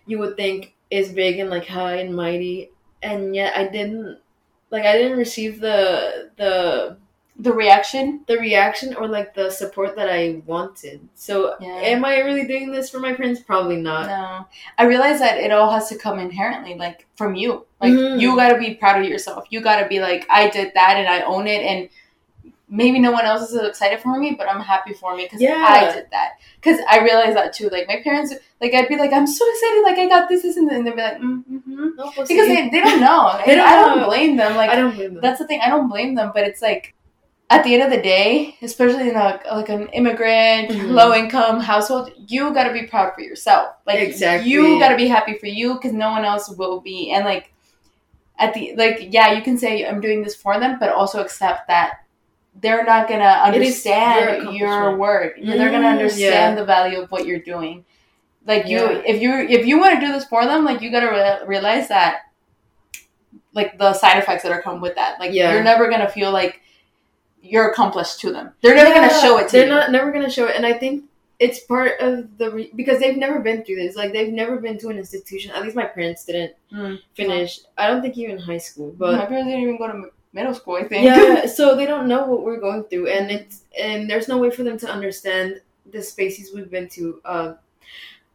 you 0.06 0.20
would 0.20 0.38
think 0.38 0.74
is 0.90 1.12
big 1.12 1.40
and 1.40 1.50
like 1.50 1.68
high 1.68 1.98
and 1.98 2.16
mighty, 2.16 2.72
and 3.02 3.36
yet 3.36 3.56
I 3.56 3.68
didn't. 3.68 4.20
Like 4.70 4.86
I 4.86 4.98
didn't 4.98 5.18
receive 5.18 5.62
the 5.62 6.32
the 6.36 6.98
the 7.39 7.54
reaction. 7.54 8.21
the 8.28 8.38
reaction 8.38 8.95
or 8.95 9.08
like 9.08 9.34
the 9.36 9.50
support 9.50 9.95
that 9.95 10.10
I 10.10 10.41
wanted. 10.45 11.08
So 11.13 11.56
Yeah. 11.60 11.76
am 11.93 12.04
I 12.04 12.19
really 12.19 12.45
doing 12.47 12.71
this 12.71 12.89
for 12.89 13.00
my 13.00 13.13
friends? 13.13 13.39
Probably 13.39 13.78
not. 13.78 14.08
No, 14.08 14.47
I 14.78 14.84
realize 14.86 15.19
that 15.19 15.38
it 15.38 15.52
all 15.52 15.69
has 15.71 15.88
to 15.89 15.97
come 15.97 16.17
inherently, 16.19 16.73
like 16.76 17.06
from 17.15 17.36
you. 17.36 17.65
Like 17.80 17.93
Mhm. 17.93 18.19
you 18.19 18.36
got 18.36 18.50
to 18.54 18.58
be 18.58 18.73
proud 18.76 19.00
of 19.02 19.08
yourself. 19.08 19.45
You 19.52 19.62
got 19.62 19.82
to 19.82 19.88
be 19.88 20.00
like, 20.00 20.26
I 20.30 20.50
did 20.50 20.71
that 20.73 20.97
and 20.97 21.08
I 21.08 21.21
own 21.21 21.45
it, 21.47 21.62
and 21.62 21.89
maybe 22.69 23.00
no 23.00 23.12
one 23.12 23.23
else 23.26 23.50
is 23.52 23.62
excited 23.65 24.00
for 24.02 24.17
me, 24.19 24.32
but 24.38 24.50
I'm 24.50 24.60
happy 24.60 24.93
for 24.93 25.15
me 25.15 25.23
because 25.23 25.39
Yeah. 25.41 25.63
I 25.69 25.93
did 25.93 26.08
that. 26.12 26.32
Because 26.60 26.80
I 26.89 27.00
realized 27.00 27.38
that 27.38 27.54
too. 27.54 27.69
Like 27.69 27.88
my 27.88 28.02
parents, 28.04 28.34
like 28.60 28.73
I'd 28.73 28.89
be 28.89 28.97
like, 28.97 29.13
I'm 29.13 29.28
so 29.28 29.45
excited, 29.52 29.82
like 29.84 29.97
I 30.00 30.08
got 30.10 30.28
this, 30.28 30.41
this, 30.41 30.58
and 30.58 30.67
then 30.69 30.84
they'd 30.84 30.95
be 30.95 31.02
like, 31.02 31.17
mm-hmm. 31.19 31.89
No, 31.95 32.12
well, 32.17 32.26
because 32.28 32.47
they, 32.47 32.67
they 32.69 32.82
don't 32.82 33.00
know. 33.00 33.39
They 33.45 33.56
don't 33.56 33.67
I 33.67 33.76
don't 33.76 34.06
blame 34.10 34.36
them. 34.38 34.56
Like 34.58 34.69
I 34.71 34.76
don't 34.76 34.95
blame 34.95 35.13
them. 35.13 35.21
that's 35.21 35.39
the 35.39 35.47
thing. 35.47 35.62
I 35.62 35.69
don't 35.69 35.88
blame 35.88 36.15
them, 36.15 36.32
but 36.34 36.43
it's 36.43 36.62
like 36.62 36.93
at 37.49 37.63
the 37.63 37.73
end 37.73 37.83
of 37.83 37.89
the 37.89 38.01
day, 38.01 38.55
especially 38.62 39.10
in 39.10 39.15
a 39.15 39.39
like 39.51 39.69
an 39.69 39.88
immigrant, 39.89 40.69
Mhm. 40.69 40.89
low 40.91 41.13
income 41.13 41.60
household, 41.62 42.12
you 42.27 42.53
got 42.53 42.65
to 42.65 42.73
be 42.73 42.83
proud 42.83 43.13
for 43.15 43.21
yourself. 43.21 43.69
Like 43.86 43.99
Exactly. 43.99 44.49
you 44.51 44.79
got 44.79 44.89
to 44.89 44.97
be 44.97 45.07
happy 45.07 45.36
for 45.38 45.45
you 45.47 45.75
because 45.75 45.93
no 45.93 46.12
one 46.12 46.25
else 46.25 46.49
will 46.49 46.81
be. 46.81 47.12
And 47.12 47.23
like 47.23 47.53
at 48.38 48.53
the 48.53 48.73
like, 48.75 49.07
yeah, 49.12 49.31
you 49.31 49.41
can 49.41 49.57
say 49.57 49.86
I'm 49.88 50.01
doing 50.01 50.21
this 50.23 50.36
for 50.36 50.60
them, 50.60 50.77
but 50.79 50.89
also 50.89 51.21
accept 51.21 51.67
that 51.69 51.99
they're 52.60 52.83
not 52.83 53.07
gonna 53.07 53.23
It 53.55 53.62
is 53.62 53.86
your 53.86 53.95
understand 53.95 54.53
your, 54.57 54.97
work. 54.97 55.36
They're 55.41 55.71
gonna 55.71 55.88
Mm, 55.88 55.91
understand 55.99 56.55
yeah. 56.55 56.55
the 56.55 56.65
value 56.65 56.99
of 56.99 57.12
what 57.12 57.25
you're 57.25 57.39
doing. 57.39 57.86
Like 58.45 58.67
you, 58.67 58.79
Yeah. 58.79 59.01
if 59.05 59.21
you 59.21 59.33
if 59.38 59.65
you 59.65 59.79
want 59.79 59.99
to 59.99 60.05
do 60.05 60.12
this 60.12 60.25
for 60.25 60.45
them, 60.45 60.65
like 60.65 60.81
you 60.81 60.89
gotta 60.91 61.07
re- 61.12 61.47
realize 61.47 61.88
that 61.89 62.23
like 63.53 63.77
the 63.77 63.93
side 63.93 64.17
effects 64.17 64.43
that 64.43 64.51
are 64.51 64.62
come 64.62 64.81
with 64.81 64.95
that. 64.95 65.19
Like 65.19 65.31
Yeah. 65.33 65.53
you're 65.53 65.63
never 65.63 65.89
gonna 65.89 66.10
feel 66.10 66.31
like 66.31 66.62
you're 67.41 67.69
accomplished 67.71 68.19
to 68.21 68.32
them. 68.32 68.52
They're 68.62 68.76
never 68.76 68.93
gonna 68.93 69.10
show 69.21 69.38
it 69.38 69.47
to 69.50 69.58
you, 69.58 69.63
They're 69.63 69.67
you. 69.73 69.76
not 69.80 69.91
never 69.91 70.12
gonna 70.12 70.30
show 70.30 70.47
it, 70.47 70.56
and 70.56 70.65
I 70.65 70.73
think 70.73 71.06
it's 71.39 71.60
part 71.60 72.00
of 72.00 72.38
the 72.39 72.50
re- 72.52 72.71
because 72.76 73.00
they've 73.00 73.15
never 73.17 73.39
been 73.39 73.63
through 73.63 73.76
this. 73.76 73.95
Like 73.95 74.12
they've 74.12 74.34
never 74.34 74.58
been 74.58 74.78
to 74.80 74.89
an 74.89 74.97
institution. 74.97 75.52
At 75.52 75.62
least 75.63 75.76
my 75.76 75.86
parents 75.86 76.26
didn't 76.26 76.54
Mm. 76.73 77.00
finish. 77.13 77.60
I 77.78 77.88
don't 77.88 78.02
think 78.02 78.17
even 78.17 78.38
high 78.39 78.58
school, 78.58 78.93
But 78.97 79.12
My 79.13 79.19
but 79.19 79.30
parents 79.30 79.47
didn't 79.50 79.62
even 79.63 79.78
go 79.78 79.88
to 79.88 80.10
middle 80.34 80.54
school. 80.56 80.76
I 80.76 80.84
think. 80.88 81.06
yeah. 81.06 81.45
So 81.58 81.76
they 81.76 81.86
don't 81.86 82.08
know 82.08 82.26
what 82.26 82.43
we're 82.43 82.60
going 82.60 82.84
through, 82.86 83.08
and 83.08 83.30
it's 83.32 83.62
and 83.80 84.10
there's 84.10 84.28
no 84.28 84.38
way 84.39 84.50
for 84.50 84.63
them 84.63 84.78
to 84.80 84.89
understand 84.89 85.62
the 85.91 86.02
spaces 86.02 86.52
we've 86.54 86.71
been 86.71 86.89
to. 86.89 87.21
Um, 87.23 87.58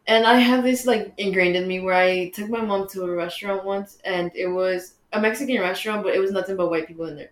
and 0.07 0.27
I 0.27 0.35
have 0.38 0.62
this 0.65 0.87
like 0.87 1.12
ingrained 1.19 1.57
in 1.57 1.67
me 1.69 1.81
where 1.81 1.95
I 1.95 2.31
took 2.31 2.49
my 2.49 2.61
mom 2.61 2.88
to 2.88 3.03
a 3.05 3.11
restaurant 3.15 3.65
once, 3.65 3.99
and 4.05 4.31
it 4.35 4.47
was 4.47 4.95
a 5.12 5.21
Mexican 5.21 5.61
restaurant, 5.61 6.03
but 6.05 6.15
it 6.15 6.19
was 6.21 6.31
nothing 6.33 6.57
but 6.57 6.71
white 6.71 6.87
people 6.88 7.07
in 7.07 7.17
there. 7.17 7.31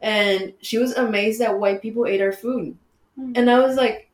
And 0.00 0.52
she 0.62 0.78
was 0.78 0.94
amazed 0.94 1.40
that 1.40 1.58
white 1.58 1.82
people 1.82 2.06
ate 2.06 2.20
our 2.22 2.32
food. 2.32 2.76
Hmm. 3.16 3.32
And 3.36 3.50
I 3.50 3.58
was 3.58 3.76
like, 3.76 4.08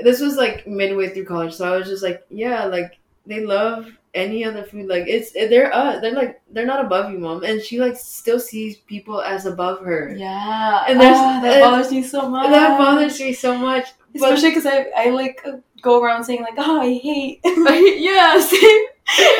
this 0.00 0.20
was 0.20 0.36
like 0.36 0.66
midway 0.66 1.08
through 1.10 1.26
college, 1.26 1.54
so 1.54 1.72
I 1.72 1.76
was 1.76 1.86
just 1.88 2.02
like, 2.02 2.24
yeah, 2.30 2.64
like 2.64 2.98
they 3.26 3.44
love 3.44 3.86
any 4.14 4.44
other 4.44 4.62
food. 4.64 4.88
Like 4.88 5.04
it's 5.06 5.32
they're 5.32 5.72
uh 5.72 6.00
they're 6.00 6.12
like 6.14 6.40
they're 6.50 6.66
not 6.66 6.84
above 6.84 7.10
you, 7.12 7.18
mom. 7.18 7.44
And 7.44 7.60
she 7.62 7.78
like 7.80 7.96
still 7.96 8.40
sees 8.40 8.76
people 8.78 9.20
as 9.20 9.46
above 9.46 9.80
her. 9.84 10.14
Yeah, 10.16 10.84
And 10.88 11.00
there's- 11.00 11.16
Ah, 11.18 11.40
that 11.42 11.60
bothers 11.60 11.90
me 11.90 12.02
so 12.02 12.28
much. 12.28 12.50
That 12.50 12.78
bothers 12.78 13.18
me 13.20 13.32
so 13.32 13.56
much. 13.56 13.88
Especially 14.14 14.50
because 14.50 14.66
I 14.66 14.86
I 14.96 15.10
like 15.10 15.44
go 15.80 16.02
around 16.02 16.24
saying 16.24 16.42
like, 16.42 16.54
oh, 16.58 16.80
I 16.80 16.92
hate, 16.94 17.40
yeah, 17.44 18.38
same. 18.40 18.84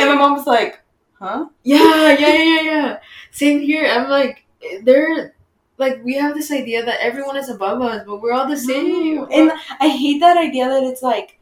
and 0.00 0.08
my 0.10 0.16
mom's 0.16 0.46
like, 0.46 0.80
huh? 1.18 1.46
Yeah, 1.62 2.16
yeah, 2.18 2.18
yeah, 2.18 2.42
yeah, 2.44 2.60
yeah. 2.62 2.98
Same 3.30 3.60
here. 3.60 3.86
I'm 3.86 4.08
like, 4.10 4.44
they're 4.82 5.34
like, 5.82 6.04
we 6.04 6.14
have 6.14 6.34
this 6.34 6.50
idea 6.50 6.84
that 6.84 7.00
everyone 7.00 7.36
is 7.36 7.48
above 7.48 7.82
us, 7.82 8.02
but 8.06 8.22
we're 8.22 8.32
all 8.32 8.48
the 8.48 8.56
same. 8.56 9.26
And 9.30 9.52
I 9.80 9.88
hate 9.88 10.20
that 10.20 10.36
idea 10.36 10.68
that 10.68 10.82
it's 10.84 11.02
like, 11.02 11.38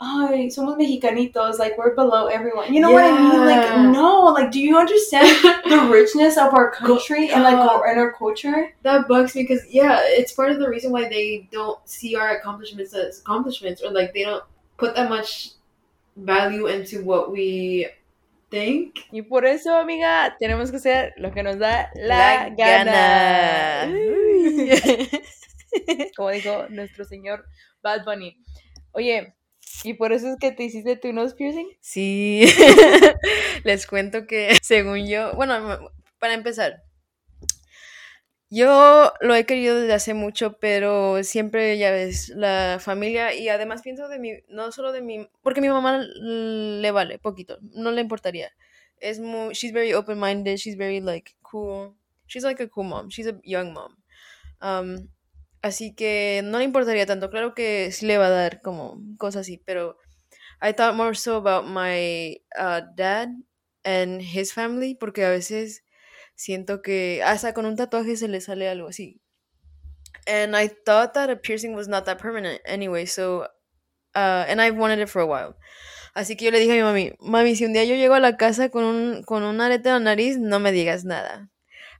ay, 0.00 0.50
somos 0.52 0.76
mexicanitos, 0.76 1.58
like 1.58 1.76
we're 1.78 1.94
below 1.94 2.26
everyone. 2.26 2.72
You 2.72 2.80
know 2.80 2.90
what 2.90 3.04
I 3.04 3.12
mean? 3.12 3.44
Like, 3.46 3.92
no, 3.92 4.24
like, 4.24 4.50
do 4.50 4.60
you 4.60 4.76
understand 4.78 5.28
the 5.68 5.88
richness 5.90 6.36
of 6.36 6.54
our 6.54 6.70
country 6.70 7.30
and 7.30 7.42
like 7.42 7.56
our, 7.56 7.86
and 7.86 7.98
our 7.98 8.12
culture? 8.12 8.74
that 8.82 9.08
bugs 9.08 9.34
me 9.34 9.42
because 9.42 9.64
yeah, 9.70 10.00
it's 10.02 10.32
part 10.32 10.50
of 10.50 10.58
the 10.58 10.68
reason 10.68 10.92
why 10.92 11.08
they 11.08 11.48
don't 11.50 11.78
see 11.88 12.14
our 12.16 12.36
accomplishments 12.36 12.94
as 12.94 13.20
accomplishments, 13.20 13.82
or 13.82 13.90
like 13.90 14.12
they 14.12 14.22
don't 14.22 14.44
put 14.76 14.94
that 14.94 15.08
much 15.08 15.50
value 16.16 16.66
into 16.66 17.02
what 17.02 17.32
we 17.32 17.88
think. 18.48 18.94
Y 19.10 19.22
por 19.22 19.46
eso, 19.46 19.74
amiga, 19.74 20.36
tenemos 20.38 20.70
que 20.70 20.76
hacer 20.76 21.14
lo 21.16 21.32
que 21.32 21.42
nos 21.42 21.58
da 21.58 21.90
La 21.94 22.50
gana. 22.50 23.86
Como 26.16 26.30
dijo 26.30 26.68
nuestro 26.68 27.04
señor 27.04 27.44
Bad 27.82 28.04
Bunny. 28.04 28.36
Oye, 28.92 29.34
y 29.82 29.94
por 29.94 30.12
eso 30.12 30.28
es 30.28 30.36
que 30.38 30.52
te 30.52 30.64
hiciste 30.64 30.96
tu 30.96 31.12
nose 31.12 31.34
piercing. 31.34 31.68
Sí, 31.80 32.46
les 33.64 33.86
cuento 33.86 34.26
que 34.26 34.56
según 34.62 35.08
yo, 35.08 35.32
bueno, 35.34 35.90
para 36.18 36.34
empezar, 36.34 36.83
yo 38.50 39.12
lo 39.20 39.34
he 39.34 39.46
querido 39.46 39.80
desde 39.80 39.94
hace 39.94 40.14
mucho, 40.14 40.58
pero 40.58 41.22
siempre, 41.24 41.76
ya 41.78 41.90
ves, 41.90 42.28
la 42.30 42.78
familia 42.80 43.34
y 43.34 43.48
además 43.48 43.82
pienso 43.82 44.08
de 44.08 44.18
mi, 44.18 44.32
no 44.48 44.72
solo 44.72 44.92
de 44.92 45.02
mi, 45.02 45.28
porque 45.42 45.60
mi 45.60 45.68
mamá 45.68 45.98
le 45.98 46.90
vale 46.90 47.18
poquito, 47.18 47.58
no 47.72 47.90
le 47.90 48.00
importaría. 48.00 48.52
Es 48.98 49.20
muy, 49.20 49.54
she's 49.54 49.72
very 49.72 49.92
open-minded, 49.94 50.56
she's 50.56 50.76
very 50.76 51.00
like 51.00 51.32
cool, 51.42 51.96
she's 52.26 52.44
like 52.44 52.62
a 52.62 52.68
cool 52.68 52.84
mom, 52.84 53.08
she's 53.10 53.26
a 53.26 53.38
young 53.44 53.72
mom. 53.72 53.96
Um, 54.60 55.08
así 55.62 55.94
que 55.94 56.42
no 56.44 56.58
le 56.58 56.64
importaría 56.64 57.06
tanto, 57.06 57.30
claro 57.30 57.54
que 57.54 57.92
sí 57.92 58.06
le 58.06 58.18
va 58.18 58.26
a 58.26 58.30
dar 58.30 58.62
como 58.62 59.00
cosas 59.18 59.42
así, 59.42 59.58
pero 59.64 59.98
I 60.62 60.72
thought 60.72 60.94
more 60.96 61.14
so 61.14 61.36
about 61.36 61.66
my 61.66 62.40
uh, 62.58 62.82
dad 62.96 63.28
and 63.84 64.22
his 64.22 64.52
family, 64.52 64.94
porque 64.94 65.24
a 65.24 65.30
veces 65.30 65.83
siento 66.34 66.82
que 66.82 67.22
hasta 67.24 67.54
con 67.54 67.66
un 67.66 67.76
tatuaje 67.76 68.16
se 68.16 68.28
le 68.28 68.40
sale 68.40 68.68
algo 68.68 68.88
así. 68.88 69.20
And 70.26 70.56
I 70.56 70.68
thought 70.68 71.14
that 71.14 71.30
a 71.30 71.36
piercing 71.36 71.74
was 71.74 71.88
not 71.88 72.06
that 72.06 72.18
permanent 72.18 72.60
anyway, 72.64 73.04
so, 73.06 73.46
uh, 74.14 74.44
and 74.48 74.60
I've 74.60 74.76
wanted 74.76 75.00
it 75.00 75.08
for 75.08 75.20
a 75.20 75.26
while. 75.26 75.56
Así 76.14 76.36
que 76.36 76.44
yo 76.44 76.50
le 76.52 76.60
dije 76.60 76.72
a 76.72 76.76
mi 76.76 76.82
mami, 76.82 77.12
mami, 77.20 77.56
si 77.56 77.64
un 77.64 77.72
día 77.72 77.84
yo 77.84 77.96
llego 77.96 78.14
a 78.14 78.20
la 78.20 78.36
casa 78.36 78.68
con 78.68 78.84
un, 78.84 79.22
con 79.24 79.42
un 79.42 79.60
arete 79.60 79.88
en 79.88 79.94
la 79.94 80.00
nariz, 80.00 80.38
no 80.38 80.60
me 80.60 80.70
digas 80.70 81.04
nada. 81.04 81.50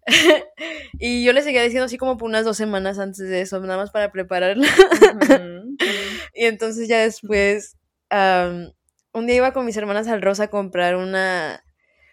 y 0.98 1.24
yo 1.24 1.32
le 1.32 1.42
seguía 1.42 1.62
diciendo 1.62 1.86
así 1.86 1.98
como 1.98 2.16
por 2.16 2.28
unas 2.28 2.44
dos 2.44 2.56
semanas 2.56 2.98
antes 2.98 3.28
de 3.28 3.40
eso, 3.40 3.58
nada 3.60 3.76
más 3.76 3.90
para 3.90 4.12
prepararla. 4.12 4.68
y 6.34 6.44
entonces 6.44 6.88
ya 6.88 7.00
después, 7.00 7.76
um, 8.10 8.70
un 9.12 9.26
día 9.26 9.36
iba 9.36 9.52
con 9.52 9.66
mis 9.66 9.76
hermanas 9.76 10.06
al 10.08 10.22
Rosa 10.22 10.44
a 10.44 10.48
comprar 10.48 10.96
una, 10.96 11.64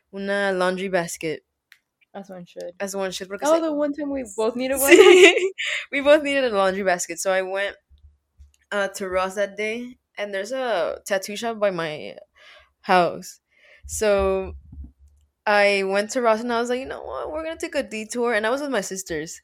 una 0.09 0.51
laundry 0.51 0.89
basket. 0.89 1.43
As 2.13 2.29
one 2.29 2.45
should. 2.45 2.73
as 2.79 2.95
one 2.95 3.11
should. 3.11 3.29
Oh, 3.41 3.61
the 3.61 3.73
one 3.73 3.93
time 3.93 4.11
we 4.11 4.25
both 4.35 4.55
needed 4.55 4.79
one. 4.79 4.91
We 5.91 6.01
both 6.01 6.23
needed 6.23 6.43
a 6.45 6.49
laundry 6.49 6.83
basket, 6.83 7.19
so 7.19 7.31
I 7.31 7.41
went 7.41 7.75
uh, 8.71 8.89
to 8.95 9.07
Ross 9.09 9.35
that 9.35 9.55
day, 9.55 9.97
and 10.17 10.33
there's 10.33 10.51
a 10.51 10.99
tattoo 11.05 11.35
shop 11.35 11.59
by 11.59 11.71
my 11.71 12.17
house. 12.81 13.39
So 13.87 14.53
I 15.45 15.83
went 15.83 16.11
to 16.11 16.21
Ross, 16.21 16.41
and 16.41 16.51
I 16.51 16.59
was 16.59 16.69
like, 16.69 16.79
you 16.79 16.85
know 16.85 17.03
what, 17.03 17.31
we're 17.31 17.43
gonna 17.43 17.57
take 17.57 17.75
a 17.75 17.83
detour, 17.83 18.33
and 18.33 18.45
I 18.45 18.49
was 18.49 18.61
with 18.61 18.71
my 18.71 18.81
sisters, 18.81 19.41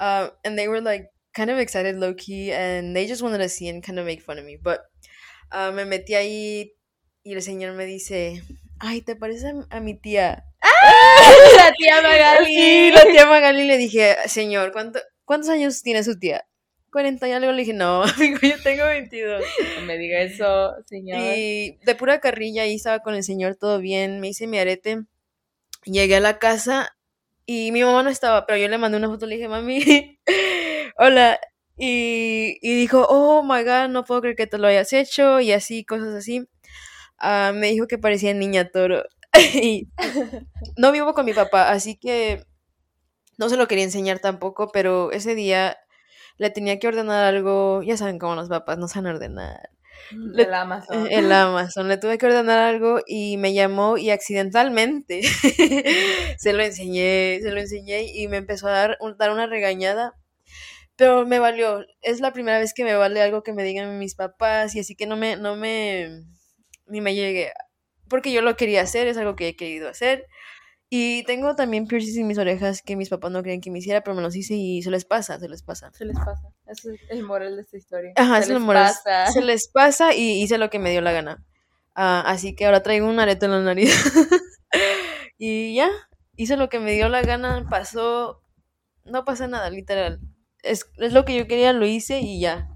um, 0.00 0.30
and 0.44 0.58
they 0.58 0.68
were 0.68 0.80
like 0.80 1.08
kind 1.34 1.50
of 1.50 1.58
excited, 1.58 1.96
low 1.96 2.14
key, 2.14 2.50
and 2.50 2.96
they 2.96 3.06
just 3.06 3.22
wanted 3.22 3.38
to 3.38 3.48
see 3.48 3.68
and 3.68 3.82
kind 3.82 3.98
of 3.98 4.06
make 4.06 4.22
fun 4.22 4.38
of 4.38 4.44
me. 4.44 4.56
But 4.56 4.80
uh, 5.52 5.70
me 5.72 5.84
metí 5.84 6.14
ahí 6.14 6.72
y 7.24 7.32
el 7.32 7.42
señor 7.42 7.74
me 7.74 7.84
dice, 7.84 8.42
ay, 8.80 9.02
¿te 9.02 9.16
parece 9.16 9.66
a 9.70 9.80
mi 9.80 9.94
tía? 9.98 10.44
La 11.56 11.72
tía 11.72 12.02
Magali. 12.02 12.46
Sí, 12.46 12.90
la 12.92 13.04
tía 13.04 13.26
Magali 13.26 13.64
le 13.64 13.76
dije, 13.76 14.16
señor, 14.26 14.72
¿cuánto, 14.72 15.00
¿cuántos 15.24 15.50
años 15.50 15.82
tiene 15.82 16.02
su 16.04 16.18
tía? 16.18 16.46
40 16.92 17.28
y 17.28 17.32
algo. 17.32 17.52
Le 17.52 17.60
dije, 17.60 17.72
no, 17.74 18.02
amigo, 18.16 18.38
yo 18.42 18.62
tengo 18.62 18.84
22. 18.86 19.42
No 19.78 19.86
me 19.86 19.98
diga 19.98 20.20
eso, 20.20 20.74
señor. 20.86 21.18
Y 21.20 21.78
de 21.84 21.94
pura 21.94 22.20
carrilla 22.20 22.62
ahí 22.62 22.76
estaba 22.76 23.00
con 23.00 23.14
el 23.14 23.22
señor, 23.22 23.56
todo 23.56 23.78
bien. 23.80 24.20
Me 24.20 24.28
hice 24.28 24.46
mi 24.46 24.58
arete. 24.58 25.04
Llegué 25.84 26.16
a 26.16 26.20
la 26.20 26.38
casa 26.38 26.96
y 27.46 27.70
mi 27.72 27.84
mamá 27.84 28.02
no 28.02 28.10
estaba, 28.10 28.46
pero 28.46 28.58
yo 28.58 28.68
le 28.68 28.78
mandé 28.78 28.98
una 28.98 29.08
foto. 29.08 29.26
Le 29.26 29.36
dije, 29.36 29.48
mami, 29.48 30.18
hola. 30.98 31.38
Y, 31.78 32.58
y 32.62 32.74
dijo, 32.76 33.06
oh 33.08 33.42
my 33.42 33.62
god, 33.62 33.88
no 33.90 34.04
puedo 34.04 34.22
creer 34.22 34.36
que 34.36 34.46
te 34.46 34.58
lo 34.58 34.66
hayas 34.66 34.92
hecho. 34.92 35.40
Y 35.40 35.52
así, 35.52 35.84
cosas 35.84 36.14
así. 36.14 36.46
Ah, 37.18 37.52
me 37.54 37.68
dijo 37.68 37.86
que 37.86 37.98
parecía 37.98 38.34
niña 38.34 38.70
toro. 38.70 39.04
y 39.62 39.88
no 40.76 40.92
vivo 40.92 41.14
con 41.14 41.26
mi 41.26 41.32
papá, 41.32 41.70
así 41.70 41.96
que 41.96 42.44
no 43.38 43.48
se 43.48 43.56
lo 43.56 43.68
quería 43.68 43.84
enseñar 43.84 44.18
tampoco, 44.20 44.70
pero 44.72 45.12
ese 45.12 45.34
día 45.34 45.78
le 46.38 46.50
tenía 46.50 46.78
que 46.78 46.88
ordenar 46.88 47.24
algo. 47.24 47.82
Ya 47.82 47.96
saben 47.96 48.18
cómo 48.18 48.34
los 48.34 48.48
papás 48.48 48.78
no 48.78 48.88
saben 48.88 49.12
ordenar. 49.14 49.70
Del 50.10 50.54
Amazon. 50.54 51.06
El 51.10 51.32
Amazon. 51.32 51.88
Le 51.88 51.98
tuve 51.98 52.18
que 52.18 52.26
ordenar 52.26 52.58
algo 52.60 53.00
y 53.06 53.36
me 53.38 53.54
llamó 53.54 53.98
y 53.98 54.10
accidentalmente 54.10 55.22
se 56.38 56.52
lo 56.52 56.62
enseñé, 56.62 57.40
se 57.42 57.50
lo 57.50 57.60
enseñé 57.60 58.04
y 58.14 58.28
me 58.28 58.38
empezó 58.38 58.68
a 58.68 58.72
dar, 58.72 58.96
un- 59.00 59.16
dar 59.18 59.30
una 59.32 59.46
regañada. 59.46 60.14
Pero 60.96 61.26
me 61.26 61.38
valió. 61.38 61.84
Es 62.02 62.20
la 62.20 62.32
primera 62.32 62.58
vez 62.58 62.72
que 62.74 62.84
me 62.84 62.94
vale 62.94 63.20
algo 63.22 63.42
que 63.42 63.52
me 63.52 63.64
digan 63.64 63.98
mis 63.98 64.14
papás 64.14 64.74
y 64.74 64.80
así 64.80 64.94
que 64.96 65.06
no 65.06 65.16
me, 65.16 65.36
no 65.36 65.56
me, 65.56 66.22
ni 66.86 67.00
me 67.00 67.14
llegue. 67.14 67.52
Porque 68.08 68.32
yo 68.32 68.42
lo 68.42 68.56
quería 68.56 68.82
hacer, 68.82 69.08
es 69.08 69.16
algo 69.16 69.36
que 69.36 69.48
he 69.48 69.56
querido 69.56 69.88
hacer. 69.88 70.26
Y 70.88 71.24
tengo 71.24 71.56
también 71.56 71.88
piercings 71.88 72.16
en 72.16 72.28
mis 72.28 72.38
orejas 72.38 72.80
que 72.80 72.94
mis 72.94 73.08
papás 73.08 73.32
no 73.32 73.42
querían 73.42 73.60
que 73.60 73.72
me 73.72 73.80
hiciera, 73.80 74.02
pero 74.02 74.14
me 74.14 74.22
los 74.22 74.36
hice 74.36 74.54
y 74.54 74.82
se 74.82 74.90
les 74.90 75.04
pasa, 75.04 75.38
se 75.40 75.48
les 75.48 75.62
pasa. 75.62 75.90
Se 75.92 76.04
les 76.04 76.16
pasa. 76.16 76.48
Ese 76.66 76.94
es 76.94 77.00
el 77.10 77.24
moral 77.24 77.56
de 77.56 77.62
esta 77.62 77.76
historia. 77.76 78.12
Ajá, 78.14 78.40
se 78.42 78.52
les 78.52 78.62
moral. 78.62 78.86
pasa. 78.86 79.32
Se 79.32 79.42
les 79.42 79.68
pasa 79.68 80.14
y 80.14 80.42
hice 80.42 80.58
lo 80.58 80.70
que 80.70 80.78
me 80.78 80.92
dio 80.92 81.00
la 81.00 81.10
gana. 81.10 81.44
Ah, 81.96 82.22
así 82.26 82.54
que 82.54 82.66
ahora 82.66 82.82
traigo 82.82 83.08
un 83.08 83.18
areto 83.18 83.46
en 83.46 83.52
la 83.52 83.60
nariz. 83.62 83.90
y 85.38 85.74
ya, 85.74 85.90
hice 86.36 86.56
lo 86.56 86.68
que 86.68 86.78
me 86.78 86.92
dio 86.92 87.08
la 87.08 87.22
gana, 87.22 87.66
pasó, 87.68 88.42
no 89.04 89.24
pasa 89.24 89.48
nada, 89.48 89.70
literal. 89.70 90.20
Es, 90.62 90.88
es 90.98 91.12
lo 91.12 91.24
que 91.24 91.36
yo 91.36 91.48
quería, 91.48 91.72
lo 91.72 91.86
hice 91.86 92.20
y 92.20 92.40
ya. 92.40 92.68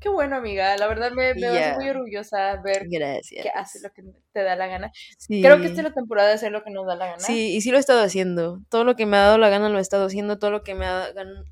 Qué 0.00 0.08
bueno, 0.08 0.36
amiga. 0.36 0.76
La 0.76 0.86
verdad 0.86 1.10
me, 1.10 1.34
me 1.34 1.46
hace 1.48 1.74
muy 1.74 1.88
orgullosa 1.88 2.56
ver 2.62 2.86
Gracias. 2.88 3.42
que 3.42 3.50
haces 3.50 3.82
lo 3.82 3.90
que 3.90 4.02
te 4.32 4.42
da 4.42 4.54
la 4.56 4.66
gana. 4.68 4.90
Sí. 5.18 5.42
Creo 5.42 5.60
que 5.60 5.66
esta 5.66 5.80
es 5.80 5.88
la 5.88 5.92
temporada 5.94 6.28
de 6.28 6.34
hacer 6.34 6.52
lo 6.52 6.62
que 6.62 6.70
nos 6.70 6.86
da 6.86 6.94
la 6.94 7.06
gana. 7.06 7.18
Sí, 7.18 7.54
y 7.56 7.60
sí 7.60 7.70
lo 7.70 7.76
he 7.76 7.80
estado 7.80 8.02
haciendo. 8.02 8.60
Todo 8.70 8.84
lo 8.84 8.94
que 8.96 9.06
me 9.06 9.16
ha 9.16 9.22
dado 9.22 9.38
la 9.38 9.48
gana 9.48 9.68
lo 9.68 9.78
he 9.78 9.80
estado 9.80 10.06
haciendo. 10.06 10.38
Todo 10.38 10.50
lo 10.52 10.62
que 10.62 10.74
me 10.74 10.86
ha, 10.86 11.04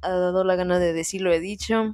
ha 0.03 0.11
dado 0.11 0.45
la 0.45 0.55
gana 0.57 0.79
de 0.79 0.93
decir 0.93 1.23
lo 1.23 1.33
he 1.33 1.41
dicho. 1.41 1.93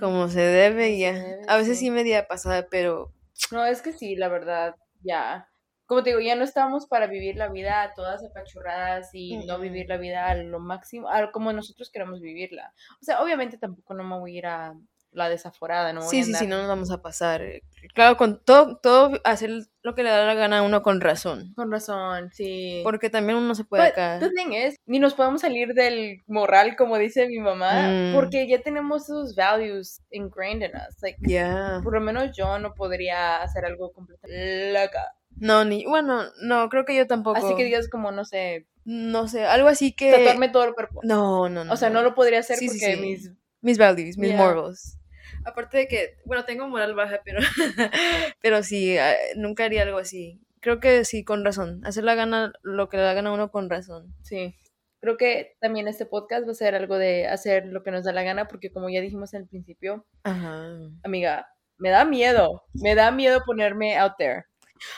Como 0.00 0.28
se 0.28 0.40
debe, 0.40 0.86
se 0.86 0.98
ya. 0.98 1.12
debe, 1.12 1.42
A 1.48 1.56
veces 1.56 1.78
sí. 1.78 1.86
sí 1.86 1.90
media 1.90 2.26
pasada, 2.26 2.66
pero 2.70 3.12
No, 3.50 3.64
es 3.64 3.82
que 3.82 3.92
sí, 3.92 4.16
la 4.16 4.28
verdad, 4.28 4.74
ya. 5.02 5.48
Como 5.92 6.02
te 6.02 6.08
digo, 6.08 6.20
ya 6.22 6.36
no 6.36 6.44
estamos 6.44 6.86
para 6.86 7.06
vivir 7.06 7.36
la 7.36 7.48
vida 7.50 7.92
todas 7.94 8.24
apachurradas 8.24 9.10
y 9.12 9.36
no 9.44 9.58
vivir 9.58 9.90
la 9.90 9.98
vida 9.98 10.26
a 10.26 10.34
lo 10.36 10.58
máximo, 10.58 11.10
a 11.10 11.30
como 11.32 11.52
nosotros 11.52 11.90
queremos 11.92 12.22
vivirla. 12.22 12.72
O 12.98 13.04
sea, 13.04 13.20
obviamente 13.20 13.58
tampoco 13.58 13.92
no 13.92 14.02
me 14.02 14.18
voy 14.18 14.36
a 14.36 14.38
ir 14.38 14.46
a 14.46 14.74
la 15.10 15.28
desaforada, 15.28 15.92
no 15.92 16.00
voy 16.00 16.08
Sí, 16.08 16.20
a 16.20 16.24
sí, 16.24 16.32
sí, 16.32 16.44
andar 16.44 16.48
no 16.48 16.62
nos 16.62 16.68
vamos 16.68 16.90
a 16.90 17.02
pasar. 17.02 17.42
eh, 17.42 17.60
Claro, 17.92 18.16
con 18.16 18.42
todo, 18.42 18.78
todo 18.78 19.20
hacer 19.24 19.50
lo 19.82 19.94
que 19.94 20.02
le 20.02 20.08
da 20.08 20.24
la 20.24 20.32
gana 20.32 20.60
a 20.60 20.62
uno 20.62 20.80
con 20.82 21.02
razón. 21.02 21.52
con 21.56 21.70
razón, 21.70 22.30
sí. 22.32 22.80
Porque 22.84 23.10
también 23.10 23.36
uno 23.36 23.54
se 23.54 23.64
puede 23.64 23.82
But 23.82 23.92
acá. 23.92 24.18
the 24.18 24.30
thing 24.30 24.52
is, 24.54 24.76
ni 24.86 24.98
nos 24.98 25.12
podemos 25.12 25.42
salir 25.42 25.74
del 25.74 26.22
moral, 26.26 26.74
como 26.76 26.96
dice 26.96 27.26
mi 27.28 27.38
mamá, 27.38 27.88
Mm. 27.90 28.14
porque 28.14 28.48
ya 28.48 28.62
tenemos 28.62 29.02
esos 29.02 29.34
values 29.36 30.00
ingrained 30.10 30.62
in 30.70 30.74
us. 30.74 30.96
Like, 31.02 31.18
Ya. 31.20 31.80
por 31.84 31.92
lo 31.92 32.00
menos 32.00 32.34
yo 32.34 32.58
no 32.58 32.72
podría 32.72 33.42
hacer 33.42 33.66
algo 33.66 33.92
completamente 33.92 34.72
loca. 34.72 35.12
No, 35.42 35.64
ni. 35.64 35.84
Bueno, 35.86 36.22
no, 36.40 36.68
creo 36.68 36.84
que 36.84 36.94
yo 36.94 37.08
tampoco. 37.08 37.36
Así 37.38 37.56
que 37.56 37.64
digas 37.64 37.88
como, 37.88 38.12
no 38.12 38.24
sé, 38.24 38.68
No 38.84 39.26
sé, 39.26 39.44
algo 39.44 39.66
así 39.68 39.92
que. 39.92 40.12
tatuarme 40.12 40.48
todo 40.48 40.62
el 40.64 40.72
cuerpo. 40.74 41.00
No, 41.02 41.48
no, 41.48 41.64
no. 41.64 41.72
O 41.72 41.76
sea, 41.76 41.90
no 41.90 42.02
lo 42.02 42.14
podría 42.14 42.38
hacer 42.38 42.58
Sí, 42.58 42.66
porque 42.68 42.94
sí. 42.94 43.00
mis... 43.00 43.30
Mis 43.60 43.76
values, 43.76 44.16
mis 44.18 44.30
Yeah. 44.30 44.36
morals. 44.38 44.98
Aparte 45.44 45.78
de 45.78 45.88
que, 45.88 46.16
bueno, 46.24 46.44
tengo 46.44 46.68
moral 46.68 46.94
baja, 46.94 47.20
pero. 47.24 47.40
pero 48.40 48.62
sí, 48.62 48.96
ah, 48.98 49.14
nunca 49.36 49.64
haría 49.64 49.82
algo 49.82 49.98
así. 49.98 50.40
Creo 50.60 50.78
que 50.78 51.04
sí, 51.04 51.24
con 51.24 51.44
razón. 51.44 51.84
Hacer 51.84 52.04
la 52.04 52.14
gana, 52.14 52.52
lo 52.62 52.88
que 52.88 52.96
le 52.98 53.02
da 53.02 53.14
gana 53.14 53.30
a 53.30 53.32
uno 53.32 53.50
con 53.50 53.68
razón. 53.68 54.14
Sí. 54.22 54.54
Creo 55.00 55.16
que 55.16 55.56
también 55.60 55.88
este 55.88 56.06
podcast 56.06 56.46
va 56.46 56.52
a 56.52 56.54
ser 56.54 56.76
algo 56.76 56.96
de 56.98 57.26
hacer 57.26 57.66
lo 57.66 57.82
que 57.82 57.90
nos 57.90 58.04
da 58.04 58.12
la 58.12 58.22
gana, 58.22 58.46
porque 58.46 58.70
como 58.70 58.88
ya 58.88 59.00
dijimos 59.00 59.34
al 59.34 59.48
principio, 59.48 60.06
Ajá. 60.22 60.68
amiga, 61.02 61.48
me 61.78 61.90
da 61.90 62.04
miedo. 62.04 62.62
Me 62.74 62.94
da 62.94 63.10
miedo 63.10 63.42
ponerme 63.44 63.98
out 63.98 64.12
there. 64.18 64.44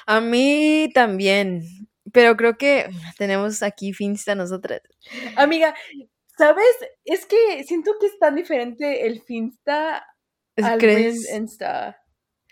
A 0.07 0.21
mí 0.21 0.91
también. 0.95 1.63
Pero 2.13 2.37
creo 2.37 2.57
que 2.59 2.89
tenemos 3.19 3.63
aquí 3.63 3.93
Finsta 3.93 4.35
nosotras. 4.35 4.83
Amiga, 5.37 5.75
¿sabes? 6.39 6.65
Es 7.05 7.27
que 7.27 7.65
siento 7.65 7.93
que 8.01 8.07
es 8.07 8.19
tan 8.19 8.37
diferente 8.37 9.07
el 9.07 9.21
Finsta 9.23 10.07
al 10.57 10.79
¿Crees? 10.79 11.29
Insta. 11.35 12.01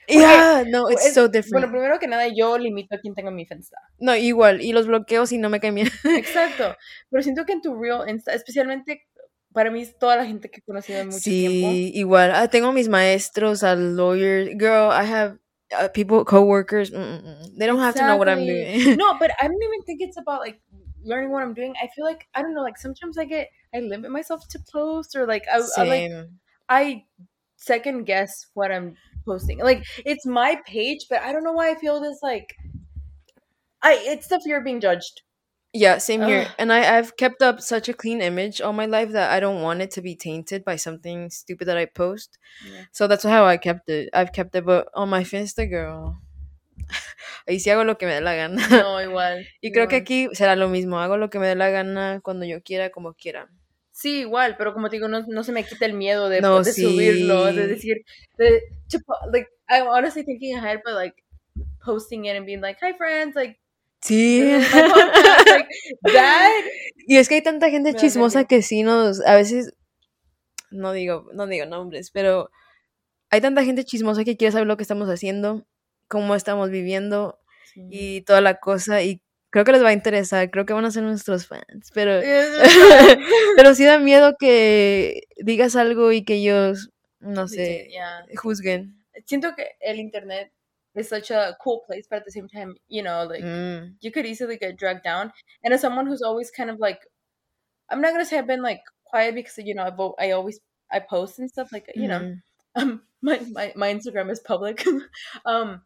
Yeah, 0.08 0.64
no, 0.68 0.90
it's 0.90 1.06
Es- 1.06 1.14
so 1.14 1.28
different. 1.28 1.52
Bueno, 1.52 1.70
primero 1.70 1.98
que 2.00 2.08
nada, 2.08 2.26
yo 2.26 2.58
limito 2.58 2.96
a 2.96 2.98
quien 2.98 3.14
tenga 3.14 3.30
mi 3.30 3.46
Finsta. 3.46 3.76
No, 3.98 4.16
igual, 4.16 4.60
y 4.60 4.72
los 4.72 4.86
bloqueos 4.88 5.30
y 5.30 5.38
no 5.38 5.48
me 5.48 5.60
caen 5.60 5.76
bien. 5.76 5.88
Exacto. 6.16 6.76
Pero 7.08 7.22
siento 7.22 7.44
que 7.46 7.52
en 7.52 7.62
tu 7.62 7.80
Real 7.80 8.08
Insta, 8.08 8.34
especialmente 8.34 9.06
para 9.52 9.70
mí 9.70 9.82
es 9.82 9.96
toda 9.98 10.16
la 10.16 10.24
gente 10.24 10.50
que 10.50 10.58
he 10.60 10.62
conocido 10.62 10.98
en 11.00 11.06
mucho 11.08 11.18
sí, 11.20 11.46
tiempo. 11.46 11.68
igual. 11.98 12.32
Ah, 12.34 12.48
tengo 12.48 12.72
mis 12.72 12.88
maestros, 12.88 13.62
al 13.62 13.96
lawyer. 13.96 14.48
Girl, 14.58 14.90
I 14.90 15.06
have 15.08 15.38
uh, 15.76 15.88
people, 15.88 16.24
coworkers. 16.24 16.90
mm, 16.90 16.96
mm, 16.96 17.24
mm. 17.24 17.56
They 17.56 17.66
don't 17.66 17.80
have 17.80 17.94
to 17.96 18.04
know 18.04 18.16
what 18.16 18.28
I'm 18.28 18.46
doing. 18.46 18.96
No, 18.96 19.18
but 19.18 19.30
I 19.40 19.46
don't 19.46 19.62
even 19.62 19.82
think 19.82 20.00
it's 20.00 20.16
about 20.18 20.40
like 20.40 20.60
learning 21.04 21.30
what 21.30 21.42
I'm 21.42 21.54
doing. 21.54 21.74
I 21.82 21.88
feel 21.94 22.04
like 22.04 22.26
I 22.34 22.42
don't 22.42 22.54
know, 22.54 22.62
like 22.62 22.78
sometimes 22.78 23.18
I 23.18 23.24
get 23.24 23.48
I 23.74 23.80
limit 23.80 24.10
myself 24.10 24.46
to 24.48 24.58
post 24.70 25.16
or 25.16 25.26
like 25.26 25.44
I, 25.52 25.60
I 25.76 25.82
like 25.84 26.10
I 26.68 27.04
second 27.56 28.04
guess 28.04 28.46
what 28.54 28.72
I'm 28.72 28.96
posting. 29.26 29.58
Like 29.58 29.84
it's 30.04 30.26
my 30.26 30.60
page, 30.66 31.06
but 31.10 31.22
I 31.22 31.32
don't 31.32 31.44
know 31.44 31.52
why 31.52 31.70
I 31.70 31.74
feel 31.76 32.00
this 32.00 32.18
like 32.22 32.54
I 33.82 33.94
it's 33.94 34.28
the 34.28 34.40
fear 34.40 34.58
of 34.58 34.64
being 34.64 34.80
judged. 34.80 35.22
Yeah, 35.74 35.98
same 35.98 36.22
here. 36.22 36.42
Ugh. 36.42 36.54
And 36.58 36.72
I, 36.72 36.98
I've 36.98 37.16
kept 37.16 37.40
up 37.40 37.60
such 37.60 37.88
a 37.88 37.94
clean 37.94 38.20
image 38.20 38.60
all 38.60 38.74
my 38.74 38.84
life 38.84 39.10
that 39.12 39.30
I 39.30 39.40
don't 39.40 39.62
want 39.62 39.80
it 39.80 39.90
to 39.92 40.02
be 40.02 40.14
tainted 40.14 40.64
by 40.64 40.76
something 40.76 41.30
stupid 41.30 41.66
that 41.68 41.78
I 41.78 41.86
post. 41.86 42.38
Yeah. 42.66 42.84
So 42.92 43.06
that's 43.06 43.24
how 43.24 43.46
I 43.46 43.56
kept 43.56 43.88
it. 43.88 44.10
I've 44.12 44.32
kept 44.32 44.54
it, 44.54 44.66
but 44.66 44.88
on 44.94 45.08
my 45.08 45.24
Finsta, 45.24 45.68
girl. 45.68 46.18
Ahí 47.48 47.58
sí 47.58 47.70
hago 47.70 47.84
lo 47.84 47.96
que 47.96 48.06
me 48.06 48.14
dé 48.14 48.20
la 48.20 48.34
gana. 48.34 48.68
No, 48.68 49.00
igual. 49.00 49.46
Y 49.62 49.72
creo 49.72 49.88
que 49.88 49.96
aquí 49.96 50.28
será 50.32 50.56
lo 50.56 50.68
mismo. 50.68 51.00
Hago 51.00 51.16
lo 51.16 51.30
que 51.30 51.38
me 51.38 51.46
dé 51.46 51.54
la 51.54 51.70
gana 51.70 52.20
cuando 52.22 52.44
yo 52.44 52.62
quiera, 52.62 52.90
como 52.90 53.14
quiera. 53.14 53.48
Sí, 53.92 54.20
igual, 54.20 54.56
pero 54.58 54.74
como 54.74 54.90
te 54.90 54.96
digo, 54.96 55.08
no, 55.08 55.22
no 55.26 55.44
se 55.44 55.52
me 55.52 55.64
quita 55.64 55.86
el 55.86 55.94
miedo 55.94 56.28
de, 56.28 56.40
No, 56.40 56.62
de 56.62 56.72
subirlo, 56.72 57.52
de 57.52 57.66
decir, 57.66 58.04
de, 58.38 58.62
like, 59.30 59.48
I'm 59.68 59.86
honestly 59.86 60.24
thinking 60.24 60.56
ahead, 60.56 60.80
but 60.84 60.94
like, 60.94 61.14
posting 61.84 62.24
it 62.24 62.36
and 62.36 62.46
being 62.46 62.60
like, 62.60 62.78
hi 62.80 62.94
friends, 62.94 63.36
like, 63.36 63.58
Sí. 64.02 64.42
Y 67.06 67.16
es 67.16 67.28
que 67.28 67.34
hay 67.36 67.42
tanta 67.42 67.68
gente 67.70 67.94
chismosa 67.94 68.44
que 68.44 68.62
sí 68.62 68.82
nos, 68.84 69.20
a 69.26 69.34
veces, 69.34 69.74
no 70.70 70.92
digo, 70.92 71.26
no 71.34 71.46
digo 71.46 71.66
nombres, 71.66 72.10
pero 72.12 72.48
hay 73.28 73.40
tanta 73.40 73.64
gente 73.64 73.84
chismosa 73.84 74.24
que 74.24 74.36
quiere 74.36 74.52
saber 74.52 74.68
lo 74.68 74.76
que 74.76 74.84
estamos 74.84 75.08
haciendo, 75.08 75.66
cómo 76.06 76.34
estamos 76.36 76.70
viviendo 76.70 77.38
y 77.74 78.20
toda 78.22 78.40
la 78.40 78.60
cosa 78.60 79.02
y 79.02 79.20
creo 79.50 79.64
que 79.64 79.72
les 79.72 79.82
va 79.82 79.88
a 79.88 79.92
interesar, 79.94 80.50
creo 80.50 80.64
que 80.64 80.72
van 80.74 80.84
a 80.84 80.90
ser 80.90 81.02
nuestros 81.02 81.46
fans, 81.46 81.90
pero 81.92 82.20
pero 83.56 83.74
sí 83.74 83.84
da 83.84 83.98
miedo 83.98 84.36
que 84.38 85.22
digas 85.38 85.74
algo 85.74 86.12
y 86.12 86.24
que 86.24 86.34
ellos 86.34 86.90
no 87.18 87.48
sé, 87.48 87.88
Yeah. 87.90 88.26
juzguen. 88.36 88.96
Siento 89.26 89.54
que 89.56 89.70
el 89.80 89.98
internet 89.98 90.52
is 90.94 91.08
such 91.08 91.30
a 91.30 91.56
cool 91.62 91.82
place, 91.86 92.06
but 92.08 92.16
at 92.16 92.24
the 92.24 92.30
same 92.32 92.48
time, 92.48 92.74
you 92.88 93.02
know, 93.02 93.24
like 93.24 93.42
Mm. 93.44 93.94
you 94.00 94.10
could 94.10 94.26
easily 94.26 94.56
get 94.56 94.76
dragged 94.76 95.02
down. 95.04 95.32
And 95.64 95.72
as 95.74 95.80
someone 95.80 96.06
who's 96.06 96.22
always 96.22 96.50
kind 96.50 96.70
of 96.70 96.78
like, 96.78 97.00
I'm 97.90 98.00
not 98.00 98.12
gonna 98.12 98.24
say 98.26 98.38
I've 98.38 98.46
been 98.46 98.62
like 98.62 98.80
quiet 99.04 99.34
because 99.34 99.58
you 99.58 99.74
know 99.74 99.84
I 99.84 99.90
vote. 99.90 100.14
I 100.18 100.30
always 100.32 100.60
I 100.90 101.00
post 101.00 101.38
and 101.38 101.48
stuff 101.50 101.72
like 101.72 101.86
you 101.94 102.08
know. 102.08 102.20
Mhm. 102.20 102.40
Um, 102.74 103.02
my 103.20 103.38
my 103.52 103.72
my 103.76 103.92
Instagram 103.92 104.30
is 104.30 104.40
public. 104.40 104.82
um, 105.44 105.82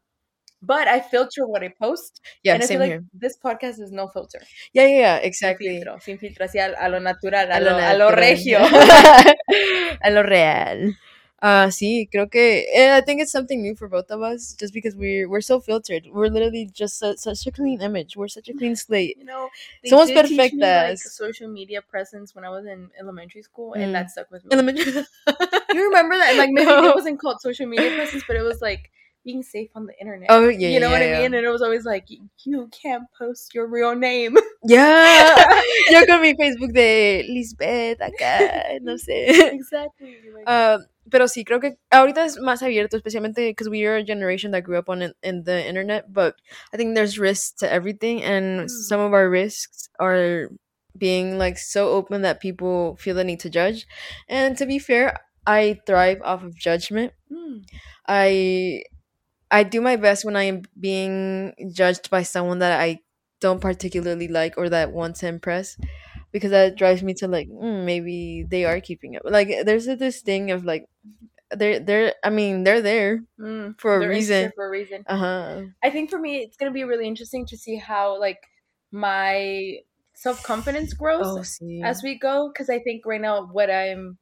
but 0.63 0.87
I 0.87 1.01
filter 1.01 1.45
what 1.47 1.65
I 1.65 1.73
post. 1.83 2.21
Yeah, 2.45 2.55
and 2.55 2.63
I 2.63 2.67
same 2.67 2.79
feel 2.79 2.81
like 2.87 2.91
here. 2.93 3.05
this 3.13 3.37
podcast 3.45 3.81
is 3.81 3.91
no 3.91 4.07
filter. 4.07 4.41
Yeah, 4.73 4.87
yeah, 4.87 4.99
yeah, 4.99 5.17
Sin 5.19 5.27
exactly. 5.27 5.67
filtro, 5.83 6.01
sin 6.01 6.19
filtro, 6.19 6.45
así 6.47 6.59
a, 6.61 6.75
a 6.79 6.89
lo 6.89 7.01
natural, 7.01 7.51
a, 7.51 7.57
A 7.57 7.61
lo, 7.61 7.71
lo 7.73 7.79
a 7.83 7.95
lo 7.99 8.11
regio. 8.15 8.59
a 10.07 10.11
lo 10.11 10.23
real. 10.23 10.95
Uh, 11.43 11.67
sí, 11.71 12.09
creo 12.11 12.31
que 12.31 12.67
and 12.75 12.93
I 12.95 13.03
think 13.03 13.21
it's 13.21 13.31
something 13.31 13.61
new 13.61 13.75
for 13.77 13.89
both 13.89 14.11
of 14.11 14.23
us, 14.23 14.55
just 14.59 14.73
because 14.73 14.97
we're 14.97 15.29
we're 15.29 15.43
so 15.43 15.61
filtered. 15.61 16.07
We're 16.11 16.29
literally 16.29 16.65
just 16.73 16.99
su- 16.99 17.17
such 17.19 17.47
a 17.47 17.53
clean 17.53 17.83
image. 17.83 18.17
We're 18.17 18.29
such 18.29 18.49
a 18.49 18.55
clean 18.55 18.75
slate. 18.85 19.19
you 19.19 19.25
know, 19.27 19.51
did 19.83 20.27
teach 20.29 20.53
me, 20.55 20.61
like, 20.63 20.99
social 20.99 21.49
media 21.49 21.83
presence 21.83 22.35
when 22.35 22.45
I 22.47 22.49
was 22.49 22.65
in 22.65 22.89
elementary 22.99 23.43
school, 23.43 23.75
and 23.75 23.91
Mm. 23.91 23.93
that 23.93 24.11
stuck 24.11 24.31
with 24.31 24.45
me. 24.47 24.51
Elementary. 24.53 24.93
you 25.75 25.85
remember 25.85 26.17
that? 26.17 26.37
Like 26.37 26.51
maybe 26.53 26.67
No. 26.67 26.89
it 26.89 26.95
wasn't 26.95 27.21
called 27.21 27.41
social 27.43 27.67
media 27.67 27.95
presence, 27.95 28.25
but 28.27 28.37
it 28.37 28.43
was 28.43 28.63
like 28.63 28.91
being 29.27 29.43
safe 29.43 29.71
on 29.75 29.87
the 29.87 29.95
internet. 30.01 30.29
Oh 30.31 30.49
yeah, 30.49 30.69
you 30.71 30.81
know 30.81 30.87
yeah, 30.89 30.93
what 30.99 31.03
yeah. 31.03 31.19
I 31.19 31.23
mean? 31.23 31.35
And 31.35 31.45
it 31.45 31.51
was 31.51 31.63
always 31.63 31.85
like 31.85 32.07
you 32.47 32.71
can't 32.71 33.05
post 33.19 33.55
your 33.55 33.67
real 33.67 33.95
name. 33.95 34.37
Yeah. 34.69 35.37
Yo 35.93 36.07
con 36.07 36.23
mi 36.23 36.35
Facebook 36.35 36.73
de 36.73 37.23
Lisbeth 37.29 38.01
acá, 38.01 38.81
no 38.83 38.97
sé. 38.97 39.29
exactly. 39.53 40.17
Like, 40.35 40.45
Uh, 40.49 40.79
pero 41.11 41.29
sí, 41.29 41.45
creo 41.45 41.61
que 41.61 41.77
ahorita 41.93 42.25
es 42.25 42.39
más 42.41 42.63
abierto, 42.63 42.97
especialmente 42.97 43.47
because 43.47 43.69
we 43.69 43.85
are 43.85 43.97
a 43.99 44.03
generation 44.05 44.51
that 44.53 44.65
grew 44.65 44.77
up 44.79 44.89
on 44.89 45.03
it, 45.03 45.15
in 45.23 45.45
the 45.45 45.65
internet. 45.69 46.13
But 46.13 46.35
I 46.73 46.77
think 46.79 46.95
there's 46.97 47.19
risks 47.19 47.53
to 47.61 47.71
everything, 47.71 48.23
and 48.25 48.67
Mm. 48.67 48.69
some 48.71 49.01
of 49.01 49.13
our 49.13 49.29
risks 49.31 49.89
are 50.01 50.49
being 50.99 51.39
like 51.39 51.59
so 51.59 51.91
open 51.91 52.23
that 52.23 52.41
people 52.41 52.97
feel 52.97 53.15
the 53.15 53.25
need 53.25 53.41
to 53.41 53.51
judge. 53.51 53.87
And 54.29 54.57
to 54.59 54.67
be 54.67 54.79
fair, 54.81 55.15
I 55.47 55.79
thrive 55.87 56.21
off 56.25 56.43
of 56.43 56.57
judgment. 56.57 57.13
mm, 57.31 57.63
I 58.09 58.83
I 59.51 59.63
do 59.63 59.81
my 59.81 59.97
best 59.97 60.25
when 60.25 60.37
I 60.37 60.45
am 60.45 60.63
being 60.79 61.55
judged 61.73 62.11
by 62.11 62.23
someone 62.23 62.59
that 62.61 62.81
I 62.81 63.01
don't 63.41 63.61
particularly 63.61 64.29
like 64.29 64.55
or 64.57 64.69
that 64.71 64.93
want 64.93 65.17
to 65.17 65.29
impress 65.29 65.77
because 66.33 66.51
that 66.51 66.77
drives 66.77 67.03
me 67.03 67.15
to 67.15 67.29
like 67.29 67.49
mm, 67.49 67.85
maybe 67.85 68.45
they 68.49 68.65
are 68.65 68.81
keeping 68.81 69.17
up. 69.17 69.23
Like 69.25 69.49
there's 69.65 69.87
this 69.87 70.21
thing 70.23 70.51
of 70.51 70.65
like 70.65 70.87
they're 71.51 71.79
they're 71.81 72.15
I 72.25 72.31
mean 72.31 72.65
they're 72.65 72.83
there 72.83 73.23
mm, 73.39 73.79
for 73.81 73.95
a 73.97 74.09
reason. 74.09 74.53
For 74.55 74.67
a 74.67 74.71
reason. 74.71 75.05
Uh 75.07 75.17
huh. 75.17 75.63
I 75.83 75.91
think 75.91 76.11
for 76.11 76.19
me, 76.19 76.39
it's 76.39 76.57
gonna 76.57 76.73
be 76.73 76.85
really 76.85 77.07
interesting 77.07 77.47
to 77.47 77.57
see 77.57 77.77
how 77.77 78.19
like 78.19 78.41
my 78.91 79.79
self 80.15 80.43
confidence 80.43 80.93
grows 80.95 81.59
Oh, 81.61 81.85
as 81.85 82.03
we 82.03 82.19
go 82.19 82.49
because 82.51 82.71
i 82.71 82.79
think 82.79 83.05
right 83.05 83.21
now 83.21 83.45
what 83.53 83.71
i'm 83.71 84.17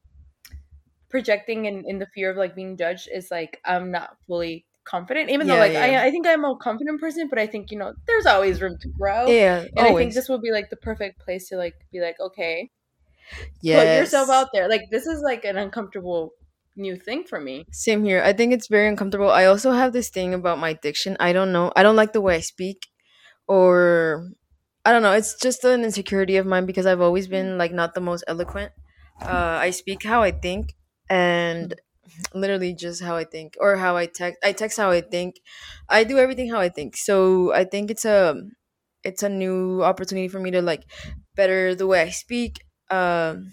projecting 1.09 1.67
in, 1.67 1.85
in 1.87 1.99
the 1.99 2.07
fear 2.15 2.31
of 2.31 2.37
like 2.37 2.55
being 2.55 2.77
judged 2.77 3.09
is 3.13 3.31
like 3.31 3.61
i'm 3.65 3.91
not 3.91 4.17
fully 4.27 4.65
confident 4.85 5.31
even 5.31 5.47
though 5.47 5.57
like 5.57 5.73
yeah. 5.73 6.03
I, 6.03 6.07
I 6.07 6.11
think 6.11 6.27
i'm 6.27 6.45
a 6.45 6.57
confident 6.57 7.01
person 7.01 7.29
but 7.29 7.39
i 7.39 7.47
think 7.47 7.71
you 7.71 7.79
know 7.79 7.95
there's 8.07 8.27
always 8.27 8.61
room 8.61 8.77
to 8.81 8.89
grow 8.89 9.27
yeah, 9.27 9.65
and 9.77 9.87
i 9.87 9.95
think 9.95 10.15
this 10.15 10.29
will 10.29 10.41
be 10.41 10.51
like 10.51 10.71
the 10.71 10.77
perfect 10.77 11.21
place 11.21 11.49
to 11.49 11.57
like 11.57 11.75
be 11.93 12.01
like 12.01 12.17
okay 12.21 12.71
yes. 13.63 13.81
put 13.81 13.99
yourself 13.99 14.29
out 14.29 14.49
there 14.53 14.69
like 14.69 14.83
this 14.91 15.07
is 15.07 15.23
like 15.23 15.45
an 15.45 15.57
uncomfortable 15.57 16.33
new 16.77 16.97
thing 16.97 17.25
for 17.25 17.41
me 17.41 17.67
Same 17.71 18.05
here. 18.05 18.23
I 18.23 18.33
think 18.33 18.53
it's 18.53 18.67
very 18.69 18.89
uncomfortable. 18.89 19.31
I 19.31 19.45
also 19.47 19.73
have 19.73 19.93
this 19.93 20.09
thing 20.09 20.35
about 20.35 20.59
my 20.59 20.73
diction. 20.73 21.17
I 21.21 21.33
don't 21.33 21.53
know. 21.53 21.73
I 21.77 21.83
don't 21.83 21.97
like 21.97 22.13
the 22.13 22.21
way 22.21 22.37
I 22.37 22.41
speak, 22.41 22.87
or 23.47 24.31
I 24.85 24.93
don't 24.93 25.03
know. 25.03 25.13
It's 25.13 25.39
just 25.41 25.65
an 25.65 25.85
insecurity 25.85 26.37
of 26.37 26.47
mine 26.47 26.67
because 26.67 26.87
I've 26.87 27.01
always 27.01 27.29
been 27.29 27.59
like 27.59 27.73
not 27.73 27.95
the 27.95 28.01
most 28.01 28.25
eloquent. 28.27 28.73
Uh, 29.23 29.59
I 29.61 29.71
speak 29.71 30.03
how 30.03 30.23
I 30.23 30.33
think, 30.33 30.75
and 31.09 31.75
literally 32.35 32.75
just 32.75 33.03
how 33.03 33.17
I 33.17 33.25
think, 33.25 33.57
or 33.61 33.77
how 33.77 33.97
I 33.97 34.07
text. 34.07 34.39
I 34.45 34.53
text 34.53 34.79
how 34.79 34.91
I 34.91 35.01
think. 35.01 35.41
I 35.89 36.05
do 36.05 36.19
everything 36.19 36.51
how 36.51 36.61
I 36.61 36.69
think. 36.69 36.97
So 36.97 37.53
I 37.53 37.65
think 37.65 37.91
it's 37.91 38.05
a 38.05 38.43
it's 39.05 39.23
a 39.23 39.29
new 39.29 39.83
opportunity 39.83 40.29
for 40.29 40.41
me 40.41 40.51
to 40.53 40.63
like 40.63 40.85
better 41.37 41.75
the 41.75 41.87
way 41.87 42.03
I 42.03 42.11
speak, 42.11 42.65
um, 42.91 43.53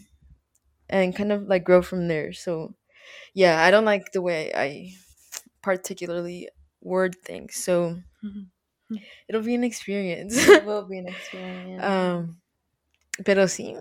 and 0.90 1.16
kind 1.16 1.32
of 1.32 1.44
like 1.48 1.64
grow 1.64 1.82
from 1.82 2.08
there. 2.08 2.34
So 2.34 2.76
yeah, 3.34 3.64
I 3.64 3.72
don't 3.72 3.86
like 3.86 4.12
the 4.14 4.22
way 4.22 4.52
I 4.56 4.94
particularly 5.62 6.50
word 6.82 7.16
things. 7.24 7.56
So 7.56 7.98
it'll 9.28 9.42
be 9.42 9.56
an 9.56 9.64
experience. 9.64 10.36
it 10.48 10.66
will 10.66 10.84
be 10.86 10.98
an 10.98 11.08
experience 11.14 11.84
um, 11.84 12.38
pero 13.26 13.48
sí. 13.48 13.76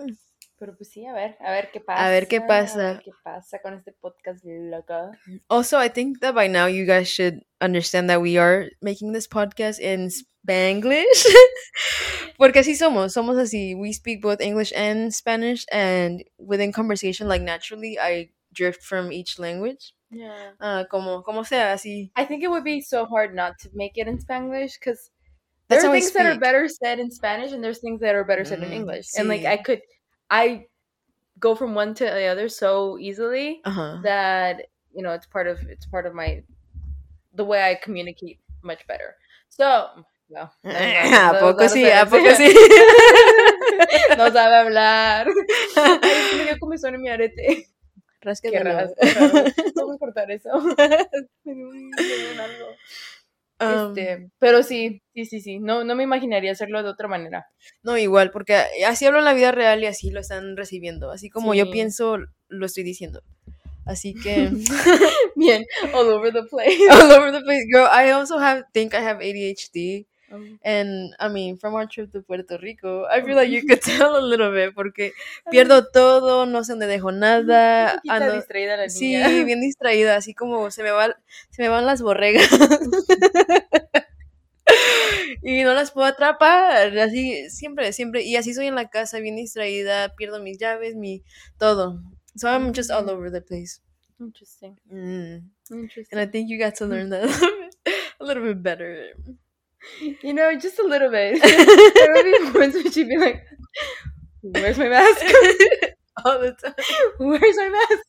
Pero 0.60 0.76
pues 0.76 0.90
sí 0.90 1.04
a 1.06 1.12
ver 1.14 1.36
a 1.40 1.50
ver 1.50 1.70
qué 1.72 1.80
pasa 1.80 2.06
A 2.06 2.10
ver 2.10 2.28
qué 2.28 2.40
pasa. 2.40 2.92
ver 2.92 3.02
qué 3.02 3.12
pasa 3.24 3.58
con 3.60 3.74
este 3.74 3.92
podcast 3.92 4.44
loco 4.44 5.10
Also, 5.48 5.78
I 5.82 5.88
think 5.88 6.20
that 6.20 6.34
by 6.34 6.46
now 6.48 6.66
you 6.66 6.84
guys 6.86 7.08
should 7.08 7.40
understand 7.60 8.08
that 8.10 8.20
we 8.20 8.38
are 8.38 8.68
making 8.82 9.12
this 9.12 9.26
podcast 9.26 9.80
in 9.80 10.10
Spanglish. 10.10 11.24
Porque 12.38 12.60
así 12.60 12.74
somos, 12.76 13.12
somos 13.12 13.36
así. 13.38 13.74
We 13.74 13.92
speak 13.92 14.20
both 14.22 14.40
English 14.40 14.72
and 14.76 15.12
Spanish, 15.12 15.64
and 15.72 16.22
within 16.38 16.72
conversation, 16.72 17.28
like 17.28 17.42
naturally, 17.42 17.98
I 17.98 18.30
drift 18.52 18.82
from 18.82 19.12
each 19.12 19.38
language. 19.38 19.92
yeah 20.10 20.52
Uh, 20.60 20.84
como, 20.90 21.22
como 21.22 21.42
sea, 21.44 21.72
así. 21.72 22.10
I 22.16 22.24
think 22.24 22.42
it 22.42 22.48
would 22.50 22.64
be 22.64 22.80
so 22.80 23.06
hard 23.06 23.34
not 23.34 23.58
to 23.60 23.68
make 23.74 23.96
it 23.96 24.06
in 24.08 24.18
Spanglish 24.18 24.78
because 24.78 25.10
there 25.68 25.78
are 25.84 25.92
things 25.92 26.12
that 26.12 26.26
are 26.26 26.38
better 26.38 26.66
said 26.68 26.98
in 26.98 27.10
Spanish 27.10 27.52
and 27.52 27.62
there's 27.62 27.78
things 27.80 28.00
that 28.00 28.14
are 28.14 28.24
better 28.24 28.44
said 28.44 28.62
in 28.62 28.70
Mm, 28.70 28.74
English. 28.82 29.08
And 29.16 29.28
like. 29.28 29.44
I 29.44 29.56
could, 29.56 29.82
I 30.30 30.66
go 31.38 31.54
from 31.54 31.74
one 31.74 31.94
to 31.94 32.04
the 32.04 32.26
other 32.26 32.48
so 32.48 32.98
easily 32.98 33.60
Uh 33.64 33.70
huh. 33.70 33.98
that 34.02 34.68
you 34.94 35.02
know 35.02 35.12
it's 35.12 35.26
part 35.26 35.46
of 35.46 35.58
it's 35.68 35.86
part 35.86 36.06
of 36.06 36.14
my 36.14 36.42
the 37.34 37.44
way 37.44 37.62
I 37.62 37.74
communicate 37.76 38.38
much 38.62 38.86
better. 38.86 39.16
So, 39.48 39.86
well, 40.28 40.52
¿A 40.64 41.36
poco 41.40 41.64
sí? 41.68 41.84
¿A 41.90 42.04
poco 42.06 42.30
sí? 42.34 42.52
no 44.18 44.30
sabe 44.30 44.56
hablar. 44.56 45.26
Ay, 45.76 46.38
me 46.38 46.44
dio 46.44 46.58
comezón 46.58 46.94
en 46.94 47.00
mi 47.02 47.08
arete. 47.08 47.66
Qué 48.20 48.26
Ráscatelo. 48.26 48.64
raro. 48.72 48.94
qué 49.00 49.14
raro. 49.14 49.44
Vamos 49.76 49.96
a 49.96 49.98
cortar 49.98 50.30
eso. 50.30 50.50
Me 51.44 51.54
dio 51.54 51.68
un- 51.68 51.90
algo. 52.40 52.76
Um, 53.60 53.90
Este, 53.96 54.30
pero 54.38 54.62
sí, 54.62 55.02
sí, 55.14 55.26
sí, 55.26 55.40
sí. 55.40 55.58
No, 55.58 55.84
no 55.84 55.94
me 55.94 56.02
imaginaría 56.04 56.52
hacerlo 56.52 56.82
de 56.82 56.88
otra 56.88 57.08
manera. 57.08 57.46
No, 57.82 57.98
igual, 57.98 58.30
porque 58.30 58.54
así 58.86 59.04
hablo 59.06 59.18
en 59.18 59.26
la 59.26 59.34
vida 59.34 59.52
real 59.52 59.82
y 59.82 59.86
así 59.86 60.10
lo 60.10 60.20
están 60.20 60.56
recibiendo. 60.56 61.10
Así 61.10 61.28
como 61.30 61.54
yo 61.54 61.70
pienso, 61.70 62.18
lo 62.48 62.66
estoy 62.66 62.84
diciendo. 62.84 63.22
Así 63.86 64.14
que 64.22 64.50
Bien, 65.36 65.64
all 65.94 66.08
over 66.08 66.32
the 66.32 66.42
place. 66.44 66.78
all 66.90 67.12
over 67.12 67.32
the 67.32 67.40
place, 67.42 67.64
girl. 67.72 67.88
I 67.92 68.10
also 68.12 68.38
have 68.38 68.64
think 68.72 68.94
I 68.94 68.98
have 69.02 69.18
ADHD, 69.20 70.06
Um, 70.30 70.58
and 70.62 71.14
I 71.18 71.28
mean, 71.28 71.56
from 71.58 71.74
our 71.74 71.86
trip 71.86 72.12
to 72.12 72.22
Puerto 72.22 72.56
Rico, 72.58 73.04
I 73.10 73.20
feel 73.20 73.34
like 73.34 73.50
you 73.50 73.66
could 73.66 73.82
tell 73.82 74.16
a 74.16 74.22
little 74.22 74.52
bit 74.52 74.74
porque 74.74 75.12
pierdo 75.50 75.86
todo, 75.92 76.46
no 76.46 76.62
sé 76.62 76.72
dónde 76.72 76.86
dejo 76.86 77.12
nada, 77.12 78.00
ando- 78.06 78.34
distraída 78.34 78.76
la 78.76 78.88
sí, 78.88 79.16
bien 79.44 79.60
distraída, 79.60 80.16
así 80.16 80.34
como 80.34 80.70
se 80.70 80.82
me 80.82 80.90
va, 80.92 81.16
se 81.50 81.62
me 81.62 81.68
van 81.68 81.86
las 81.86 82.02
borregas. 82.02 82.48
Y 85.42 85.62
no 85.62 85.72
las 85.74 85.90
puedo 85.90 86.06
atrapar, 86.06 86.96
así 86.98 87.48
siempre, 87.50 87.92
siempre. 87.92 88.22
Y 88.22 88.36
así 88.36 88.52
soy 88.54 88.66
en 88.66 88.74
la 88.74 88.90
casa, 88.90 89.18
bien 89.18 89.36
distraída, 89.36 90.14
pierdo 90.14 90.40
mis 90.40 90.58
llaves, 90.58 90.96
mi 90.96 91.22
todo. 91.58 92.02
So 92.36 92.48
I'm 92.48 92.72
just 92.74 92.90
all 92.90 93.08
over 93.08 93.30
the 93.30 93.40
place. 93.40 93.80
Interesting. 94.20 94.78
Mm. 94.92 95.50
Interesting. 95.70 96.06
And 96.12 96.20
I 96.20 96.30
think 96.30 96.50
you 96.50 96.58
got 96.58 96.74
to 96.76 96.86
learn 96.86 97.10
that 97.10 97.24
a 98.20 98.24
little 98.24 98.42
bit 98.44 98.62
better. 98.62 99.14
You 100.22 100.34
know, 100.34 100.54
just 100.56 100.78
a 100.78 100.86
little 100.86 101.10
bit. 101.10 101.40
there 101.94 102.12
would 102.14 102.24
be 102.24 102.38
moments 102.50 102.76
where 102.76 102.92
she'd 102.92 103.08
be 103.08 103.18
like, 103.18 103.42
Where's 104.42 104.78
my 104.78 104.88
mask? 104.88 105.24
all 106.24 106.38
the 106.38 106.52
time. 106.52 106.74
Where's 107.18 107.56
my 107.56 107.68
mask? 107.68 108.06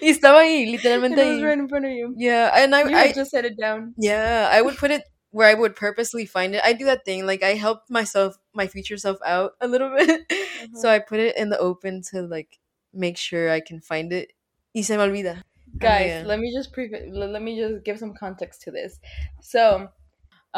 Y 0.00 0.08
estaba 0.08 0.42
ahí, 0.42 0.62
And 0.62 0.78
literalmente 0.78 1.18
it 1.18 1.34
was 1.34 1.42
right 1.42 1.58
in 1.58 1.68
front 1.68 1.84
of 1.84 1.90
you. 1.90 2.14
Yeah, 2.16 2.52
and 2.54 2.74
I, 2.74 2.88
You 2.88 2.96
I 2.96 3.12
just 3.12 3.32
set 3.32 3.44
it 3.44 3.58
down. 3.58 3.94
yeah, 3.98 4.48
I 4.52 4.62
would 4.62 4.76
put 4.76 4.92
it 4.92 5.02
where 5.30 5.48
I 5.48 5.54
would 5.54 5.74
purposely 5.74 6.26
find 6.26 6.54
it. 6.54 6.62
I 6.64 6.72
do 6.72 6.84
that 6.86 7.04
thing, 7.04 7.26
like 7.26 7.42
I 7.42 7.54
help 7.54 7.90
myself, 7.90 8.38
my 8.54 8.68
future 8.68 8.96
self 8.96 9.18
out 9.26 9.52
a 9.60 9.66
little 9.66 9.90
bit. 9.96 10.30
So 10.74 10.88
uh-huh. 10.88 10.96
I 10.96 10.98
put 11.00 11.20
it 11.20 11.36
in 11.36 11.50
the 11.50 11.58
open 11.58 12.02
to 12.10 12.22
like 12.22 12.58
make 12.94 13.16
sure 13.16 13.50
I 13.50 13.60
can 13.60 13.80
find 13.80 14.12
it. 14.12 14.32
Y 14.74 14.82
se 14.82 14.96
me 14.96 15.02
olvida. 15.02 15.42
guys 15.76 16.06
yeah. 16.06 16.22
let 16.24 16.38
me 16.38 16.52
just 16.52 16.72
pre- 16.72 17.10
let 17.12 17.42
me 17.42 17.58
just 17.58 17.84
give 17.84 17.98
some 17.98 18.14
context 18.14 18.62
to 18.62 18.70
this 18.70 18.98
so 19.42 19.88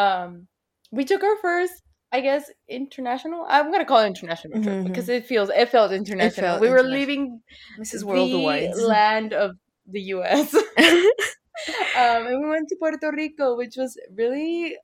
um 0.00 0.46
we 0.90 1.04
took 1.04 1.22
our 1.22 1.36
first 1.46 1.74
i 2.12 2.20
guess 2.20 2.44
international 2.68 3.46
i'm 3.48 3.70
gonna 3.72 3.84
call 3.84 4.00
it 4.04 4.06
international 4.14 4.62
trip 4.62 4.78
Mhm, 4.78 4.86
because 4.88 5.08
it 5.08 5.26
feels 5.26 5.48
it 5.62 5.68
felt 5.68 5.92
international 5.92 6.46
felt 6.48 6.60
we 6.60 6.68
were 6.68 6.78
international. 6.78 6.98
leaving 6.98 7.22
Mrs. 7.80 8.00
the 8.00 8.06
Worldwide. 8.06 8.74
land 8.96 9.32
of 9.44 9.50
the 9.94 10.00
us 10.00 10.54
Um, 11.96 12.26
and 12.26 12.36
we 12.42 12.48
went 12.48 12.68
to 12.68 12.76
Puerto 12.76 13.10
Rico, 13.12 13.56
which 13.56 13.76
was 13.76 13.98
really 14.14 14.76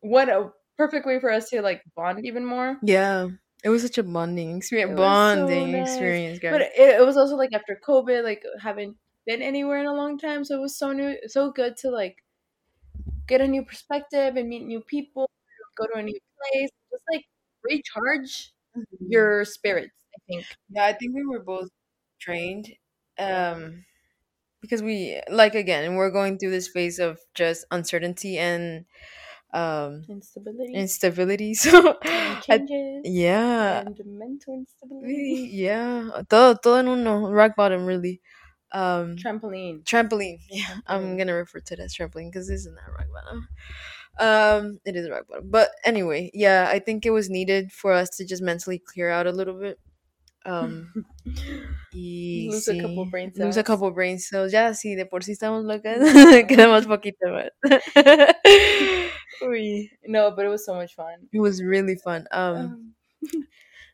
what 0.00 0.28
a 0.28 0.50
perfect 0.78 1.04
way 1.06 1.20
for 1.20 1.30
us 1.30 1.50
to 1.50 1.60
like 1.62 1.82
bond 1.96 2.24
even 2.24 2.44
more. 2.44 2.78
Yeah. 2.82 3.28
It 3.62 3.68
was 3.68 3.82
such 3.82 3.98
a 3.98 4.02
bonding 4.02 4.56
experience. 4.56 4.92
It 4.92 4.94
was 4.94 5.00
so 5.02 5.46
Bonding 5.46 5.72
nice. 5.72 5.88
experience, 5.90 6.38
guys. 6.38 6.52
But 6.52 6.62
it, 6.62 7.00
it 7.00 7.04
was 7.06 7.16
also 7.18 7.36
like 7.36 7.52
after 7.52 7.78
COVID, 7.86 8.24
like 8.24 8.42
haven't 8.62 8.96
been 9.26 9.42
anywhere 9.42 9.80
in 9.80 9.86
a 9.86 9.92
long 9.92 10.16
time, 10.18 10.44
so 10.44 10.56
it 10.56 10.60
was 10.60 10.78
so 10.78 10.92
new, 10.92 11.16
so 11.26 11.50
good 11.52 11.76
to 11.82 11.90
like 11.90 12.16
get 13.30 13.40
a 13.42 13.48
new 13.48 13.64
perspective 13.64 14.36
and 14.36 14.48
meet 14.50 14.64
new 14.66 14.82
people, 14.82 15.30
go 15.78 15.86
to 15.86 16.00
a 16.00 16.04
new 16.04 16.18
place, 16.52 16.70
just 16.92 17.04
like 17.12 17.24
recharge 17.64 18.52
Mm-hmm. 18.76 19.10
your 19.10 19.44
spirits. 19.44 19.94
I 20.14 20.18
think. 20.28 20.46
Yeah, 20.70 20.86
I 20.86 20.92
think 20.94 21.14
we 21.14 21.26
were 21.26 21.42
both 21.42 21.68
trained. 22.20 22.68
Um 23.18 23.84
because 24.60 24.82
we 24.82 25.20
like 25.30 25.54
again, 25.54 25.96
we're 25.96 26.10
going 26.10 26.38
through 26.38 26.50
this 26.52 26.68
phase 26.68 26.98
of 27.00 27.18
just 27.34 27.66
uncertainty 27.70 28.38
and 28.38 28.86
um 29.54 30.08
Instability, 30.08 30.74
instability. 30.74 31.54
So 31.64 31.98
and 32.04 32.40
I- 32.50 32.62
changes, 32.66 33.04
yeah. 33.04 33.84
and 33.86 33.98
mental 34.04 34.54
instability. 34.54 35.40
Yeah. 35.50 36.22
Todo 36.28 36.54
todo 36.62 36.76
en 36.78 36.88
uno, 36.88 37.30
rock 37.30 37.56
bottom 37.56 37.86
really. 37.86 38.20
Um 38.72 39.16
Trampoline. 39.16 39.82
trampoline. 39.84 40.38
Yeah, 40.50 40.76
I'm 40.86 41.16
gonna 41.16 41.34
refer 41.34 41.60
to 41.60 41.74
it 41.74 41.80
as 41.80 41.94
trampoline 41.94 42.30
because 42.30 42.48
this 42.48 42.66
is 42.66 42.68
not 42.72 42.92
rock 42.92 43.08
bottom. 43.12 43.48
Um, 44.18 44.80
it 44.84 44.96
is 44.96 45.08
rock 45.08 45.26
bottom, 45.28 45.50
but 45.50 45.70
anyway, 45.84 46.30
yeah, 46.34 46.68
I 46.70 46.78
think 46.78 47.06
it 47.06 47.10
was 47.10 47.30
needed 47.30 47.72
for 47.72 47.92
us 47.92 48.10
to 48.18 48.24
just 48.26 48.42
mentally 48.42 48.78
clear 48.78 49.10
out 49.10 49.26
a 49.26 49.32
little 49.32 49.54
bit. 49.54 49.78
Um, 50.46 50.92
y 51.92 52.48
Lose 52.50 52.68
a 52.68 52.80
couple 52.80 53.06
brain 53.06 53.32
lose 53.36 53.56
a 53.56 53.60
cells. 53.60 53.66
couple 53.66 53.90
brain 53.90 54.18
cells. 54.18 54.52
Ya, 54.52 54.70
sí, 54.72 54.94
de 54.96 55.04
por 55.06 55.20
sí 55.22 55.32
estamos 55.32 55.64
locas, 55.64 55.98
quedamos 56.48 56.86
poquito 56.86 57.26
más. 57.28 57.50
Uy, 59.42 59.90
No, 60.06 60.30
but 60.34 60.44
it 60.44 60.48
was 60.48 60.64
so 60.64 60.74
much 60.74 60.94
fun. 60.94 61.28
it 61.32 61.40
was 61.40 61.62
really 61.62 61.96
fun. 61.96 62.26
Um, 62.32 62.56
Um, 62.56 62.94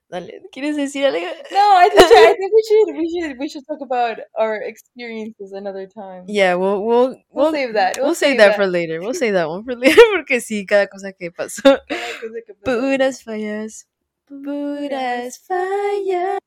dale, 0.09 0.43
¿quieres 0.53 0.77
decir 0.77 1.05
algo? 1.07 1.19
no, 1.51 1.79
I 1.79 1.89
think 1.91 2.05
I 2.13 2.35
think 2.35 2.53
we 2.53 2.63
should 2.69 2.97
we 2.97 3.09
should 3.11 3.39
we 3.39 3.49
should 3.49 3.67
talk 3.67 3.81
about 3.83 4.19
our 4.35 4.57
experiences 4.63 5.53
another 5.53 5.87
time. 5.89 6.25
Yeah, 6.29 6.55
we'll 6.57 6.83
we'll 6.85 7.17
We'll 7.31 7.53
save 7.53 7.75
that. 7.75 7.97
We'll, 7.97 8.07
We'll 8.07 8.15
save, 8.15 8.31
save 8.31 8.39
that, 8.39 8.49
that. 8.51 8.57
for 8.57 8.67
later. 8.67 9.01
We'll 9.01 9.15
save 9.23 9.35
that 9.35 9.49
one 9.49 9.65
for 9.65 9.75
later 9.79 10.03
porque 10.15 10.41
sí, 10.41 10.65
cada 10.67 10.87
cosa 10.89 11.13
que 11.13 11.31
pasó. 11.31 11.63
Cada 11.63 12.21
cosa 12.21 12.41
que 12.47 12.55
pasó. 12.55 12.81
Puras 12.81 13.23
fallas. 13.23 13.87
Puras 14.27 15.39
fallas. 15.47 16.39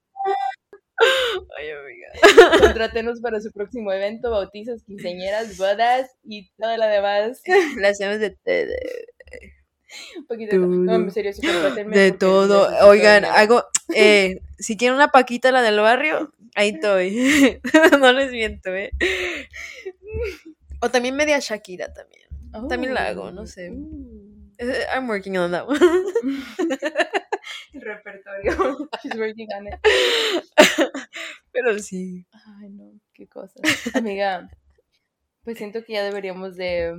Ay, 1.58 1.70
amiga. 1.72 2.60
Contrátenos 2.60 3.22
para 3.22 3.40
su 3.40 3.52
próximo 3.54 3.92
evento, 3.94 4.32
bautizos, 4.32 4.84
quinceañeras, 4.84 5.58
bodas 5.58 6.10
y 6.24 6.50
todo 6.58 6.76
lo 6.76 6.86
demás. 6.88 7.42
La 7.78 7.90
hacemos 7.90 8.20
de 8.20 8.32
todo. 8.32 8.74
Un 10.18 10.26
poquito 10.26 10.56
de 10.56 10.62
todo. 10.62 10.68
No, 10.68 10.96
en 10.96 11.12
serio, 11.12 11.32
De 11.90 12.12
todo. 12.12 12.88
Oigan, 12.88 13.26
hago. 13.26 13.64
Eh, 13.96 14.42
si 14.58 14.78
quieren 14.78 14.96
una 14.96 15.10
paquita, 15.10 15.52
la 15.52 15.62
del 15.62 15.80
barrio, 15.80 16.34
ahí 16.56 16.70
estoy. 16.70 17.60
no 18.00 18.12
les 18.14 18.32
miento, 18.32 18.74
¿eh? 18.76 18.92
O 20.82 20.90
también 20.90 21.16
media 21.16 21.40
Shakira 21.40 21.94
también. 21.94 22.28
también 22.68 22.94
la 22.94 23.08
hago, 23.08 23.32
no 23.32 23.46
sé. 23.46 23.72
Uh. 23.72 24.30
Eh, 24.62 24.86
I'm 24.94 25.08
working 25.08 25.38
on 25.38 25.52
that 25.52 25.66
one. 25.68 25.80
El 27.74 27.82
repertorio. 27.82 28.90
She's 29.02 29.16
working 29.16 29.48
on 29.56 29.68
it. 29.68 29.80
Pero 31.54 31.80
sí. 31.80 32.26
Ay, 32.60 32.70
no, 32.70 32.92
qué 33.14 33.28
cosa. 33.28 33.54
Amiga, 33.94 34.50
pues 35.46 35.58
siento 35.58 35.84
que 35.86 35.94
ya 35.94 36.04
deberíamos 36.04 36.58
de, 36.58 36.94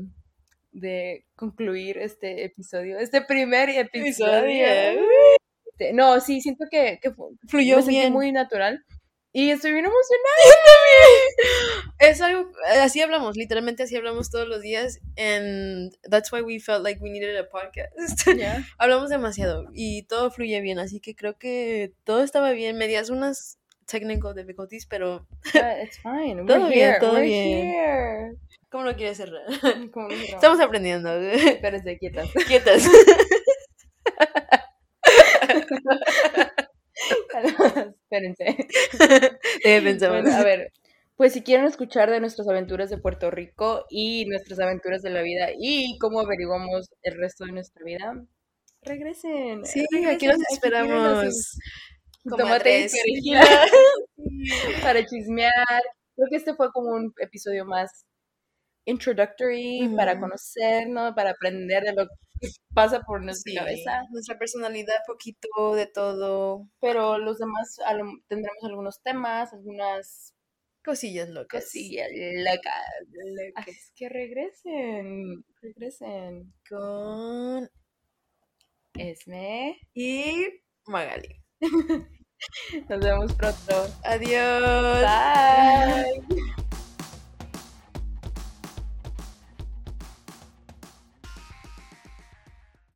de 0.72 1.24
concluir 1.34 1.98
este 1.98 2.44
episodio, 2.44 2.98
este 2.98 3.22
primer 3.22 3.68
episodio. 3.70 4.66
Este, 5.66 5.92
No, 5.92 6.20
sí, 6.20 6.40
siento 6.40 6.66
que, 6.70 7.00
Fluyó 7.48 7.76
me 7.76 7.82
sentí 7.82 7.98
bien. 7.98 8.12
muy 8.12 8.32
natural. 8.32 8.84
Y 9.32 9.50
estoy 9.50 9.72
bien 9.72 9.84
emocionada. 9.84 10.56
Es 12.00 12.20
algo, 12.20 12.50
así 12.82 13.00
hablamos, 13.00 13.36
literalmente 13.36 13.82
así 13.84 13.94
hablamos 13.94 14.28
todos 14.30 14.48
los 14.48 14.60
días. 14.60 14.98
And 15.16 15.92
that's 16.10 16.32
why 16.32 16.40
we 16.42 16.58
felt 16.58 16.82
like 16.82 17.00
we 17.00 17.10
needed 17.10 17.36
a 17.36 17.48
podcast. 17.48 18.26
Hablamos 18.78 19.10
demasiado 19.10 19.66
y 19.72 20.02
todo 20.04 20.30
fluye 20.30 20.60
bien, 20.60 20.78
así 20.80 20.98
que 21.00 21.14
creo 21.14 21.38
que 21.38 21.92
todo 22.04 22.22
estaba 22.24 22.50
bien. 22.52 22.76
Medias 22.76 23.10
unas 23.10 23.58
technical 23.86 24.34
difficulties, 24.34 24.86
pero 24.86 25.26
Yeah, 25.54 25.82
it's 25.82 25.98
fine. 25.98 26.42
We're 26.42 26.46
Todo 26.46 26.68
bien, 26.68 26.94
todo 27.00 27.12
We're 27.14 27.22
bien. 27.26 27.68
here. 27.68 28.36
¿Cómo 28.70 28.84
lo 28.84 28.96
quieres 28.96 29.18
cerrar? 29.18 29.42
Lo 29.48 29.56
cerramos. 29.58 30.12
Estamos 30.12 30.60
aprendiendo. 30.60 31.12
Espérense, 31.12 31.98
quietas. 31.98 32.28
Quietas. 32.48 32.84
Espérense. 38.02 38.56
Eh, 39.64 39.82
pensamos. 39.82 40.22
Bueno, 40.22 40.36
a 40.36 40.44
ver, 40.44 40.72
pues 41.16 41.32
si 41.32 41.42
quieren 41.42 41.66
escuchar 41.66 42.10
de 42.10 42.20
nuestras 42.20 42.48
aventuras 42.48 42.90
de 42.90 42.98
Puerto 42.98 43.30
Rico 43.30 43.84
y 43.90 44.24
nuestras 44.26 44.58
aventuras 44.60 45.02
de 45.02 45.10
la 45.10 45.22
vida 45.22 45.48
y 45.58 45.98
cómo 45.98 46.20
averiguamos 46.20 46.88
el 47.02 47.18
resto 47.18 47.44
de 47.44 47.52
nuestra 47.52 47.84
vida, 47.84 48.14
regresen. 48.82 49.64
Sí, 49.64 49.84
regresen, 49.90 50.14
aquí 50.14 50.26
los 50.26 50.38
esperamos. 50.50 51.58
tomate 52.24 52.86
y 53.06 53.34
para 54.82 55.04
chismear. 55.04 55.82
Creo 56.16 56.28
que 56.30 56.36
este 56.36 56.54
fue 56.54 56.70
como 56.72 56.90
un 56.90 57.12
episodio 57.18 57.64
más 57.64 58.04
introductory 58.90 59.92
para 59.96 60.18
conocernos, 60.18 61.14
para 61.14 61.30
aprender 61.30 61.82
de 61.84 61.92
lo 61.94 62.06
que 62.40 62.48
pasa 62.74 63.00
por 63.02 63.22
nuestra 63.22 63.50
Sí, 63.52 63.56
cabeza. 63.56 64.02
nuestra 64.10 64.38
personalidad, 64.38 64.94
poquito 65.06 65.74
de 65.74 65.86
todo. 65.86 66.68
Pero 66.80 67.18
los 67.18 67.38
demás 67.38 67.76
tendremos 68.28 68.64
algunos 68.64 69.02
temas, 69.02 69.52
algunas 69.52 70.34
Cosillas 70.84 71.28
locas. 71.28 71.64
cosillas 71.64 72.08
locas. 72.10 73.66
Es 73.66 73.92
que 73.94 74.08
regresen, 74.08 75.44
regresen. 75.60 76.54
Con 76.68 77.68
Esme, 78.94 79.78
y 79.94 80.46
Magali. 80.86 81.42
nos 82.88 83.00
vemos 83.00 83.32
pronto. 83.34 83.86
Adiós. 84.04 85.02
Bye. 85.02 86.46